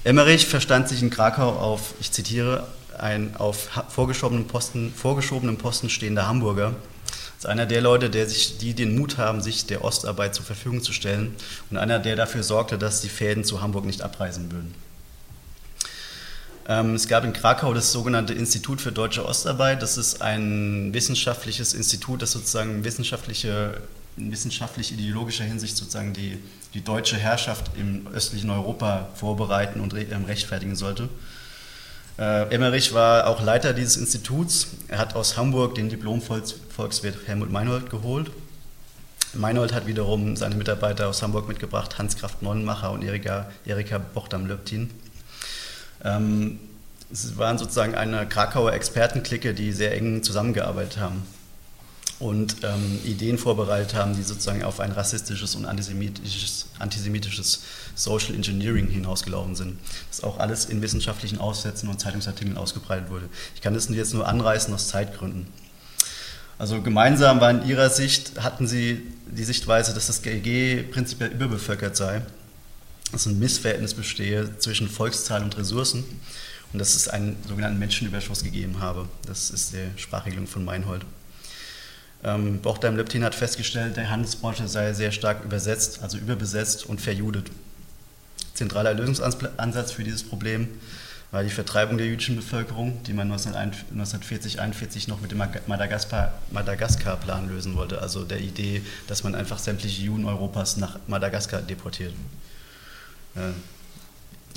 Emmerich 0.05 0.47
verstand 0.47 0.89
sich 0.89 1.03
in 1.03 1.11
Krakau 1.11 1.51
auf, 1.51 1.95
ich 1.99 2.13
zitiere, 2.13 2.69
ein 2.97 3.35
auf 3.37 3.69
vorgeschobenen 3.89 4.47
Posten, 4.47 4.93
vorgeschobenen 4.95 5.59
Posten 5.59 5.91
stehender 5.91 6.29
Hamburger, 6.29 6.77
als 7.35 7.47
einer 7.47 7.67
der 7.67 7.81
Leute, 7.81 8.11
der 8.11 8.29
sich, 8.29 8.59
die 8.59 8.75
den 8.75 8.97
Mut 8.97 9.19
haben, 9.19 9.43
sich 9.43 9.67
der 9.67 9.85
Ostarbeit 9.85 10.37
zur 10.37 10.45
Verfügung 10.45 10.81
zu 10.83 10.93
stellen 10.93 11.35
und 11.71 11.77
einer, 11.79 11.99
der 11.99 12.15
dafür 12.15 12.45
sorgte, 12.45 12.79
dass 12.79 13.01
die 13.01 13.09
Fäden 13.09 13.43
zu 13.43 13.61
Hamburg 13.61 13.85
nicht 13.85 14.03
abreisen 14.03 14.53
würden. 14.53 14.86
Ähm, 16.69 16.95
es 16.95 17.07
gab 17.07 17.25
in 17.25 17.33
Krakau 17.33 17.75
das 17.75 17.93
sogenannte 17.93 18.33
Institut 18.33 18.81
für 18.81 18.91
deutsche 18.91 19.25
Ostarbeit. 19.25 19.83
Das 19.83 19.97
ist 19.97 20.21
ein 20.21 20.93
wissenschaftliches 20.93 21.75
Institut, 21.75 22.23
das 22.23 22.33
sozusagen 22.33 22.85
wissenschaftliche, 22.85 23.81
in 24.17 24.33
wissenschaftlich-ideologischer 24.33 25.45
Hinsicht 25.45 25.77
sozusagen 25.77 26.13
die, 26.13 26.39
die 26.75 26.83
deutsche 26.83 27.17
Herrschaft 27.17 27.71
im 27.79 28.09
östlichen 28.09 28.51
Europa 28.51 29.09
vorbereiten 29.15 29.81
und 29.81 29.95
ähm, 29.95 30.25
rechtfertigen 30.25 30.75
sollte. 30.75 31.09
Äh, 32.19 32.53
Emmerich 32.53 32.95
war 32.95 33.29
auch 33.29 33.43
Leiter 33.43 33.73
dieses 33.73 33.97
Instituts. 33.97 34.69
Er 34.89 34.99
hat 34.99 35.15
aus 35.15 35.37
Hamburg 35.37 35.77
den 35.77 35.89
Diplom-Volkswirt 35.89 37.27
Helmut 37.27 37.53
Meinhold 37.53 37.91
geholt. 37.91 38.31
Meinhold 39.35 39.73
hat 39.73 39.87
wiederum 39.87 40.35
seine 40.35 40.55
Mitarbeiter 40.55 41.09
aus 41.09 41.23
Hamburg 41.23 41.47
mitgebracht, 41.47 41.99
Hans 41.99 42.17
Kraft 42.17 42.43
Nonnenmacher 42.43 42.91
und 42.91 43.05
Erika, 43.05 43.51
Erika 43.67 43.99
Bochtam-Löptin. 43.99 44.91
Ähm, 46.05 46.59
es 47.13 47.37
waren 47.39 47.59
sozusagen 47.59 47.95
eine 47.95 48.27
Krakauer 48.27 48.73
Expertenklicke, 48.73 49.55
die 49.55 49.73
sehr 49.73 49.95
eng 49.97 50.23
zusammengearbeitet 50.23 50.99
haben 50.99 51.23
und 52.19 52.57
ähm, 52.63 52.99
Ideen 53.05 53.37
vorbereitet 53.39 53.95
haben, 53.95 54.17
die 54.17 54.23
sozusagen 54.23 54.63
auf 54.65 54.81
ein 54.81 54.93
rassistisches 54.93 55.55
und 55.55 55.67
antisemitisches, 55.67 56.67
antisemitisches 56.79 57.63
Social 57.95 58.35
Engineering 58.35 58.89
hinausgelaufen 58.89 59.55
sind. 59.55 59.79
Das 60.11 60.23
auch 60.25 60.39
alles 60.39 60.65
in 60.65 60.81
wissenschaftlichen 60.81 61.39
Aufsätzen 61.39 61.89
und 61.89 62.01
Zeitungsartikeln 62.01 62.57
ausgebreitet 62.57 63.11
wurde. 63.11 63.29
Ich 63.55 63.61
kann 63.61 63.75
das 63.75 63.89
jetzt 63.91 64.15
nur 64.15 64.27
anreißen 64.27 64.73
aus 64.73 64.89
Zeitgründen. 64.89 65.47
Also 66.59 66.81
gemeinsam 66.81 67.41
war 67.41 67.51
in 67.51 67.67
ihrer 67.67 67.91
Sicht, 67.91 68.43
hatten 68.43 68.67
sie 68.67 69.03
die 69.27 69.45
Sichtweise, 69.45 69.93
dass 69.93 70.07
das 70.07 70.23
GEG 70.23 70.91
prinzipiell 70.91 71.31
überbevölkert 71.31 71.97
sei 71.97 72.23
dass 73.13 73.27
ein 73.27 73.39
Missverhältnis 73.39 73.95
bestehe 73.95 74.59
zwischen 74.59 74.89
Volkszahl 74.89 75.43
und 75.43 75.57
Ressourcen 75.57 76.05
und 76.73 76.79
dass 76.79 76.95
es 76.95 77.09
einen 77.09 77.37
sogenannten 77.47 77.79
Menschenüberschuss 77.79 78.43
gegeben 78.43 78.81
habe. 78.81 79.09
Das 79.27 79.51
ist 79.51 79.73
die 79.73 80.01
Sprachregelung 80.01 80.47
von 80.47 80.65
Meinhold. 80.65 81.05
Ähm, 82.25 82.61
Bochdheim-Lübtin 82.61 83.25
hat 83.25 83.35
festgestellt, 83.35 83.97
der 83.97 84.11
Handelsbranche 84.11 84.67
sei 84.69 84.93
sehr 84.93 85.13
stark 85.13 85.45
übersetzt, 85.45 86.01
also 86.03 86.19
überbesetzt 86.19 86.87
und 86.87 87.01
verjudet. 87.01 87.51
Zentraler 88.55 88.95
Lösungsansatz 88.95 89.93
für 89.93 90.03
dieses 90.03 90.23
Problem 90.23 90.69
war 91.31 91.43
die 91.43 91.51
Vertreibung 91.51 91.99
der 91.99 92.07
jüdischen 92.07 92.37
Bevölkerung, 92.37 93.03
die 93.05 93.13
man 93.13 93.31
1940, 93.31 94.61
1941 94.61 95.09
noch 95.09 95.21
mit 95.21 95.33
dem 95.33 95.43
Madagaskar-Plan 95.69 97.49
lösen 97.49 97.75
wollte, 97.75 98.01
also 98.01 98.25
der 98.25 98.41
Idee, 98.41 98.83
dass 99.07 99.25
man 99.25 99.35
einfach 99.35 99.59
sämtliche 99.59 100.03
Juden 100.03 100.25
Europas 100.25 100.77
nach 100.77 100.99
Madagaskar 101.07 101.63
deportiert. 101.63 102.15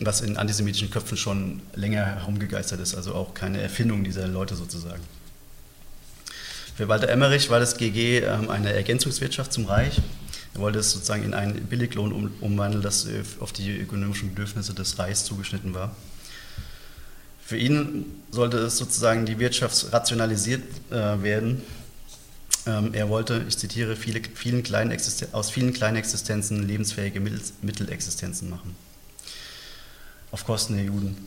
Was 0.02 0.22
in 0.22 0.38
antisemitischen 0.38 0.92
Köpfen 0.92 1.18
schon 1.18 1.62
länger 1.76 2.06
herumgegeistert 2.06 2.80
ist, 2.80 2.96
also 2.96 3.14
auch 3.16 3.34
keine 3.34 3.62
Erfindung 3.62 4.04
dieser 4.04 4.28
Leute 4.28 4.56
sozusagen. 4.56 5.02
Für 6.80 6.88
Walter 6.88 7.10
Emmerich 7.10 7.50
war 7.50 7.60
das 7.60 7.76
GG 7.76 8.20
ähm, 8.20 8.50
eine 8.50 8.72
Ergänzungswirtschaft 8.72 9.52
zum 9.52 9.66
Reich. 9.66 10.00
Er 10.54 10.62
wollte 10.62 10.80
es 10.80 10.92
sozusagen 10.92 11.24
in 11.24 11.34
einen 11.34 11.66
Billiglohn 11.66 12.32
umwandeln, 12.40 12.82
das 12.82 13.06
äh, 13.06 13.22
auf 13.42 13.52
die 13.52 13.70
ökonomischen 13.80 14.30
Bedürfnisse 14.30 14.74
des 14.74 14.98
Reichs 14.98 15.26
zugeschnitten 15.26 15.74
war. 15.74 15.94
Für 17.46 17.58
ihn 17.58 18.06
sollte 18.32 18.60
es 18.60 18.78
sozusagen 18.78 19.26
die 19.26 19.40
Wirtschaft 19.40 19.92
rationalisiert 19.92 20.64
äh, 20.90 21.22
werden. 21.22 21.64
Ähm, 22.70 22.94
er 22.94 23.10
wollte, 23.10 23.44
ich 23.48 23.58
zitiere, 23.58 23.96
viele, 23.96 24.22
vielen 24.22 24.62
kleinen 24.62 24.96
aus 25.32 25.50
vielen 25.50 25.74
kleinen 25.74 25.98
Existenzen 25.98 26.68
lebensfähige 26.68 27.20
Mittelexistenzen 27.20 28.50
machen. 28.50 28.76
Auf 30.32 30.46
Kosten 30.46 30.76
der 30.76 30.86
Juden. 30.86 31.18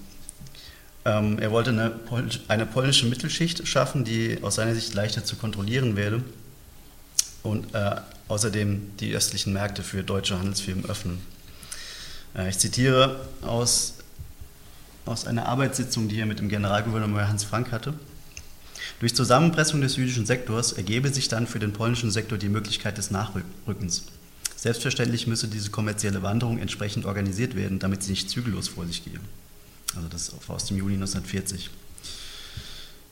Ähm, 1.04 1.40
er 1.40 1.50
wollte 1.50 1.70
eine, 1.70 1.98
eine, 2.46 2.64
polnische 2.64 3.06
Mittelschicht 3.06 3.66
schaffen, 3.66 4.04
die 4.04 4.38
aus 4.42 4.54
seiner 4.54 4.74
Sicht 4.74 4.94
leichter 4.94 5.24
zu 5.24 5.34
kontrollieren 5.34 5.96
werde 5.96 6.22
und 7.42 7.74
äh, 7.74 7.96
außerdem 8.28 8.92
die 9.00 9.12
östlichen 9.12 9.52
Märkte 9.52 9.82
für 9.82 10.04
deutsche 10.04 10.38
Handelsfirmen 10.38 10.84
öffnen. 10.84 11.18
Äh, 12.36 12.50
ich 12.50 12.58
zitiere 12.58 13.20
aus, 13.40 13.94
aus 15.06 15.26
einer 15.26 15.46
Arbeitssitzung, 15.46 16.06
die 16.06 16.20
er 16.20 16.26
mit 16.26 16.38
dem 16.38 16.48
Generalgouverneur 16.48 17.26
Hans 17.26 17.42
Frank 17.42 17.72
hatte. 17.72 17.94
Durch 19.02 19.16
Zusammenpressung 19.16 19.80
des 19.80 19.96
jüdischen 19.96 20.26
Sektors 20.26 20.70
ergebe 20.70 21.12
sich 21.12 21.26
dann 21.26 21.48
für 21.48 21.58
den 21.58 21.72
polnischen 21.72 22.12
Sektor 22.12 22.38
die 22.38 22.48
Möglichkeit 22.48 22.98
des 22.98 23.10
Nachrückens. 23.10 24.04
Selbstverständlich 24.54 25.26
müsse 25.26 25.48
diese 25.48 25.70
kommerzielle 25.70 26.22
Wanderung 26.22 26.58
entsprechend 26.60 27.04
organisiert 27.04 27.56
werden, 27.56 27.80
damit 27.80 28.04
sie 28.04 28.12
nicht 28.12 28.30
zügellos 28.30 28.68
vor 28.68 28.86
sich 28.86 29.04
gehe. 29.04 29.18
Also 29.96 30.06
das 30.06 30.28
ist 30.28 30.48
aus 30.48 30.66
dem 30.66 30.76
Juli 30.76 30.94
1940. 30.94 31.70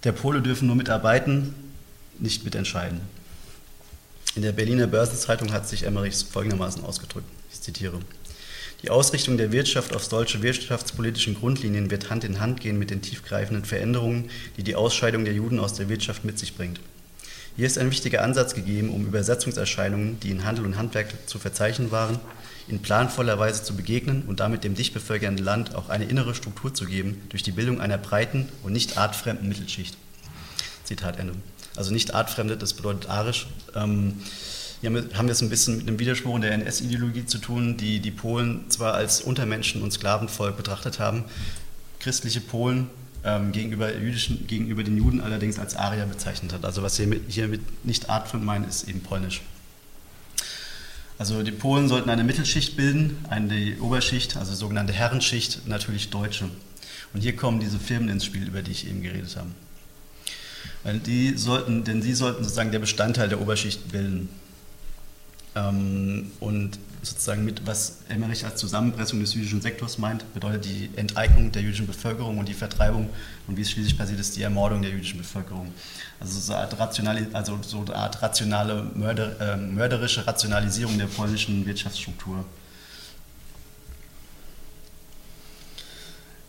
Der 0.05 0.13
Pole 0.13 0.41
dürfen 0.43 0.69
nur 0.69 0.77
mitarbeiten, 0.77 1.57
nicht 2.21 2.45
mitentscheiden. 2.45 3.01
In 4.37 4.43
der 4.43 4.53
Berliner 4.53 4.87
Börsenzeitung 4.87 5.53
hat 5.53 5.69
sich 5.69 5.83
Emmerichs 5.83 6.23
folgendermaßen 6.23 6.85
ausgedrückt. 6.85 7.27
Ich 7.53 7.63
zitiere. 7.63 7.99
Die 8.83 8.91
Ausrichtung 8.91 9.37
der 9.37 9.53
Wirtschaft 9.53 9.95
auf 9.95 10.05
solche 10.05 10.41
wirtschaftspolitischen 10.43 11.35
Grundlinien 11.35 11.91
wird 11.91 12.09
Hand 12.09 12.25
in 12.25 12.41
Hand 12.41 12.61
gehen 12.61 12.79
mit 12.79 12.91
den 12.91 13.03
tiefgreifenden 13.03 13.67
Veränderungen, 13.67 14.31
die 14.57 14.63
die 14.63 14.75
Ausscheidung 14.75 15.25
der 15.25 15.35
Juden 15.35 15.59
aus 15.59 15.75
der 15.75 15.91
Wirtschaft 15.91 16.25
mit 16.25 16.39
sich 16.39 16.57
bringt. 16.57 16.81
Hier 17.57 17.67
ist 17.67 17.77
ein 17.77 17.91
wichtiger 17.91 18.23
Ansatz 18.23 18.55
gegeben, 18.55 18.89
um 18.89 19.05
Übersetzungserscheinungen, 19.05 20.19
die 20.21 20.31
in 20.31 20.45
Handel 20.45 20.65
und 20.65 20.79
Handwerk 20.79 21.09
zu 21.27 21.39
verzeichnen 21.39 21.91
waren, 21.91 22.19
in 22.69 22.81
planvoller 22.81 23.39
Weise 23.39 23.63
zu 23.63 23.77
begegnen 23.77 24.23
und 24.27 24.41
damit 24.41 24.65
dem 24.65 24.75
dicht 24.75 24.95
bevölkerten 24.95 25.37
Land 25.37 25.75
auch 25.75 25.91
eine 25.91 26.07
innere 26.07 26.35
Struktur 26.35 26.73
zu 26.73 26.87
geben 26.87 27.21
durch 27.29 27.43
die 27.43 27.53
Bildung 27.53 27.81
einer 27.81 27.99
breiten 27.99 28.49
und 28.63 28.73
nicht 28.73 28.97
artfremden 28.97 29.49
Mittelschicht. 29.49 29.97
Zitat 30.85 31.19
Ende. 31.19 31.35
Also 31.77 31.93
nicht 31.93 32.15
artfremde, 32.15 32.57
das 32.57 32.73
bedeutet 32.73 33.11
arisch. 33.11 33.47
Ähm, 33.75 34.23
hier 34.81 34.91
haben 34.91 35.27
wir 35.27 35.33
es 35.33 35.43
ein 35.43 35.51
bisschen 35.51 35.77
mit 35.77 35.89
einem 35.89 35.99
Widerspruch 35.99 36.37
in 36.37 36.43
der 36.43 36.53
NS-Ideologie 36.53 37.27
zu 37.27 37.39
tun, 37.39 37.77
die 37.77 38.01
die 38.01 38.11
Polen 38.11 38.71
zwar 38.71 38.95
als 38.95 39.21
Untermenschen 39.21 39.83
und 39.83 39.93
Sklavenvolk 39.93 40.57
betrachtet 40.57 40.99
haben, 40.99 41.25
christliche 41.99 42.41
Polen 42.41 42.89
ähm, 43.23 43.53
gegenüber, 43.53 43.95
jüdischen, 43.95 44.47
gegenüber 44.47 44.83
den 44.83 44.97
Juden 44.97 45.21
allerdings 45.21 45.59
als 45.59 45.77
Arier 45.77 46.07
bezeichnet 46.07 46.55
hat. 46.55 46.65
Also 46.65 46.83
was 46.83 46.99
wir 46.99 47.21
hier 47.29 47.49
mit 47.49 47.85
nicht 47.85 48.09
artfremd 48.09 48.45
meinen, 48.45 48.67
ist 48.67 48.89
eben 48.89 49.01
polnisch. 49.01 49.43
Also 51.19 51.43
die 51.43 51.53
Polen 51.53 51.87
sollten 51.87 52.09
eine 52.09 52.25
Mittelschicht 52.25 52.77
bilden, 52.77 53.19
eine 53.29 53.77
Oberschicht, 53.83 54.39
also 54.39 54.55
sogenannte 54.55 54.95
Herrenschicht, 54.95 55.69
natürlich 55.69 56.09
Deutsche. 56.09 56.49
Und 57.13 57.21
hier 57.21 57.37
kommen 57.37 57.61
diese 57.61 57.79
Firmen 57.79 58.09
ins 58.09 58.25
Spiel, 58.25 58.47
über 58.47 58.63
die 58.63 58.71
ich 58.71 58.89
eben 58.89 59.03
geredet 59.03 59.37
habe. 59.37 59.51
Weil 60.83 60.99
die 60.99 61.37
sollten, 61.37 61.85
denn 61.85 62.01
sie 62.01 62.15
sollten 62.15 62.43
sozusagen 62.43 62.73
der 62.73 62.79
Bestandteil 62.79 63.29
der 63.29 63.43
Oberschicht 63.43 63.93
bilden. 63.93 64.31
Ähm, 65.57 66.31
und 66.41 66.79
sozusagen 67.03 67.45
mit, 67.45 67.67
was 67.67 67.99
Emmerich 68.09 68.45
als 68.45 68.57
Zusammenpressung 68.57 69.21
des 69.21 69.35
jüdischen 69.35 69.61
Sektors 69.61 69.99
meint, 69.99 70.33
bedeutet 70.35 70.67
die 70.67 70.91
Enteignung 70.97 71.51
der 71.51 71.63
jüdischen 71.63 71.87
Bevölkerung 71.87 72.39
und 72.39 72.49
die 72.49 72.55
Vertreibung 72.55 73.09
und 73.47 73.57
wie 73.57 73.63
es 73.63 73.71
schließlich 73.71 73.97
passiert 73.97 74.21
ist, 74.21 74.37
die 74.37 74.43
Ermordung 74.43 74.83
der 74.83 74.91
jüdischen 74.91 75.19
Bevölkerung. 75.19 75.73
Also 76.21 76.39
so 76.39 76.53
eine 76.53 76.63
Art, 76.63 76.79
rationale, 76.79 77.27
also 77.33 77.59
so 77.63 77.81
eine 77.81 77.97
Art 77.97 78.21
rationale, 78.23 78.83
mörder, 78.95 79.41
äh, 79.41 79.57
mörderische 79.57 80.27
Rationalisierung 80.27 80.99
der 80.99 81.07
polnischen 81.07 81.65
Wirtschaftsstruktur. 81.65 82.45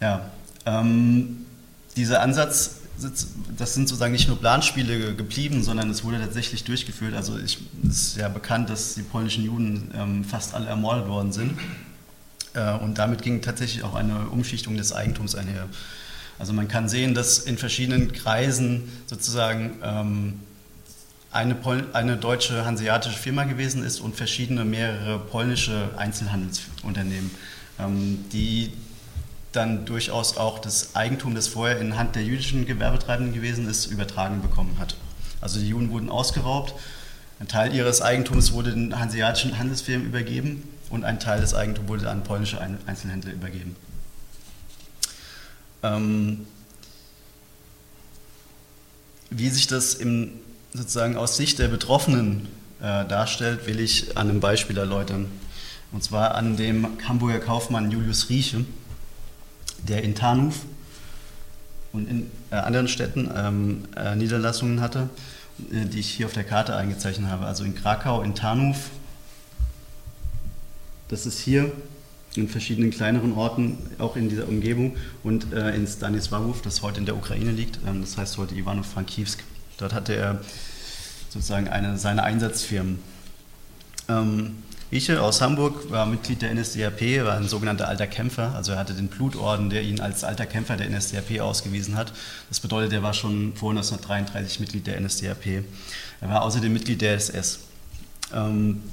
Ja, 0.02 0.32
ähm, 0.66 1.46
dieser 1.96 2.22
Ansatz, 2.22 2.81
das 3.58 3.74
sind 3.74 3.88
sozusagen 3.88 4.12
nicht 4.12 4.28
nur 4.28 4.40
Planspiele 4.40 5.16
geblieben, 5.16 5.64
sondern 5.64 5.90
es 5.90 6.04
wurde 6.04 6.20
tatsächlich 6.20 6.64
durchgeführt. 6.64 7.16
Also 7.16 7.38
es 7.38 7.58
ist 7.84 8.18
ja 8.18 8.30
bekannt, 8.30 8.70
dass 8.70 8.96
die 8.96 9.04
polnischen 9.04 9.44
Juden 9.44 9.92
ähm, 9.96 10.24
fast 10.24 10.54
alle 10.54 10.68
ermordet 10.68 11.08
worden 11.08 11.32
sind. 11.32 11.58
Äh, 12.54 12.74
und 12.74 12.98
damit 12.98 13.22
ging 13.22 13.42
tatsächlich 13.42 13.84
auch 13.84 13.96
eine 13.96 14.30
Umschichtung 14.30 14.78
des 14.78 14.94
Eigentums 14.94 15.36
einher. 15.36 15.68
Also 16.40 16.54
man 16.54 16.68
kann 16.68 16.90
sehen, 16.90 17.14
dass 17.14 17.40
in 17.40 17.58
verschiedenen 17.58 18.14
Kreisen 18.14 18.92
sozusagen 19.06 19.76
ähm, 19.84 20.40
eine, 21.32 21.56
eine 21.94 22.18
deutsche 22.18 22.66
hanseatische 22.66 23.18
Firma 23.18 23.46
gewesen 23.46 23.84
ist 23.84 24.00
und 24.00 24.16
verschiedene 24.16 24.66
mehrere 24.66 25.20
polnische 25.20 25.90
Einzelhandelsunternehmen, 25.98 27.32
ähm, 27.80 28.26
die 28.34 28.74
dann 29.52 29.86
durchaus 29.86 30.38
auch 30.38 30.60
das 30.60 30.96
Eigentum, 30.96 31.36
das 31.36 31.48
vorher 31.48 31.80
in 31.80 31.98
Hand 31.98 32.16
der 32.16 32.24
jüdischen 32.24 32.66
Gewerbetreibenden 32.66 33.34
gewesen 33.34 33.68
ist, 33.68 33.88
übertragen 33.88 34.42
bekommen 34.42 34.78
hat. 34.80 34.96
Also 35.42 35.60
die 35.60 35.68
Juden 35.68 35.92
wurden 35.92 36.10
ausgeraubt, 36.10 36.74
ein 37.40 37.48
Teil 37.48 37.74
ihres 37.74 38.02
Eigentums 38.02 38.54
wurde 38.54 38.72
den 38.72 39.00
hanseatischen 39.00 39.58
Handelsfirmen 39.58 40.06
übergeben 40.06 40.64
und 40.90 41.04
ein 41.04 41.20
Teil 41.20 41.42
des 41.42 41.54
Eigentums 41.56 41.90
wurde 41.90 42.10
an 42.10 42.24
polnische 42.24 42.62
Einzelhändler 42.86 43.34
übergeben. 43.34 43.76
Ähm, 45.82 46.46
wie 49.32 49.50
sich 49.50 49.66
das 49.66 49.96
im, 49.96 50.34
sozusagen 50.74 51.18
aus 51.18 51.38
Sicht 51.38 51.58
der 51.58 51.70
Betroffenen 51.70 52.48
äh, 52.80 53.06
darstellt, 53.06 53.66
will 53.66 53.80
ich 53.80 54.18
an 54.18 54.30
einem 54.30 54.40
Beispiel 54.40 54.78
erläutern. 54.78 55.32
Und 55.92 56.04
zwar 56.04 56.36
an 56.36 56.58
dem 56.58 56.88
Hamburger 57.08 57.40
Kaufmann 57.40 57.90
Julius 57.90 58.30
Rieche, 58.30 58.66
der 59.88 60.04
in 60.04 60.16
Tarnuf 60.16 60.66
und 61.94 62.10
in 62.10 62.32
äh, 62.52 62.56
anderen 62.56 62.88
Städten 62.88 63.30
ähm, 63.36 63.84
äh, 63.96 64.16
Niederlassungen 64.16 64.82
hatte, 64.82 65.10
äh, 65.72 65.86
die 65.86 66.00
ich 66.00 66.10
hier 66.10 66.26
auf 66.26 66.34
der 66.34 66.44
Karte 66.44 66.76
eingezeichnet 66.76 67.30
habe. 67.30 67.46
Also 67.46 67.64
in 67.64 67.76
Krakau, 67.76 68.22
in 68.22 68.36
Tarnuf, 68.36 68.90
das 71.10 71.26
ist 71.26 71.40
hier, 71.40 71.72
in 72.36 72.48
verschiedenen 72.48 72.92
kleineren 72.92 73.34
Orten, 73.34 73.78
auch 74.00 74.16
in 74.16 74.30
dieser 74.30 74.48
Umgebung, 74.48 74.96
und 75.24 75.52
äh, 75.52 75.76
in 75.76 75.86
Stanisławów, 75.86 76.62
das 76.62 76.82
heute 76.82 77.00
in 77.00 77.06
der 77.06 77.18
Ukraine 77.18 77.52
liegt, 77.52 77.80
ähm, 77.86 78.02
das 78.02 78.18
heißt 78.18 78.38
heute 78.38 78.56
Ivano-Frankivsk. 78.56 79.44
Dort 79.78 79.94
hatte 79.94 80.16
er 80.16 80.42
sozusagen 81.30 81.68
eine, 81.68 81.98
seine 81.98 82.24
Einsatzfirmen. 82.24 83.00
Ähm, 84.08 84.58
Iche 84.92 85.22
aus 85.22 85.40
Hamburg 85.40 85.90
war 85.90 86.06
Mitglied 86.06 86.42
der 86.42 86.54
NSDAP, 86.54 87.24
war 87.24 87.38
ein 87.38 87.48
sogenannter 87.48 87.88
alter 87.88 88.08
Kämpfer, 88.08 88.54
also 88.56 88.74
er 88.74 88.78
hatte 88.78 88.94
den 88.94 89.08
Blutorden, 89.08 89.70
der 89.70 89.84
ihn 89.84 90.02
als 90.02 90.26
alter 90.26 90.46
Kämpfer 90.46 90.76
der 90.76 90.90
NSDAP 90.90 91.40
ausgewiesen 91.40 91.96
hat. 91.96 92.12
Das 92.50 92.60
bedeutet, 92.60 92.92
er 92.92 93.02
war 93.02 93.14
schon 93.14 93.54
vor 93.56 93.70
1933 93.70 94.60
Mitglied 94.60 94.88
der 94.88 95.00
NSDAP. 95.00 95.64
Er 96.20 96.30
war 96.30 96.42
außerdem 96.42 96.74
Mitglied 96.74 97.00
der 97.00 97.16
SS. 97.16 97.60
Ähm, 98.34 98.84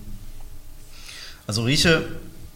also 1.48 1.64
Rieche 1.64 2.06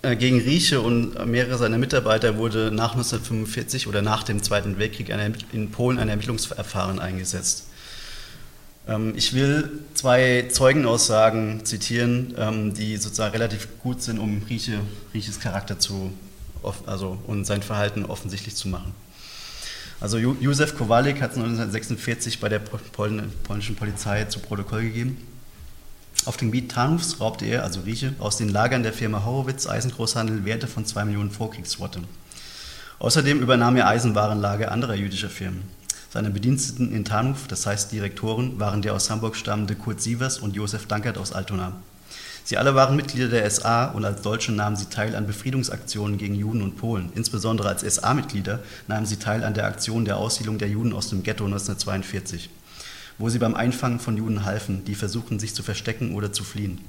äh, 0.02 0.14
gegen 0.14 0.40
Rieche 0.40 0.80
und 0.80 1.26
mehrere 1.26 1.58
seiner 1.58 1.78
Mitarbeiter 1.78 2.36
wurde 2.36 2.70
nach 2.70 2.92
1945 2.92 3.88
oder 3.88 4.02
nach 4.02 4.22
dem 4.22 4.40
Zweiten 4.40 4.78
Weltkrieg 4.78 5.12
in 5.52 5.70
Polen 5.72 5.98
ein 5.98 6.08
Ermittlungsverfahren 6.08 7.00
eingesetzt. 7.00 7.66
Ähm, 8.88 9.14
ich 9.16 9.34
will 9.34 9.80
zwei 9.94 10.46
Zeugenaussagen 10.50 11.64
zitieren, 11.64 12.34
ähm, 12.36 12.74
die 12.74 12.96
sozusagen 12.96 13.32
relativ 13.32 13.68
gut 13.82 14.02
sind, 14.02 14.18
um 14.18 14.42
Rieche, 14.48 14.80
Rieches 15.14 15.40
Charakter 15.40 15.78
zu, 15.78 16.12
also, 16.86 17.18
und 17.26 17.44
sein 17.44 17.62
Verhalten 17.62 18.04
offensichtlich 18.04 18.56
zu 18.56 18.68
machen. 18.68 18.94
Also 20.00 20.18
Józef 20.18 20.76
Kowalik 20.76 21.22
hat 21.22 21.30
es 21.30 21.36
1946 21.36 22.40
bei 22.40 22.48
der 22.48 22.58
polnischen 22.58 23.76
Polizei 23.76 24.24
zu 24.24 24.40
Protokoll 24.40 24.82
gegeben. 24.82 25.16
Auf 26.24 26.36
dem 26.36 26.50
Gebiet 26.50 26.72
Tarnufs 26.72 27.20
raubte 27.20 27.46
er, 27.46 27.62
also 27.62 27.82
Rieche, 27.82 28.12
aus 28.18 28.36
den 28.36 28.48
Lagern 28.48 28.82
der 28.82 28.92
Firma 28.92 29.24
Horowitz 29.24 29.68
Eisengroßhandel 29.68 30.44
Werte 30.44 30.66
von 30.66 30.84
2 30.84 31.04
Millionen 31.04 31.30
Vorkriegsworte. 31.30 32.00
Außerdem 32.98 33.40
übernahm 33.40 33.76
er 33.76 33.86
Eisenwarenlager 33.86 34.72
anderer 34.72 34.94
jüdischer 34.94 35.30
Firmen. 35.30 35.62
Seine 36.12 36.28
Bediensteten 36.28 36.92
in 36.92 37.06
Tarnuf, 37.06 37.48
das 37.48 37.64
heißt 37.64 37.90
Direktoren, 37.90 38.60
waren 38.60 38.82
der 38.82 38.92
aus 38.92 39.08
Hamburg 39.08 39.34
stammende 39.34 39.74
Kurt 39.74 40.02
Sievers 40.02 40.40
und 40.40 40.54
Josef 40.54 40.84
Dankert 40.84 41.16
aus 41.16 41.32
Altona. 41.32 41.72
Sie 42.44 42.58
alle 42.58 42.74
waren 42.74 42.96
Mitglieder 42.96 43.28
der 43.28 43.50
SA 43.50 43.86
und 43.86 44.04
als 44.04 44.20
Deutsche 44.20 44.52
nahmen 44.52 44.76
sie 44.76 44.90
teil 44.90 45.16
an 45.16 45.26
Befriedungsaktionen 45.26 46.18
gegen 46.18 46.34
Juden 46.34 46.60
und 46.60 46.76
Polen. 46.76 47.10
Insbesondere 47.14 47.70
als 47.70 47.80
SA-Mitglieder 47.80 48.58
nahmen 48.88 49.06
sie 49.06 49.16
teil 49.16 49.42
an 49.42 49.54
der 49.54 49.64
Aktion 49.64 50.04
der 50.04 50.18
Aussiedlung 50.18 50.58
der 50.58 50.68
Juden 50.68 50.92
aus 50.92 51.08
dem 51.08 51.22
Ghetto 51.22 51.46
1942, 51.46 52.50
wo 53.16 53.30
sie 53.30 53.38
beim 53.38 53.54
Einfangen 53.54 53.98
von 53.98 54.18
Juden 54.18 54.44
halfen, 54.44 54.84
die 54.84 54.94
versuchten, 54.94 55.38
sich 55.38 55.54
zu 55.54 55.62
verstecken 55.62 56.14
oder 56.14 56.30
zu 56.30 56.44
fliehen. 56.44 56.82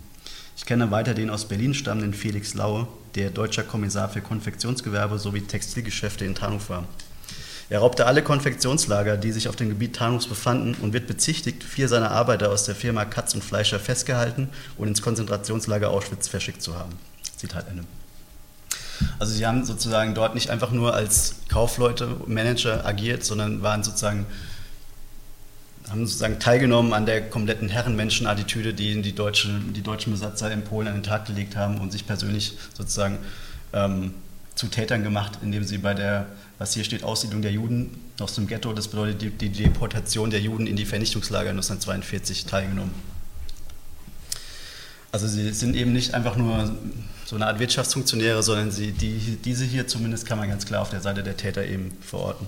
Ich 0.57 0.65
kenne 0.65 0.91
weiter 0.91 1.13
den 1.13 1.30
aus 1.30 1.47
Berlin 1.47 1.74
stammenden 1.74 2.13
Felix 2.13 2.55
Laue, 2.55 2.89
der 3.15 3.30
deutscher 3.30 3.63
Kommissar 3.63 4.09
für 4.09 4.19
Konfektionsgewerbe 4.19 5.17
sowie 5.17 5.43
Textilgeschäfte 5.43 6.26
in 6.26 6.36
Tarnuf 6.36 6.69
war. 6.69 6.89
Er 7.74 7.80
raubte 7.80 8.05
alle 8.05 8.21
Konfektionslager, 8.21 9.17
die 9.17 9.32
sich 9.32 9.47
auf 9.47 9.55
dem 9.55 9.69
Gebiet 9.69 9.95
Tarnufs 9.95 10.28
befanden, 10.28 10.76
und 10.76 10.93
wird 10.93 11.07
bezichtigt, 11.07 11.63
vier 11.63 11.89
seiner 11.89 12.11
Arbeiter 12.11 12.51
aus 12.51 12.65
der 12.65 12.76
Firma 12.76 13.03
Katz 13.03 13.34
und 13.34 13.43
Fleischer 13.43 13.80
festgehalten 13.80 14.49
und 14.78 14.89
ins 14.89 15.01
Konzentrationslager 15.01 15.89
Auschwitz 15.89 16.28
verschickt 16.28 16.61
zu 16.61 16.78
haben. 16.78 16.91
Zitat 17.36 17.67
Ende. 17.67 17.84
Also 19.17 19.34
sie 19.34 19.47
haben 19.47 19.65
sozusagen 19.65 20.13
dort 20.13 20.36
nicht 20.36 20.51
einfach 20.51 20.69
nur 20.69 20.93
als 20.93 21.38
Kaufleute, 21.49 22.15
Manager 22.28 22.86
agiert, 22.86 23.24
sondern 23.26 23.63
waren 23.63 23.84
sozusagen 23.84 24.28
haben 25.89 26.05
sozusagen 26.05 26.38
teilgenommen 26.39 26.93
an 26.93 27.07
der 27.07 27.28
kompletten 27.28 27.69
Herrenmenschenattitüde, 27.69 28.76
die 28.76 29.01
die, 29.01 29.15
Deutsche, 29.15 29.49
die 29.76 29.82
deutschen 29.82 30.13
Besatzer 30.13 30.51
in 30.51 30.63
Polen 30.63 30.89
an 30.89 30.93
den 30.93 31.03
Tag 31.03 31.26
gelegt 31.26 31.55
haben 31.55 31.80
und 31.80 31.91
sich 31.91 32.05
persönlich 32.05 32.55
sozusagen 32.76 33.17
ähm, 33.74 34.13
zu 34.55 34.67
Tätern 34.67 35.03
gemacht, 35.03 35.39
indem 35.41 35.63
sie 35.63 35.80
bei 35.80 35.93
der, 35.93 36.28
was 36.64 36.74
hier 36.74 36.86
steht, 36.86 37.03
Aussiedlung 37.03 37.41
der 37.41 37.51
Juden 37.51 37.89
aus 38.22 38.36
dem 38.36 38.47
Ghetto, 38.47 38.72
das 38.72 38.88
bedeutet 38.88 39.22
die, 39.22 39.32
die 39.32 39.49
Deportation 39.49 40.30
der 40.30 40.39
Juden 40.39 40.66
in 40.66 40.78
die 40.78 40.86
Vernichtungslager 40.86 41.49
1942 41.49 42.45
teilgenommen. 42.45 42.93
Also 45.11 45.28
sie 45.28 45.51
sind 45.51 45.76
eben 45.76 45.91
nicht 45.91 46.14
einfach 46.14 46.38
nur 46.38 46.74
so 47.26 47.36
eine 47.36 47.47
Art 47.47 47.59
Wirtschaftsfunktionäre, 47.59 48.41
sondern 48.43 48.72
sie, 48.72 48.93
die, 48.93 49.38
diese 49.43 49.66
hier 49.66 49.89
zumindest 49.89 50.26
kann 50.26 50.38
man 50.38 50.47
ganz 50.47 50.66
klar 50.66 50.82
auf 50.82 50.89
der 50.89 51.01
Seite 51.01 51.22
der 51.22 51.36
Täter 51.36 51.66
eben 51.66 51.91
verorten. 51.99 52.47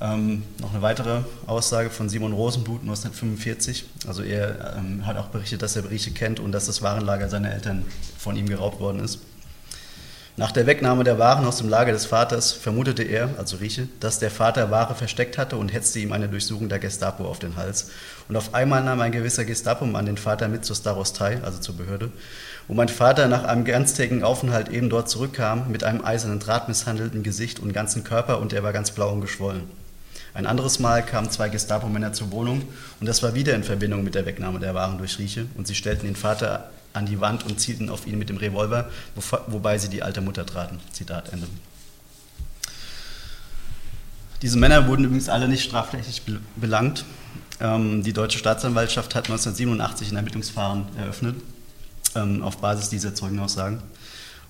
Ähm, 0.00 0.42
noch 0.58 0.72
eine 0.72 0.80
weitere 0.80 1.24
Aussage 1.46 1.90
von 1.90 2.08
Simon 2.08 2.32
Rosenblut 2.32 2.80
1945. 2.80 3.84
Also 4.06 4.22
er 4.22 4.74
ähm, 4.78 5.04
hat 5.04 5.18
auch 5.18 5.26
berichtet, 5.26 5.60
dass 5.60 5.76
er 5.76 5.82
Berichte 5.82 6.12
kennt 6.12 6.40
und 6.40 6.52
dass 6.52 6.64
das 6.64 6.80
Warenlager 6.80 7.28
seiner 7.28 7.52
Eltern 7.52 7.84
von 8.16 8.36
ihm 8.36 8.48
geraubt 8.48 8.80
worden 8.80 9.00
ist. 9.00 9.18
Nach 10.38 10.52
der 10.52 10.68
Wegnahme 10.68 11.02
der 11.02 11.18
Waren 11.18 11.44
aus 11.44 11.56
dem 11.56 11.68
Lager 11.68 11.90
des 11.90 12.06
Vaters 12.06 12.52
vermutete 12.52 13.02
er, 13.02 13.30
also 13.38 13.56
Rieche, 13.56 13.88
dass 13.98 14.20
der 14.20 14.30
Vater 14.30 14.70
Ware 14.70 14.94
versteckt 14.94 15.36
hatte 15.36 15.56
und 15.56 15.72
hetzte 15.72 15.98
ihm 15.98 16.12
eine 16.12 16.28
Durchsuchung 16.28 16.68
der 16.68 16.78
Gestapo 16.78 17.24
auf 17.24 17.40
den 17.40 17.56
Hals. 17.56 17.90
Und 18.28 18.36
auf 18.36 18.54
einmal 18.54 18.84
nahm 18.84 19.00
ein 19.00 19.10
gewisser 19.10 19.44
Gestapo-Mann 19.44 20.06
den 20.06 20.16
Vater 20.16 20.46
mit 20.46 20.64
zur 20.64 20.76
Starostei, 20.76 21.40
also 21.42 21.58
zur 21.58 21.76
Behörde, 21.76 22.12
wo 22.68 22.74
mein 22.74 22.86
Vater 22.86 23.26
nach 23.26 23.42
einem 23.42 23.64
ganztägigen 23.64 24.22
Aufenthalt 24.22 24.68
eben 24.68 24.90
dort 24.90 25.10
zurückkam, 25.10 25.72
mit 25.72 25.82
einem 25.82 26.04
eisernen 26.04 26.38
Draht 26.38 26.68
misshandelten 26.68 27.24
Gesicht 27.24 27.58
und 27.58 27.72
ganzen 27.72 28.04
Körper 28.04 28.38
und 28.38 28.52
er 28.52 28.62
war 28.62 28.72
ganz 28.72 28.92
blau 28.92 29.10
und 29.10 29.22
geschwollen. 29.22 29.64
Ein 30.34 30.46
anderes 30.46 30.78
Mal 30.78 31.04
kamen 31.04 31.32
zwei 31.32 31.48
Gestapo-Männer 31.48 32.12
zur 32.12 32.30
Wohnung 32.30 32.62
und 33.00 33.08
das 33.08 33.24
war 33.24 33.34
wieder 33.34 33.56
in 33.56 33.64
Verbindung 33.64 34.04
mit 34.04 34.14
der 34.14 34.24
Wegnahme 34.24 34.60
der 34.60 34.76
Waren 34.76 34.98
durch 34.98 35.18
Rieche 35.18 35.46
und 35.56 35.66
sie 35.66 35.74
stellten 35.74 36.06
den 36.06 36.14
Vater 36.14 36.70
an 36.92 37.06
die 37.06 37.20
Wand 37.20 37.44
und 37.44 37.60
zielten 37.60 37.90
auf 37.90 38.06
ihn 38.06 38.18
mit 38.18 38.28
dem 38.28 38.36
Revolver, 38.36 38.90
wobei 39.46 39.78
sie 39.78 39.88
die 39.88 40.02
alte 40.02 40.20
Mutter 40.20 40.46
traten. 40.46 40.80
Zitat 40.92 41.32
Ende. 41.32 41.46
Diese 44.42 44.56
Männer 44.56 44.86
wurden 44.86 45.04
übrigens 45.04 45.28
alle 45.28 45.48
nicht 45.48 45.64
strafrechtlich 45.64 46.22
belangt. 46.56 47.04
Ähm, 47.60 48.02
die 48.04 48.12
deutsche 48.12 48.38
Staatsanwaltschaft 48.38 49.14
hat 49.14 49.24
1987 49.24 50.12
ein 50.12 50.16
Ermittlungsverfahren 50.16 50.86
eröffnet, 50.96 51.36
ähm, 52.14 52.42
auf 52.42 52.58
Basis 52.58 52.88
dieser 52.88 53.14
Zeugenaussagen, 53.14 53.82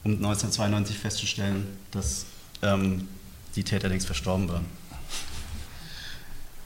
um 0.05 0.13
1992 0.13 0.99
festzustellen, 0.99 1.67
dass 1.91 2.27
ähm, 2.61 3.09
die 3.57 3.65
Täter 3.65 3.89
längst 3.89 4.07
verstorben 4.07 4.49
waren. 4.49 4.67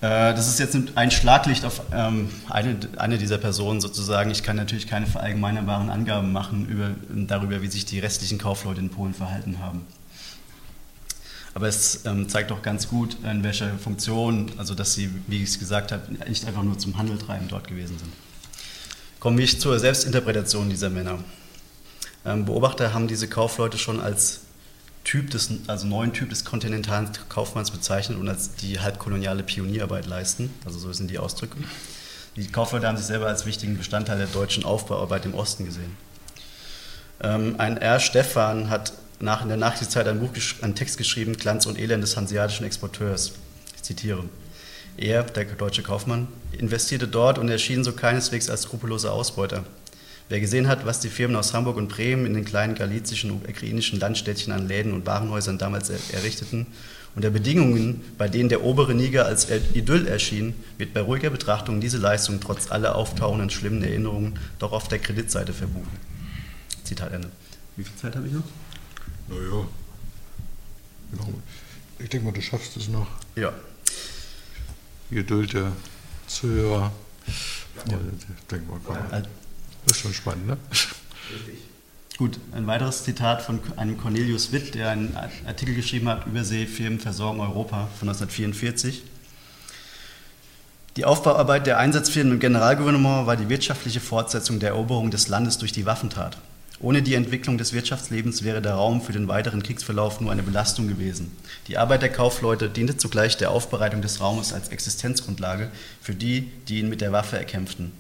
Äh, 0.03 0.35
das 0.35 0.49
ist 0.49 0.59
jetzt 0.59 0.77
ein 0.97 1.11
Schlaglicht 1.13 1.65
auf 1.65 1.81
ähm, 1.93 2.29
eine, 2.51 2.77
eine 2.97 3.19
dieser 3.19 3.39
Personen 3.39 3.81
sozusagen. 3.81 4.31
Ich 4.33 4.43
kann 4.43 4.57
natürlich 4.57 4.89
keine 4.89 5.07
verallgemeinerbaren 5.07 5.91
Angaben 5.91 6.33
machen 6.33 6.67
über, 6.69 6.91
darüber, 7.09 7.63
wie 7.63 7.69
sich 7.69 7.87
die 7.87 8.01
restlichen 8.01 8.39
Kaufleute 8.39 8.81
in 8.81 8.91
Polen 8.91 9.15
verhalten 9.15 9.61
haben. 9.61 9.87
Aber 11.55 11.69
es 11.69 12.05
ähm, 12.05 12.29
zeigt 12.29 12.51
doch 12.51 12.63
ganz 12.63 12.89
gut, 12.89 13.17
in 13.23 13.45
welcher 13.45 13.79
Funktion, 13.79 14.51
also 14.57 14.75
dass 14.75 14.95
sie, 14.95 15.09
wie 15.29 15.43
ich 15.43 15.51
es 15.51 15.59
gesagt 15.61 15.93
habe, 15.93 16.13
nicht 16.29 16.47
einfach 16.47 16.65
nur 16.65 16.79
zum 16.79 16.99
Handel 16.99 17.19
treiben 17.19 17.47
dort 17.49 17.69
gewesen 17.69 17.97
sind. 17.99 18.13
Kommen 19.21 19.39
wir 19.39 19.47
zur 19.47 19.79
Selbstinterpretation 19.79 20.69
dieser 20.69 20.91
Männer. 20.91 21.19
Ähm, 22.25 22.45
Beobachter 22.45 22.93
haben 22.93 23.07
diese 23.07 23.29
Kaufleute 23.29 23.79
schon 23.79 24.01
als 24.01 24.41
Typ 25.05 25.31
des, 25.31 25.51
also 25.67 25.87
neuen 25.87 26.13
Typ 26.13 26.31
des 26.31 26.45
kontinentalen 26.45 27.11
Kaufmanns 27.29 27.71
bezeichnet 27.71 28.19
und 28.19 28.29
als 28.29 28.55
die 28.55 28.79
halbkoloniale 28.79 29.43
Pionierarbeit 29.43 30.07
leisten. 30.07 30.51
Also 30.65 30.79
so 30.79 30.93
sind 30.93 31.11
die 31.11 31.19
Ausdrücke. 31.19 31.57
Die 32.37 32.47
Kaufleute 32.47 32.87
haben 32.87 32.97
sich 32.97 33.07
selber 33.07 33.27
als 33.27 33.45
wichtigen 33.45 33.77
Bestandteil 33.77 34.19
der 34.19 34.29
deutschen 34.29 34.65
Aufbauarbeit 34.65 35.27
im 35.27 35.35
Osten 35.35 35.65
gesehen. 35.65 35.97
Ähm, 37.21 37.57
ein 37.59 37.77
R. 37.77 38.01
Stephan 38.01 38.71
hat 38.71 38.93
nach, 39.21 39.43
in 39.43 39.49
der 39.49 39.57
Nachkriegszeit 39.57 40.07
ein, 40.09 40.21
Buch, 40.21 40.31
einen 40.63 40.75
Text 40.75 40.99
geschrieben, 40.99 41.37
Glanz 41.37 41.67
und 41.67 41.79
Elend 41.79 42.03
des 42.03 42.17
hanseatischen 42.17 42.67
Exporteurs. 42.67 43.33
Ich 43.77 43.83
zitiere. 43.83 44.25
Er, 44.97 45.23
der 45.23 45.45
deutsche 45.45 45.83
Kaufmann, 45.83 46.29
investierte 46.53 47.09
dort 47.09 47.39
und 47.39 47.49
erschien 47.49 47.85
so 47.85 47.93
keineswegs 47.93 48.51
als 48.51 48.63
skrupelloser 48.63 49.13
Ausbeuter. 49.13 49.65
Wer 50.29 50.41
gesehen 50.41 50.69
hat, 50.69 50.87
was 50.87 51.01
die 51.01 51.09
Firmen 51.09 51.37
aus 51.37 51.53
Hamburg 51.53 51.77
und 51.77 51.89
Bremen 51.89 52.27
in 52.27 52.35
den 52.35 52.45
kleinen 52.45 52.75
galizischen 52.75 53.31
und 53.31 53.47
ukrainischen 53.49 54.01
Landstädtchen 54.01 54.53
an 54.53 54.67
Läden 54.67 54.93
und 54.93 55.05
Warenhäusern 55.07 55.59
damals 55.59 55.91
errichteten 55.91 56.67
und 57.15 57.23
der 57.23 57.31
Bedingungen, 57.31 58.01
bei 58.17 58.29
denen 58.29 58.49
der 58.49 58.63
obere 58.65 58.95
Niger 58.95 59.27
als 59.27 59.49
Idyll 59.51 60.07
erschien, 60.07 60.55
wird 60.79 60.95
bei 60.95 61.03
ruhiger 61.03 61.29
Betrachtung 61.29 61.81
diese 61.81 61.99
Leistung 61.99 62.41
trotz 62.41 62.71
aller 62.71 62.95
auftauchenden 62.95 63.51
schlimmen 63.51 63.83
Erinnerungen 63.83 64.39
doch 64.59 64.73
auf 64.73 64.89
der 64.89 64.99
Kreditseite 64.99 65.53
verbuchen. 65.53 65.91
Zitat 66.85 67.13
Ende. 67.13 67.31
Wie 67.77 67.85
viel 67.85 67.97
Zeit 67.97 68.17
habe 68.17 68.27
ich 68.27 68.33
noch? 68.33 68.45
Naja. 69.29 69.67
Ich 71.99 72.09
denke 72.09 72.27
mal, 72.27 72.33
du 72.33 72.41
schaffst 72.41 72.77
es 72.79 72.89
noch. 72.89 73.07
Ja. 73.37 73.53
Geduld 75.11 75.53
der 75.53 75.73
Zuhörer. 76.27 76.91
Ja. 77.91 77.99
Ich 78.39 78.47
denke 78.51 78.71
mal, 78.71 78.81
komm. 78.83 78.97
Das 79.87 79.97
ist 79.97 80.03
schon 80.03 80.15
spannend, 80.15 80.47
ne? 80.47 80.57
Richtig. 80.71 81.59
Gut, 82.19 82.39
ein 82.53 82.67
weiteres 82.67 83.05
Zitat 83.05 83.43
von 83.43 83.61
einem 83.77 83.99
Cornelius 83.99 84.53
Witt, 84.53 84.75
der 84.75 84.91
einen 84.91 85.17
Artikel 85.47 85.75
geschrieben 85.75 86.09
hat, 86.09 86.27
Überseefirmen 86.27 87.01
versorgen 87.01 87.41
Europa 87.41 87.89
von 87.99 88.09
1944. 88.09 89.03
Die 90.97 91.07
Aufbauarbeit 91.07 91.67
der 91.67 91.79
Einsatzfirmen 91.79 92.35
im 92.35 92.39
Generalgouvernement 92.39 93.27
war 93.27 93.37
die 93.37 93.49
wirtschaftliche 93.49 94.01
Fortsetzung 94.01 94.61
der 94.61 94.71
Eroberung 94.71 95.11
des 95.11 95.29
Landes 95.29 95.57
durch 95.57 95.73
die 95.73 95.87
Waffentat. 95.87 96.37
Ohne 96.81 97.01
die 97.01 97.15
Entwicklung 97.15 97.57
des 97.59 97.73
Wirtschaftslebens 97.73 98.43
wäre 98.43 98.61
der 98.61 98.75
Raum 98.75 99.01
für 99.01 99.13
den 99.13 99.29
weiteren 99.29 99.63
Kriegsverlauf 99.63 100.21
nur 100.21 100.33
eine 100.33 100.43
Belastung 100.43 100.89
gewesen. 100.89 101.35
Die 101.69 101.79
Arbeit 101.79 102.03
der 102.03 102.13
Kaufleute 102.13 102.69
diente 102.69 102.97
zugleich 102.97 103.37
der 103.37 103.53
Aufbereitung 103.53 104.03
des 104.03 104.21
Raumes 104.21 104.53
als 104.53 104.69
Existenzgrundlage 104.69 105.71
für 106.03 106.15
die, 106.15 106.51
die 106.69 106.81
ihn 106.81 106.89
mit 106.91 107.01
der 107.01 107.13
Waffe 107.13 107.39
erkämpften. 107.39 107.93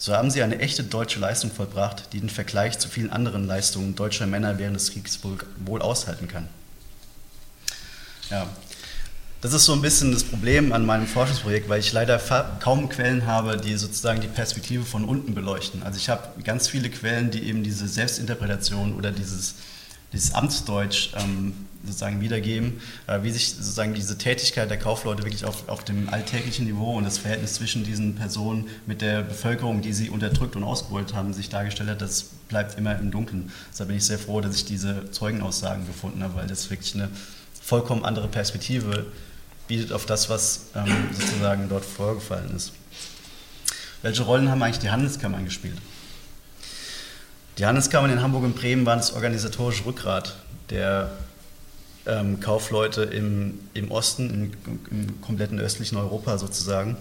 So 0.00 0.14
haben 0.14 0.30
sie 0.30 0.42
eine 0.42 0.60
echte 0.60 0.84
deutsche 0.84 1.18
Leistung 1.18 1.50
vollbracht, 1.50 2.12
die 2.12 2.20
den 2.20 2.30
Vergleich 2.30 2.78
zu 2.78 2.88
vielen 2.88 3.10
anderen 3.10 3.46
Leistungen 3.46 3.96
deutscher 3.96 4.28
Männer 4.28 4.58
während 4.58 4.76
des 4.76 4.92
Kriegs 4.92 5.24
wohl, 5.24 5.38
wohl 5.58 5.82
aushalten 5.82 6.28
kann. 6.28 6.48
Ja, 8.30 8.46
das 9.40 9.52
ist 9.52 9.64
so 9.64 9.72
ein 9.72 9.82
bisschen 9.82 10.12
das 10.12 10.24
Problem 10.24 10.72
an 10.72 10.86
meinem 10.86 11.06
Forschungsprojekt, 11.06 11.68
weil 11.68 11.80
ich 11.80 11.92
leider 11.92 12.20
kaum 12.60 12.88
Quellen 12.88 13.26
habe, 13.26 13.56
die 13.56 13.76
sozusagen 13.76 14.20
die 14.20 14.28
Perspektive 14.28 14.84
von 14.84 15.04
unten 15.04 15.34
beleuchten. 15.34 15.82
Also 15.82 15.98
ich 15.98 16.08
habe 16.08 16.42
ganz 16.42 16.68
viele 16.68 16.90
Quellen, 16.90 17.30
die 17.30 17.44
eben 17.44 17.64
diese 17.64 17.86
Selbstinterpretation 17.86 18.96
oder 18.96 19.10
dieses, 19.10 19.54
dieses 20.12 20.34
Amtsdeutsch 20.34 21.10
ähm, 21.16 21.67
sozusagen 21.84 22.20
wiedergeben, 22.20 22.80
äh, 23.06 23.22
wie 23.22 23.30
sich 23.30 23.50
sozusagen 23.50 23.94
diese 23.94 24.18
Tätigkeit 24.18 24.70
der 24.70 24.78
Kaufleute 24.78 25.22
wirklich 25.22 25.44
auf, 25.44 25.68
auf 25.68 25.84
dem 25.84 26.08
alltäglichen 26.08 26.66
Niveau 26.66 26.94
und 26.94 27.04
das 27.04 27.18
Verhältnis 27.18 27.54
zwischen 27.54 27.84
diesen 27.84 28.14
Personen 28.14 28.68
mit 28.86 29.00
der 29.00 29.22
Bevölkerung, 29.22 29.80
die 29.80 29.92
sie 29.92 30.10
unterdrückt 30.10 30.56
und 30.56 30.64
ausgebeutet 30.64 31.14
haben, 31.14 31.32
sich 31.32 31.48
dargestellt 31.48 31.90
hat, 31.90 32.00
das 32.00 32.24
bleibt 32.48 32.78
immer 32.78 32.98
im 32.98 33.10
Dunkeln. 33.10 33.52
Deshalb 33.70 33.88
bin 33.88 33.98
ich 33.98 34.04
sehr 34.04 34.18
froh, 34.18 34.40
dass 34.40 34.56
ich 34.56 34.64
diese 34.64 35.10
Zeugenaussagen 35.10 35.86
gefunden 35.86 36.22
habe, 36.22 36.36
weil 36.36 36.46
das 36.46 36.68
wirklich 36.70 36.94
eine 36.94 37.08
vollkommen 37.62 38.04
andere 38.04 38.28
Perspektive 38.28 39.06
bietet 39.66 39.92
auf 39.92 40.06
das, 40.06 40.30
was 40.30 40.66
ähm, 40.74 41.08
sozusagen 41.12 41.68
dort 41.68 41.84
vorgefallen 41.84 42.56
ist. 42.56 42.72
Welche 44.02 44.22
Rollen 44.22 44.50
haben 44.50 44.62
eigentlich 44.62 44.78
die 44.78 44.90
Handelskammern 44.90 45.44
gespielt? 45.44 45.76
Die 47.58 47.66
Handelskammern 47.66 48.10
in 48.10 48.22
Hamburg 48.22 48.44
und 48.44 48.54
Bremen 48.54 48.86
waren 48.86 48.98
das 48.98 49.12
organisatorische 49.12 49.84
Rückgrat 49.84 50.36
der 50.70 51.10
ähm, 52.08 52.40
Kaufleute 52.40 53.02
im, 53.02 53.60
im 53.74 53.90
Osten, 53.90 54.52
im, 54.66 54.78
im, 54.90 55.20
kompletten 55.20 55.60
östlichen 55.60 55.96
Europa 55.96 56.38
sozusagen. 56.38 56.96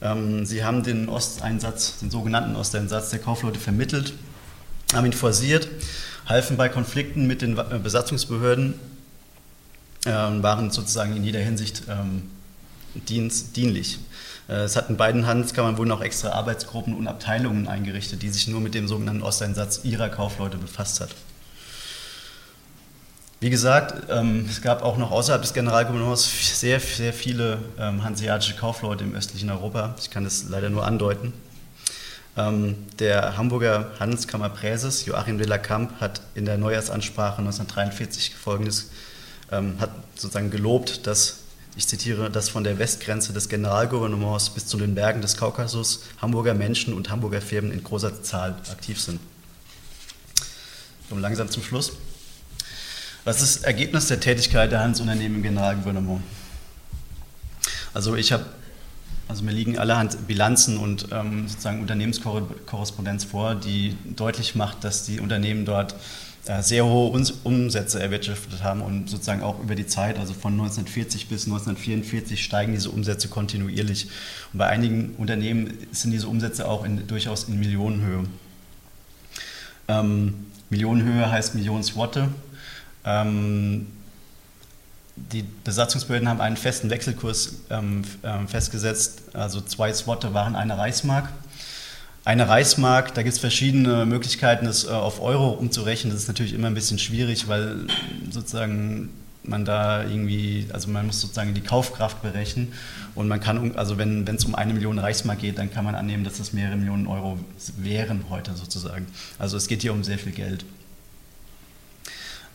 Ähm, 0.00 0.46
sie 0.46 0.64
haben 0.64 0.82
den 0.82 1.08
Osteinsatz, 1.08 1.98
den 1.98 2.10
sogenannten 2.10 2.56
Osteinsatz 2.56 3.10
der 3.10 3.18
Kaufleute 3.18 3.60
vermittelt, 3.60 4.14
haben 4.92 5.06
ihn 5.06 5.12
forciert, 5.12 5.68
halfen 6.26 6.56
bei 6.56 6.68
Konflikten 6.68 7.26
mit 7.26 7.42
den 7.42 7.58
äh, 7.58 7.78
Besatzungsbehörden, 7.82 8.74
äh, 10.04 10.10
waren 10.10 10.70
sozusagen 10.70 11.16
in 11.16 11.24
jeder 11.24 11.40
Hinsicht 11.40 11.82
ähm, 11.88 12.22
dienst, 12.94 13.56
dienlich. 13.56 13.98
Äh, 14.48 14.64
es 14.64 14.76
hat 14.76 14.88
in 14.90 14.96
beiden 14.96 15.26
Handelskammern 15.26 15.76
wurden 15.78 15.92
auch 15.92 16.00
extra 16.00 16.30
Arbeitsgruppen 16.30 16.94
und 16.94 17.06
Abteilungen 17.06 17.68
eingerichtet, 17.68 18.22
die 18.22 18.30
sich 18.30 18.48
nur 18.48 18.60
mit 18.60 18.74
dem 18.74 18.88
sogenannten 18.88 19.22
Osteinsatz 19.22 19.80
ihrer 19.84 20.08
Kaufleute 20.08 20.56
befasst 20.56 21.00
hat. 21.00 21.10
Wie 23.40 23.50
gesagt, 23.50 24.10
ähm, 24.10 24.46
es 24.50 24.62
gab 24.62 24.82
auch 24.82 24.96
noch 24.96 25.12
außerhalb 25.12 25.40
des 25.40 25.54
Generalgouvernements 25.54 26.58
sehr, 26.58 26.80
sehr 26.80 27.12
viele 27.12 27.58
ähm, 27.78 28.02
hanseatische 28.02 28.56
Kaufleute 28.56 29.04
im 29.04 29.14
östlichen 29.14 29.48
Europa. 29.50 29.94
Ich 30.00 30.10
kann 30.10 30.24
das 30.24 30.46
leider 30.48 30.70
nur 30.70 30.84
andeuten. 30.84 31.32
Ähm, 32.36 32.74
der 32.98 33.36
Hamburger 33.36 33.92
Handelskammerpräses 34.00 35.06
Joachim 35.06 35.38
de 35.38 35.46
la 35.46 35.58
Camp 35.58 36.00
hat 36.00 36.20
in 36.34 36.46
der 36.46 36.58
Neujahrsansprache 36.58 37.38
1943 37.38 38.34
folgendes, 38.34 38.90
hat 39.50 39.90
sozusagen 40.14 40.50
gelobt, 40.50 41.06
dass 41.06 41.38
ich 41.74 41.86
zitiere, 41.86 42.28
dass 42.28 42.50
von 42.50 42.64
der 42.64 42.78
Westgrenze 42.78 43.32
des 43.32 43.48
Generalgouvernements 43.48 44.50
bis 44.50 44.66
zu 44.66 44.76
den 44.76 44.94
Bergen 44.94 45.22
des 45.22 45.38
Kaukasus 45.38 46.02
Hamburger 46.20 46.52
Menschen 46.52 46.92
und 46.92 47.08
Hamburger 47.08 47.40
Firmen 47.40 47.72
in 47.72 47.82
großer 47.82 48.22
Zahl 48.22 48.56
aktiv 48.70 49.00
sind. 49.00 49.20
Und 51.08 51.20
langsam 51.20 51.48
zum 51.48 51.62
Schluss. 51.62 51.92
Was 53.28 53.42
ist 53.42 53.64
Ergebnis 53.64 54.08
der 54.08 54.20
Tätigkeit 54.20 54.72
der 54.72 54.80
Handelsunternehmen 54.80 55.36
im 55.36 55.42
Generalgouvernement? 55.42 56.22
Also 57.92 58.16
ich 58.16 58.32
habe, 58.32 58.46
also 59.28 59.44
mir 59.44 59.52
liegen 59.52 59.78
allerhand 59.78 60.26
Bilanzen 60.26 60.78
und 60.78 61.08
ähm, 61.12 61.46
sozusagen 61.46 61.82
Unternehmenskorrespondenz 61.82 63.24
vor, 63.24 63.54
die 63.54 63.98
deutlich 64.16 64.54
macht, 64.54 64.82
dass 64.82 65.04
die 65.04 65.20
Unternehmen 65.20 65.66
dort 65.66 65.94
äh, 66.46 66.62
sehr 66.62 66.86
hohe 66.86 67.22
Umsätze 67.44 68.00
erwirtschaftet 68.00 68.62
haben 68.62 68.80
und 68.80 69.10
sozusagen 69.10 69.42
auch 69.42 69.62
über 69.62 69.74
die 69.74 69.86
Zeit, 69.86 70.18
also 70.18 70.32
von 70.32 70.54
1940 70.54 71.28
bis 71.28 71.44
1944 71.44 72.42
steigen 72.42 72.72
diese 72.72 72.88
Umsätze 72.88 73.28
kontinuierlich. 73.28 74.08
Und 74.54 74.58
bei 74.60 74.68
einigen 74.68 75.16
Unternehmen 75.18 75.74
sind 75.92 76.12
diese 76.12 76.28
Umsätze 76.28 76.66
auch 76.66 76.82
in, 76.82 77.06
durchaus 77.06 77.44
in 77.44 77.60
Millionenhöhe. 77.60 78.24
Ähm, 79.86 80.46
Millionenhöhe 80.70 81.30
heißt 81.30 81.54
Millionen 81.54 81.82
Swatte. 81.82 82.28
Ähm, 83.08 83.86
die 85.16 85.44
Besatzungsbehörden 85.64 86.28
haben 86.28 86.40
einen 86.40 86.56
festen 86.56 86.90
Wechselkurs 86.90 87.56
ähm, 87.70 88.02
äh, 88.22 88.46
festgesetzt, 88.46 89.22
also 89.32 89.60
zwei 89.60 89.92
Swatte 89.92 90.34
waren 90.34 90.54
eine 90.54 90.78
Reichsmark. 90.78 91.28
Eine 92.24 92.48
Reichsmark, 92.48 93.14
da 93.14 93.22
gibt 93.22 93.34
es 93.34 93.40
verschiedene 93.40 94.04
Möglichkeiten, 94.04 94.66
das 94.66 94.84
äh, 94.84 94.88
auf 94.88 95.22
Euro 95.22 95.50
umzurechnen. 95.50 96.12
Das 96.12 96.22
ist 96.22 96.28
natürlich 96.28 96.52
immer 96.52 96.66
ein 96.66 96.74
bisschen 96.74 96.98
schwierig, 96.98 97.48
weil 97.48 97.86
sozusagen 98.30 99.08
man 99.42 99.64
da 99.64 100.04
irgendwie, 100.04 100.66
also 100.72 100.90
man 100.90 101.06
muss 101.06 101.22
sozusagen 101.22 101.54
die 101.54 101.62
Kaufkraft 101.62 102.20
berechnen 102.20 102.72
und 103.14 103.28
man 103.28 103.40
kann, 103.40 103.76
also 103.76 103.96
wenn 103.96 104.28
es 104.28 104.44
um 104.44 104.54
eine 104.54 104.74
Million 104.74 104.98
Reichsmark 104.98 105.38
geht, 105.38 105.58
dann 105.58 105.72
kann 105.72 105.86
man 105.86 105.94
annehmen, 105.94 106.22
dass 106.22 106.36
das 106.36 106.52
mehrere 106.52 106.76
Millionen 106.76 107.06
Euro 107.06 107.38
wären 107.78 108.24
heute 108.28 108.54
sozusagen. 108.54 109.06
Also 109.38 109.56
es 109.56 109.66
geht 109.66 109.80
hier 109.80 109.94
um 109.94 110.04
sehr 110.04 110.18
viel 110.18 110.32
Geld. 110.32 110.66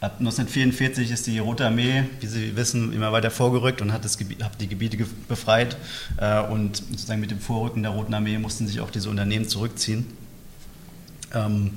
Ab 0.03 0.15
1944 0.19 1.11
ist 1.11 1.27
die 1.27 1.39
Rote 1.39 1.65
Armee, 1.65 2.03
wie 2.19 2.27
Sie 2.27 2.57
wissen, 2.57 2.91
immer 2.91 3.13
weiter 3.13 3.31
vorgerückt 3.31 3.81
und 3.81 3.93
hat, 3.93 4.03
das 4.03 4.17
Gebiet, 4.17 4.43
hat 4.43 4.59
die 4.59 4.67
Gebiete 4.67 4.97
befreit. 5.29 5.77
Äh, 6.17 6.41
und 6.41 6.75
sozusagen 6.75 7.21
mit 7.21 7.31
dem 7.31 7.39
Vorrücken 7.39 7.83
der 7.83 7.93
Roten 7.93 8.13
Armee 8.13 8.37
mussten 8.37 8.67
sich 8.67 8.81
auch 8.81 8.91
diese 8.91 9.09
Unternehmen 9.09 9.47
zurückziehen. 9.47 10.05
Ähm, 11.33 11.75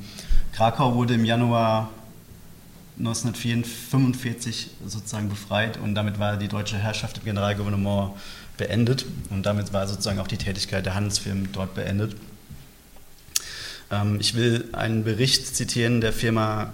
Krakau 0.52 0.96
wurde 0.96 1.14
im 1.14 1.24
Januar 1.24 1.88
1945 2.98 4.70
sozusagen 4.84 5.28
befreit 5.28 5.76
und 5.76 5.94
damit 5.94 6.18
war 6.18 6.36
die 6.36 6.48
deutsche 6.48 6.78
Herrschaft 6.78 7.18
im 7.18 7.24
Generalgouvernement 7.26 8.10
beendet 8.56 9.06
und 9.30 9.46
damit 9.46 9.72
war 9.72 9.86
sozusagen 9.86 10.18
auch 10.18 10.26
die 10.26 10.38
Tätigkeit 10.38 10.84
der 10.84 10.96
Handelsfirmen 10.96 11.50
dort 11.52 11.76
beendet. 11.76 12.16
Ähm, 13.92 14.18
ich 14.18 14.34
will 14.34 14.68
einen 14.72 15.04
Bericht 15.04 15.54
zitieren 15.54 16.00
der 16.00 16.12
Firma 16.12 16.72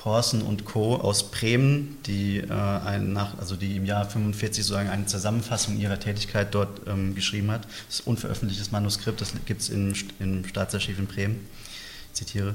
Korsen 0.00 0.40
und 0.40 0.64
Co. 0.64 0.96
aus 0.96 1.30
Bremen, 1.30 1.98
die, 2.06 2.38
äh, 2.38 2.50
ein 2.50 3.12
nach, 3.12 3.36
also 3.38 3.54
die 3.54 3.76
im 3.76 3.84
Jahr 3.84 4.08
45 4.08 4.64
sozusagen 4.64 4.88
eine 4.88 5.04
Zusammenfassung 5.04 5.78
ihrer 5.78 6.00
Tätigkeit 6.00 6.54
dort 6.54 6.80
ähm, 6.86 7.14
geschrieben 7.14 7.50
hat. 7.50 7.64
Das 7.64 7.96
ist 7.96 8.06
ein 8.06 8.12
unveröffentlichtes 8.12 8.72
Manuskript, 8.72 9.20
das 9.20 9.34
gibt 9.44 9.60
es 9.60 9.68
im, 9.68 9.92
im 10.18 10.46
Staatsarchiv 10.48 10.98
in 10.98 11.06
Bremen. 11.06 11.46
Ich 12.08 12.14
zitiere. 12.14 12.54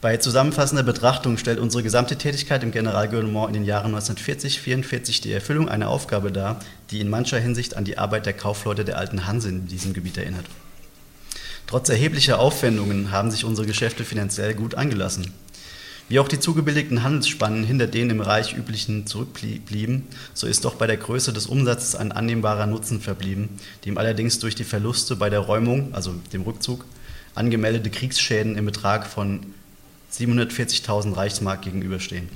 Bei 0.00 0.18
zusammenfassender 0.18 0.84
Betrachtung 0.84 1.36
stellt 1.36 1.58
unsere 1.58 1.82
gesamte 1.82 2.14
Tätigkeit 2.14 2.62
im 2.62 2.70
Generalgouvernement 2.70 3.48
in 3.48 3.54
den 3.54 3.64
Jahren 3.64 3.92
1940-44 3.96 5.20
die 5.20 5.32
Erfüllung 5.32 5.68
einer 5.68 5.88
Aufgabe 5.88 6.30
dar, 6.30 6.60
die 6.92 7.00
in 7.00 7.10
mancher 7.10 7.40
Hinsicht 7.40 7.76
an 7.76 7.86
die 7.86 7.98
Arbeit 7.98 8.24
der 8.24 8.34
Kaufleute 8.34 8.84
der 8.84 8.98
alten 8.98 9.26
Hanse 9.26 9.48
in 9.48 9.66
diesem 9.66 9.94
Gebiet 9.94 10.16
erinnert. 10.16 10.44
Trotz 11.66 11.88
erheblicher 11.88 12.38
Aufwendungen 12.38 13.10
haben 13.10 13.32
sich 13.32 13.44
unsere 13.44 13.66
Geschäfte 13.66 14.04
finanziell 14.04 14.54
gut 14.54 14.76
angelassen. 14.76 15.34
Wie 16.08 16.18
auch 16.20 16.28
die 16.28 16.40
zugebildeten 16.40 17.02
Handelsspannen 17.02 17.64
hinter 17.64 17.86
den 17.86 18.08
im 18.08 18.22
Reich 18.22 18.56
üblichen 18.56 19.06
zurückblieben, 19.06 20.06
so 20.32 20.46
ist 20.46 20.64
doch 20.64 20.76
bei 20.76 20.86
der 20.86 20.96
Größe 20.96 21.34
des 21.34 21.46
Umsatzes 21.46 21.94
ein 21.94 22.12
annehmbarer 22.12 22.66
Nutzen 22.66 23.02
verblieben, 23.02 23.50
dem 23.84 23.98
allerdings 23.98 24.38
durch 24.38 24.54
die 24.54 24.64
Verluste 24.64 25.16
bei 25.16 25.28
der 25.28 25.40
Räumung, 25.40 25.92
also 25.92 26.14
dem 26.32 26.42
Rückzug, 26.42 26.86
angemeldete 27.34 27.90
Kriegsschäden 27.90 28.56
im 28.56 28.64
Betrag 28.64 29.06
von 29.06 29.40
740.000 30.12 31.14
Reichsmark 31.14 31.60
gegenüberstehen. 31.60 32.30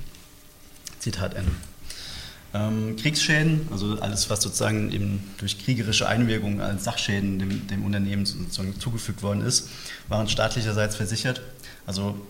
Zitat 0.99 1.35
Ende. 1.35 1.53
Ähm, 2.55 2.97
Kriegsschäden, 2.97 3.69
also 3.71 3.99
alles, 4.01 4.29
was 4.29 4.43
sozusagen 4.43 4.93
eben 4.93 5.25
durch 5.39 5.65
kriegerische 5.65 6.07
Einwirkungen 6.07 6.61
als 6.61 6.85
Sachschäden 6.85 7.39
dem, 7.39 7.67
dem 7.67 7.85
Unternehmen 7.87 8.27
zugefügt 8.27 9.23
worden 9.23 9.41
ist, 9.41 9.71
waren 10.09 10.29
staatlicherseits 10.29 10.97
versichert. 10.97 11.41
Also 11.87 12.21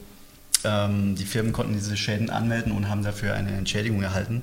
ähm, 0.64 1.14
die 1.14 1.24
Firmen 1.24 1.52
konnten 1.52 1.74
diese 1.74 1.96
Schäden 1.96 2.30
anmelden 2.30 2.72
und 2.72 2.88
haben 2.88 3.02
dafür 3.02 3.34
eine 3.34 3.52
Entschädigung 3.52 4.02
erhalten. 4.02 4.42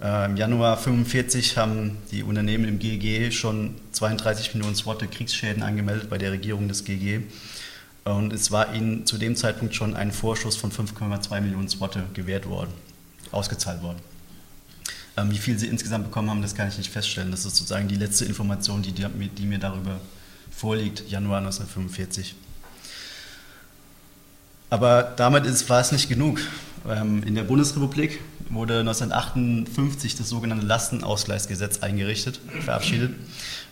Äh, 0.00 0.26
Im 0.26 0.36
Januar 0.36 0.76
1945 0.76 1.56
haben 1.56 1.96
die 2.10 2.22
Unternehmen 2.22 2.66
im 2.66 2.78
GG 2.78 3.30
schon 3.30 3.74
32 3.92 4.54
Millionen 4.54 4.76
Swatte 4.76 5.06
Kriegsschäden 5.06 5.62
angemeldet 5.62 6.10
bei 6.10 6.18
der 6.18 6.32
Regierung 6.32 6.68
des 6.68 6.84
GG. 6.84 7.20
Und 8.04 8.32
es 8.32 8.52
war 8.52 8.74
ihnen 8.74 9.04
zu 9.06 9.18
dem 9.18 9.34
Zeitpunkt 9.34 9.74
schon 9.74 9.96
ein 9.96 10.12
Vorschuss 10.12 10.56
von 10.56 10.70
5,2 10.70 11.40
Millionen 11.40 11.68
Swatte 11.68 12.04
gewährt 12.14 12.48
worden, 12.48 12.72
ausgezahlt 13.32 13.82
worden. 13.82 13.98
Ähm, 15.16 15.30
wie 15.30 15.38
viel 15.38 15.58
sie 15.58 15.66
insgesamt 15.66 16.04
bekommen 16.04 16.30
haben, 16.30 16.42
das 16.42 16.54
kann 16.54 16.68
ich 16.68 16.78
nicht 16.78 16.92
feststellen. 16.92 17.30
Das 17.30 17.40
ist 17.40 17.56
sozusagen 17.56 17.88
die 17.88 17.96
letzte 17.96 18.24
Information, 18.26 18.82
die, 18.82 18.92
die, 18.92 19.06
die 19.28 19.46
mir 19.46 19.58
darüber 19.58 19.98
vorliegt, 20.50 21.08
Januar 21.08 21.38
1945. 21.38 22.34
Aber 24.70 25.02
damit 25.16 25.46
ist, 25.46 25.68
war 25.68 25.80
es 25.80 25.92
nicht 25.92 26.08
genug. 26.08 26.40
Ähm, 26.88 27.22
in 27.24 27.34
der 27.34 27.44
Bundesrepublik 27.44 28.20
wurde 28.50 28.80
1958 28.80 30.16
das 30.16 30.28
sogenannte 30.28 30.66
Lastenausgleichsgesetz 30.66 31.82
eingerichtet, 31.82 32.40
verabschiedet, 32.64 33.14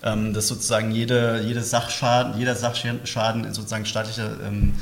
ähm, 0.03 0.35
das 0.35 0.49
sozusagen 0.49 0.91
jede, 0.91 1.43
jede 1.47 1.63
Sachschaden, 1.63 2.39
jeder 2.39 2.55
Sachschaden 2.55 3.53
sozusagen 3.55 3.87
staatlicher, 3.87 4.37
ähm, 4.45 4.75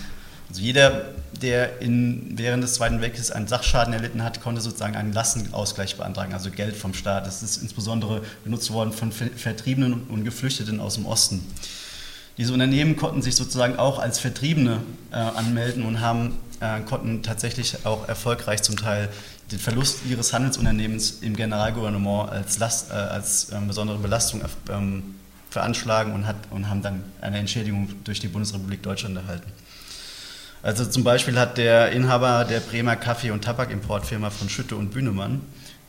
also 0.48 0.60
jeder, 0.60 1.06
der 1.40 1.80
in, 1.80 2.34
während 2.36 2.62
des 2.62 2.74
Zweiten 2.74 3.00
Weltkriegs 3.00 3.30
einen 3.30 3.48
Sachschaden 3.48 3.94
erlitten 3.94 4.22
hat, 4.22 4.42
konnte 4.42 4.60
sozusagen 4.60 4.96
einen 4.96 5.12
Lastenausgleich 5.12 5.96
beantragen, 5.96 6.34
also 6.34 6.50
Geld 6.50 6.76
vom 6.76 6.92
Staat. 6.92 7.26
Das 7.26 7.42
ist 7.42 7.62
insbesondere 7.62 8.20
benutzt 8.44 8.70
worden 8.70 8.92
von 8.92 9.12
Vertriebenen 9.12 10.02
und 10.08 10.24
Geflüchteten 10.24 10.78
aus 10.78 10.96
dem 10.96 11.06
Osten. 11.06 11.46
Diese 12.42 12.54
Unternehmen 12.54 12.96
konnten 12.96 13.22
sich 13.22 13.36
sozusagen 13.36 13.76
auch 13.76 14.00
als 14.00 14.18
Vertriebene 14.18 14.80
äh, 15.12 15.14
anmelden 15.14 15.84
und 15.84 16.00
haben, 16.00 16.38
äh, 16.58 16.80
konnten 16.80 17.22
tatsächlich 17.22 17.86
auch 17.86 18.08
erfolgreich 18.08 18.64
zum 18.64 18.76
Teil 18.76 19.10
den 19.52 19.60
Verlust 19.60 20.00
ihres 20.10 20.32
Handelsunternehmens 20.32 21.18
im 21.20 21.36
Generalgouvernement 21.36 22.32
als, 22.32 22.58
Last, 22.58 22.90
äh, 22.90 22.94
als 22.94 23.52
ähm, 23.52 23.68
besondere 23.68 23.98
Belastung 23.98 24.40
ähm, 24.70 25.14
veranschlagen 25.50 26.14
und, 26.14 26.26
hat, 26.26 26.34
und 26.50 26.68
haben 26.68 26.82
dann 26.82 27.04
eine 27.20 27.38
Entschädigung 27.38 27.88
durch 28.02 28.18
die 28.18 28.26
Bundesrepublik 28.26 28.82
Deutschland 28.82 29.16
erhalten. 29.16 29.48
Also 30.64 30.84
zum 30.84 31.04
Beispiel 31.04 31.38
hat 31.38 31.58
der 31.58 31.92
Inhaber 31.92 32.44
der 32.44 32.58
Bremer 32.58 32.96
Kaffee- 32.96 33.30
und 33.30 33.44
Tabakimportfirma 33.44 34.30
von 34.30 34.48
Schütte 34.48 34.74
und 34.74 34.90
Bühnemann, 34.90 35.42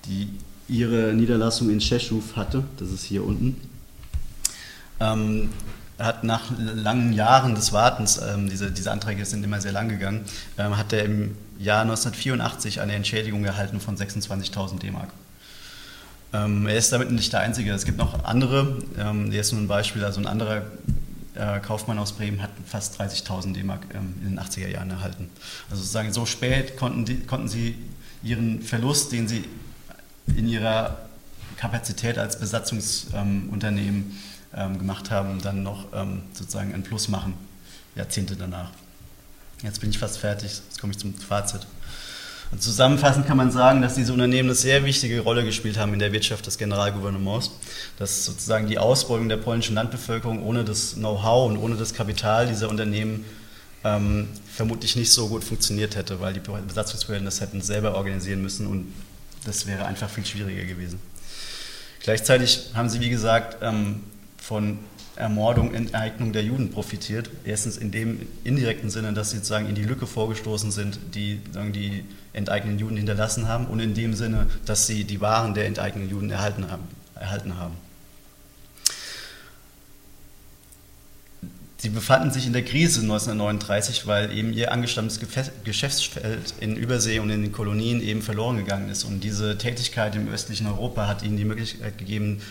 die 0.06 0.30
ihre 0.68 1.14
Niederlassung 1.14 1.72
in 1.72 1.80
Tschechow 1.80 2.36
hatte, 2.36 2.64
das 2.78 2.92
ist 2.92 3.06
hier 3.06 3.26
unten, 3.26 3.60
ähm, 5.00 5.50
hat 6.06 6.24
nach 6.24 6.52
langen 6.58 7.14
Jahren 7.14 7.56
des 7.56 7.74
Wartens, 7.74 8.20
ähm, 8.22 8.50
diese, 8.50 8.72
diese 8.72 8.92
Anträge 8.92 9.26
sind 9.26 9.44
immer 9.44 9.62
sehr 9.62 9.72
lang 9.72 9.90
gegangen, 9.90 10.26
ähm, 10.58 10.78
hat 10.78 10.94
er 10.94 11.06
im 11.06 11.38
Jahr 11.60 11.82
1984 11.82 12.82
eine 12.82 12.94
Entschädigung 12.94 13.46
erhalten 13.46 13.80
von 13.80 13.98
26.000 13.98 14.80
D-Mark. 14.80 15.10
Ähm, 16.34 16.68
er 16.68 16.76
ist 16.76 16.92
damit 16.92 17.12
nicht 17.12 17.32
der 17.32 17.42
Einzige. 17.42 17.72
Es 17.72 17.86
gibt 17.86 17.98
noch 17.98 18.24
andere. 18.24 18.80
Ähm, 18.98 19.32
der 19.32 19.42
ist 19.42 19.52
nur 19.52 19.62
ein 19.62 19.68
Beispiel. 19.68 20.04
Also 20.04 20.20
ein 20.20 20.28
anderer 20.28 20.64
äh, 21.36 21.60
Kaufmann 21.60 22.00
aus 22.00 22.14
Bremen 22.14 22.42
hat 22.42 22.50
fast 22.66 23.00
30.000 23.00 23.54
D-Mark 23.54 23.82
ähm, 23.94 24.16
in 24.24 24.30
den 24.32 24.40
80er 24.40 24.68
Jahren 24.68 24.90
erhalten. 24.90 25.30
Also 25.70 25.82
sozusagen 25.82 26.12
so 26.12 26.26
spät 26.26 26.76
konnten, 26.78 27.06
die, 27.06 27.20
konnten 27.20 27.48
sie 27.48 27.76
ihren 28.24 28.62
Verlust, 28.62 29.12
den 29.12 29.28
sie 29.28 29.44
in 30.36 30.48
ihrer 30.48 30.98
Kapazität 31.58 32.18
als 32.18 32.40
Besatzungsunternehmen 32.40 34.18
ähm, 34.56 34.78
gemacht 34.78 35.12
haben, 35.12 35.42
dann 35.42 35.64
noch 35.64 35.88
ähm, 35.94 36.24
sozusagen 36.34 36.74
ein 36.74 36.84
Plus 36.84 37.08
machen, 37.08 37.34
Jahrzehnte 37.96 38.36
danach. 38.36 38.72
Jetzt 39.62 39.80
bin 39.80 39.90
ich 39.90 39.98
fast 39.98 40.18
fertig, 40.18 40.52
jetzt 40.52 40.80
komme 40.80 40.92
ich 40.92 41.00
zum 41.00 41.14
Fazit. 41.14 41.66
Und 42.52 42.62
zusammenfassend 42.62 43.26
kann 43.26 43.38
man 43.38 43.52
sagen, 43.52 43.82
dass 43.82 43.96
diese 43.96 44.14
Unternehmen 44.14 44.50
eine 44.50 44.56
sehr 44.56 44.86
wichtige 44.86 45.22
Rolle 45.22 45.44
gespielt 45.44 45.80
haben 45.80 45.92
in 45.94 46.00
der 46.00 46.12
Wirtschaft 46.12 46.46
des 46.46 46.60
Generalgouvernements, 46.60 47.50
dass 47.98 48.26
sozusagen 48.26 48.68
die 48.68 48.78
Ausbeutung 48.78 49.28
der 49.28 49.38
polnischen 49.38 49.74
Landbevölkerung 49.74 50.44
ohne 50.44 50.64
das 50.64 50.94
Know-how 50.94 51.50
und 51.50 51.58
ohne 51.58 51.76
das 51.76 51.96
Kapital 51.96 52.48
dieser 52.48 52.70
Unternehmen 52.70 53.26
ähm, 53.84 54.28
vermutlich 54.54 54.96
nicht 54.96 55.12
so 55.12 55.30
gut 55.30 55.44
funktioniert 55.44 55.96
hätte, 55.96 56.20
weil 56.22 56.34
die 56.34 56.42
Besatzungsbehörden 56.42 57.26
das 57.26 57.42
hätten 57.42 57.62
selber 57.62 57.96
organisieren 57.96 58.44
müssen 58.44 58.68
und 58.68 58.94
das 59.46 59.66
wäre 59.66 59.86
einfach 59.86 60.10
viel 60.10 60.26
schwieriger 60.26 60.66
gewesen. 60.66 61.00
Gleichzeitig 62.02 62.72
haben 62.76 62.90
sie, 62.90 63.00
wie 63.00 63.10
gesagt, 63.10 63.58
ähm, 63.62 64.04
von 64.44 64.80
Ermordung, 65.16 65.74
Enteignung 65.74 66.34
der 66.34 66.44
Juden 66.44 66.70
profitiert. 66.70 67.30
Erstens 67.46 67.78
in 67.78 67.92
dem 67.92 68.28
indirekten 68.44 68.90
Sinne, 68.90 69.14
dass 69.14 69.32
sie 69.32 69.38
sozusagen 69.38 69.70
in 69.70 69.76
die 69.76 69.84
Lücke 69.84 70.06
vorgestoßen 70.06 70.70
sind, 70.70 71.00
die 71.16 71.40
die 71.74 72.04
enteigneten 72.34 72.78
Juden 72.78 72.98
hinterlassen 72.98 73.48
haben, 73.48 73.68
und 73.68 73.80
in 73.80 73.94
dem 73.94 74.14
Sinne, 74.14 74.48
dass 74.66 74.86
sie 74.86 75.06
die 75.06 75.22
Waren 75.22 75.54
der 75.54 75.66
enteigneten 75.66 76.10
Juden 76.10 76.30
erhalten 76.30 76.70
haben. 76.70 76.84
Erhalten 77.16 77.58
haben. 77.58 77.76
Sie 81.78 81.90
befanden 81.90 82.32
sich 82.32 82.46
in 82.46 82.54
der 82.54 82.64
Krise 82.66 83.02
1939, 83.02 84.08
weil 84.08 84.36
eben 84.38 84.52
ihr 84.52 84.72
angestammtes 84.72 85.20
Geschäftsfeld 85.64 86.54
in 86.60 86.76
Übersee 86.76 87.20
und 87.20 87.30
in 87.30 87.44
den 87.44 87.52
Kolonien 87.52 88.02
eben 88.02 88.22
verloren 88.22 88.58
gegangen 88.58 88.90
ist. 88.90 89.04
Und 89.04 89.24
diese 89.24 89.58
Tätigkeit 89.58 90.16
im 90.16 90.28
östlichen 90.28 90.68
Europa 90.68 91.08
hat 91.08 91.24
ihnen 91.24 91.38
die 91.38 91.46
Möglichkeit 91.46 91.98
gegeben, 91.98 92.42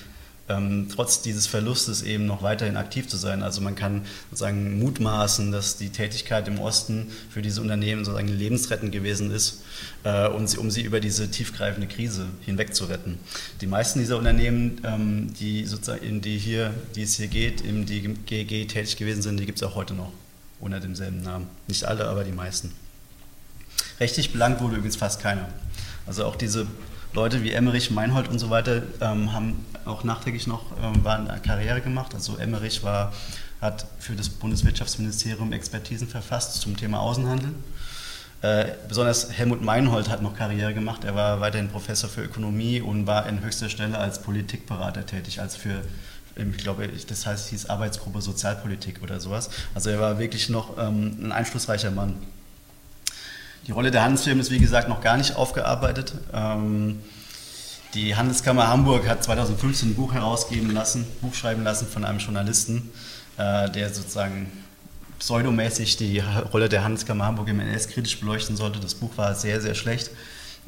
ähm, 0.49 0.88
trotz 0.93 1.22
dieses 1.22 1.47
Verlustes 1.47 2.03
eben 2.03 2.26
noch 2.26 2.43
weiterhin 2.43 2.76
aktiv 2.76 3.07
zu 3.07 3.16
sein. 3.16 3.43
Also 3.43 3.61
man 3.61 3.74
kann 3.74 4.03
sozusagen 4.30 4.78
mutmaßen, 4.78 5.53
dass 5.53 5.76
die 5.76 5.90
Tätigkeit 5.90 6.49
im 6.49 6.59
Osten 6.59 7.09
für 7.30 7.43
diese 7.43 7.61
Unternehmen 7.61 8.05
sozusagen 8.05 8.28
lebensrettend 8.28 8.93
gewesen 8.93 9.30
ist, 9.30 9.62
äh, 10.05 10.26
um, 10.28 10.47
sie, 10.47 10.59
um 10.59 10.70
sie 10.70 10.82
über 10.82 11.01
diese 11.01 11.30
tiefgreifende 11.30 11.86
Krise 11.86 12.26
hinweg 12.45 12.74
zu 12.74 12.86
retten. 12.86 13.18
Die 13.61 13.66
meisten 13.66 14.01
dieser 14.01 14.18
Unternehmen, 14.18 14.80
ähm, 14.84 15.32
die 15.34 15.64
sozusagen 15.66 16.20
die 16.20 16.38
hier, 16.38 16.74
die 16.97 17.03
es 17.03 17.16
hier 17.16 17.28
geht, 17.28 17.61
in 17.61 17.86
die 17.86 18.01
GG 18.01 18.66
tätig 18.66 18.97
gewesen 18.97 19.22
sind, 19.22 19.38
die 19.38 19.47
gibt 19.47 19.59
es 19.59 19.62
auch 19.62 19.74
heute 19.74 19.95
noch 19.95 20.12
unter 20.61 20.80
demselben 20.80 21.22
Namen. 21.22 21.49
Nicht 21.66 21.84
alle, 21.84 22.07
aber 22.07 22.24
die 22.24 22.32
meisten. 22.32 22.72
Rechtlich 24.01 24.32
belangt 24.32 24.61
wurde 24.61 24.76
übrigens 24.76 24.97
fast 24.97 25.20
keiner. 25.20 25.49
Also 26.07 26.24
auch 26.24 26.36
diese 26.36 26.66
Leute 27.14 27.42
wie 27.42 27.52
Emmerich, 27.52 27.90
Meinhold 27.90 28.28
und 28.28 28.38
so 28.38 28.48
weiter 28.48 28.82
ähm, 29.00 29.32
haben 29.32 29.66
auch 29.84 30.02
nachträglich 30.02 30.46
noch 30.46 30.64
ähm, 30.82 31.04
waren 31.04 31.28
Karriere 31.42 31.80
gemacht. 31.80 32.14
Also 32.14 32.36
Emmerich 32.36 32.82
war, 32.82 33.12
hat 33.60 33.86
für 33.98 34.14
das 34.14 34.28
Bundeswirtschaftsministerium 34.30 35.52
Expertisen 35.52 36.08
verfasst 36.08 36.60
zum 36.60 36.76
Thema 36.76 37.00
Außenhandel. 37.00 37.54
Äh, 38.40 38.72
besonders 38.88 39.30
Helmut 39.30 39.62
Meinhold 39.62 40.08
hat 40.08 40.22
noch 40.22 40.34
Karriere 40.34 40.72
gemacht. 40.72 41.04
Er 41.04 41.14
war 41.14 41.40
weiterhin 41.40 41.68
Professor 41.68 42.08
für 42.08 42.22
Ökonomie 42.22 42.80
und 42.80 43.06
war 43.06 43.28
in 43.28 43.42
höchster 43.44 43.68
Stelle 43.68 43.98
als 43.98 44.22
Politikberater 44.22 45.04
tätig, 45.06 45.40
als 45.40 45.54
für 45.56 45.82
ich 46.34 46.56
glaube, 46.56 46.88
das 46.88 47.26
heißt, 47.26 47.50
hieß 47.50 47.66
Arbeitsgruppe 47.66 48.22
Sozialpolitik 48.22 49.02
oder 49.02 49.20
sowas. 49.20 49.50
Also 49.74 49.90
er 49.90 50.00
war 50.00 50.18
wirklich 50.18 50.48
noch 50.48 50.78
ähm, 50.78 51.18
ein 51.20 51.30
einflussreicher 51.30 51.90
Mann. 51.90 52.14
Die 53.66 53.72
Rolle 53.72 53.90
der 53.90 54.02
Handelsfirmen 54.02 54.40
ist, 54.40 54.50
wie 54.50 54.58
gesagt, 54.58 54.88
noch 54.88 55.00
gar 55.00 55.16
nicht 55.16 55.36
aufgearbeitet. 55.36 56.14
Ähm, 56.32 57.00
die 57.94 58.16
Handelskammer 58.16 58.68
Hamburg 58.68 59.08
hat 59.08 59.22
2015 59.22 59.90
ein 59.90 59.94
Buch 59.94 60.14
herausgeben 60.14 60.70
lassen, 60.70 61.06
Buch 61.20 61.34
schreiben 61.34 61.62
lassen 61.62 61.86
von 61.86 62.04
einem 62.04 62.18
Journalisten, 62.18 62.90
äh, 63.36 63.70
der 63.70 63.92
sozusagen 63.92 64.50
pseudomäßig 65.18 65.96
die 65.98 66.20
Rolle 66.52 66.68
der 66.68 66.82
Handelskammer 66.82 67.26
Hamburg 67.26 67.48
im 67.48 67.60
NS 67.60 67.88
kritisch 67.88 68.18
beleuchten 68.18 68.56
sollte. 68.56 68.80
Das 68.80 68.94
Buch 68.94 69.16
war 69.16 69.34
sehr, 69.34 69.60
sehr 69.60 69.74
schlecht. 69.74 70.10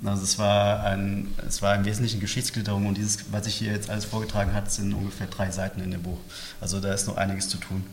Also 0.05 0.23
es 0.23 0.39
war, 0.39 0.85
ein, 0.85 1.35
es 1.49 1.63
war 1.63 1.75
im 1.75 1.85
Wesentlichen 1.85 2.21
Geschichtsklitterung 2.21 2.87
und 2.87 2.97
dieses, 2.97 3.33
was 3.33 3.47
ich 3.47 3.55
hier 3.55 3.73
jetzt 3.73 3.91
alles 3.91 4.05
vorgetragen 4.05 4.53
habe, 4.53 4.69
sind 4.69 4.93
ungefähr 4.93 5.27
drei 5.27 5.51
Seiten 5.51 5.81
in 5.81 5.91
dem 5.91 6.03
Buch. 6.03 6.19
Also 6.61 6.79
da 6.81 6.93
ist 6.93 7.09
noch 7.09 7.17
einiges 7.17 7.49
zu 7.49 7.59
tun. 7.59 7.85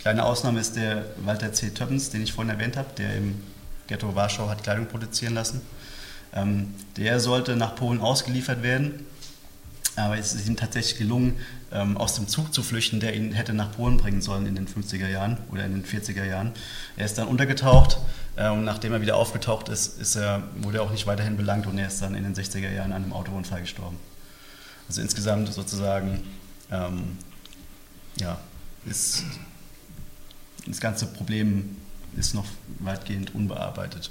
Kleine 0.00 0.24
Ausnahme 0.24 0.60
ist 0.60 0.76
der 0.76 1.06
Walter 1.24 1.52
C. 1.52 1.70
Töppens, 1.70 2.10
den 2.10 2.22
ich 2.22 2.32
vorhin 2.32 2.50
erwähnt 2.50 2.76
habe, 2.76 2.88
der 2.98 3.16
im 3.16 3.40
Ghetto 3.86 4.14
Warschau 4.14 4.48
hat 4.48 4.62
Kleidung 4.62 4.86
produzieren 4.86 5.34
lassen. 5.34 5.60
Ähm, 6.34 6.74
der 6.96 7.20
sollte 7.20 7.56
nach 7.56 7.76
Polen 7.76 8.00
ausgeliefert 8.00 8.62
werden, 8.62 9.06
aber 9.96 10.18
es 10.18 10.34
ist 10.34 10.48
ihm 10.48 10.56
tatsächlich 10.56 10.98
gelungen, 10.98 11.38
ähm, 11.70 11.96
aus 11.96 12.14
dem 12.14 12.26
Zug 12.26 12.52
zu 12.52 12.62
flüchten, 12.62 13.00
der 13.00 13.14
ihn 13.14 13.32
hätte 13.32 13.52
nach 13.52 13.72
Polen 13.72 13.96
bringen 13.96 14.20
sollen 14.20 14.46
in 14.46 14.54
den 14.54 14.66
50er 14.66 15.08
Jahren 15.08 15.38
oder 15.50 15.64
in 15.64 15.72
den 15.72 15.84
40er 15.84 16.24
Jahren. 16.24 16.52
Er 16.96 17.04
ist 17.06 17.18
dann 17.18 17.28
untergetaucht 17.28 17.98
äh, 18.36 18.48
und 18.48 18.64
nachdem 18.64 18.92
er 18.92 19.00
wieder 19.00 19.16
aufgetaucht 19.16 19.68
ist, 19.68 20.00
ist 20.00 20.16
er, 20.16 20.42
wurde 20.56 20.78
er 20.78 20.82
auch 20.82 20.90
nicht 20.90 21.06
weiterhin 21.06 21.36
belangt 21.36 21.66
und 21.66 21.78
er 21.78 21.88
ist 21.88 22.02
dann 22.02 22.14
in 22.14 22.24
den 22.24 22.34
60er 22.34 22.70
Jahren 22.72 22.92
an 22.92 23.04
einem 23.04 23.12
Autounfall 23.12 23.60
gestorben. 23.60 23.98
Also 24.88 25.00
insgesamt 25.00 25.52
sozusagen 25.52 26.22
ähm, 26.70 27.18
ja, 28.16 28.38
ist 28.86 29.24
das 30.66 30.80
ganze 30.80 31.06
Problem 31.06 31.76
ist 32.16 32.34
noch 32.34 32.46
weitgehend 32.80 33.34
unbearbeitet. 33.34 34.10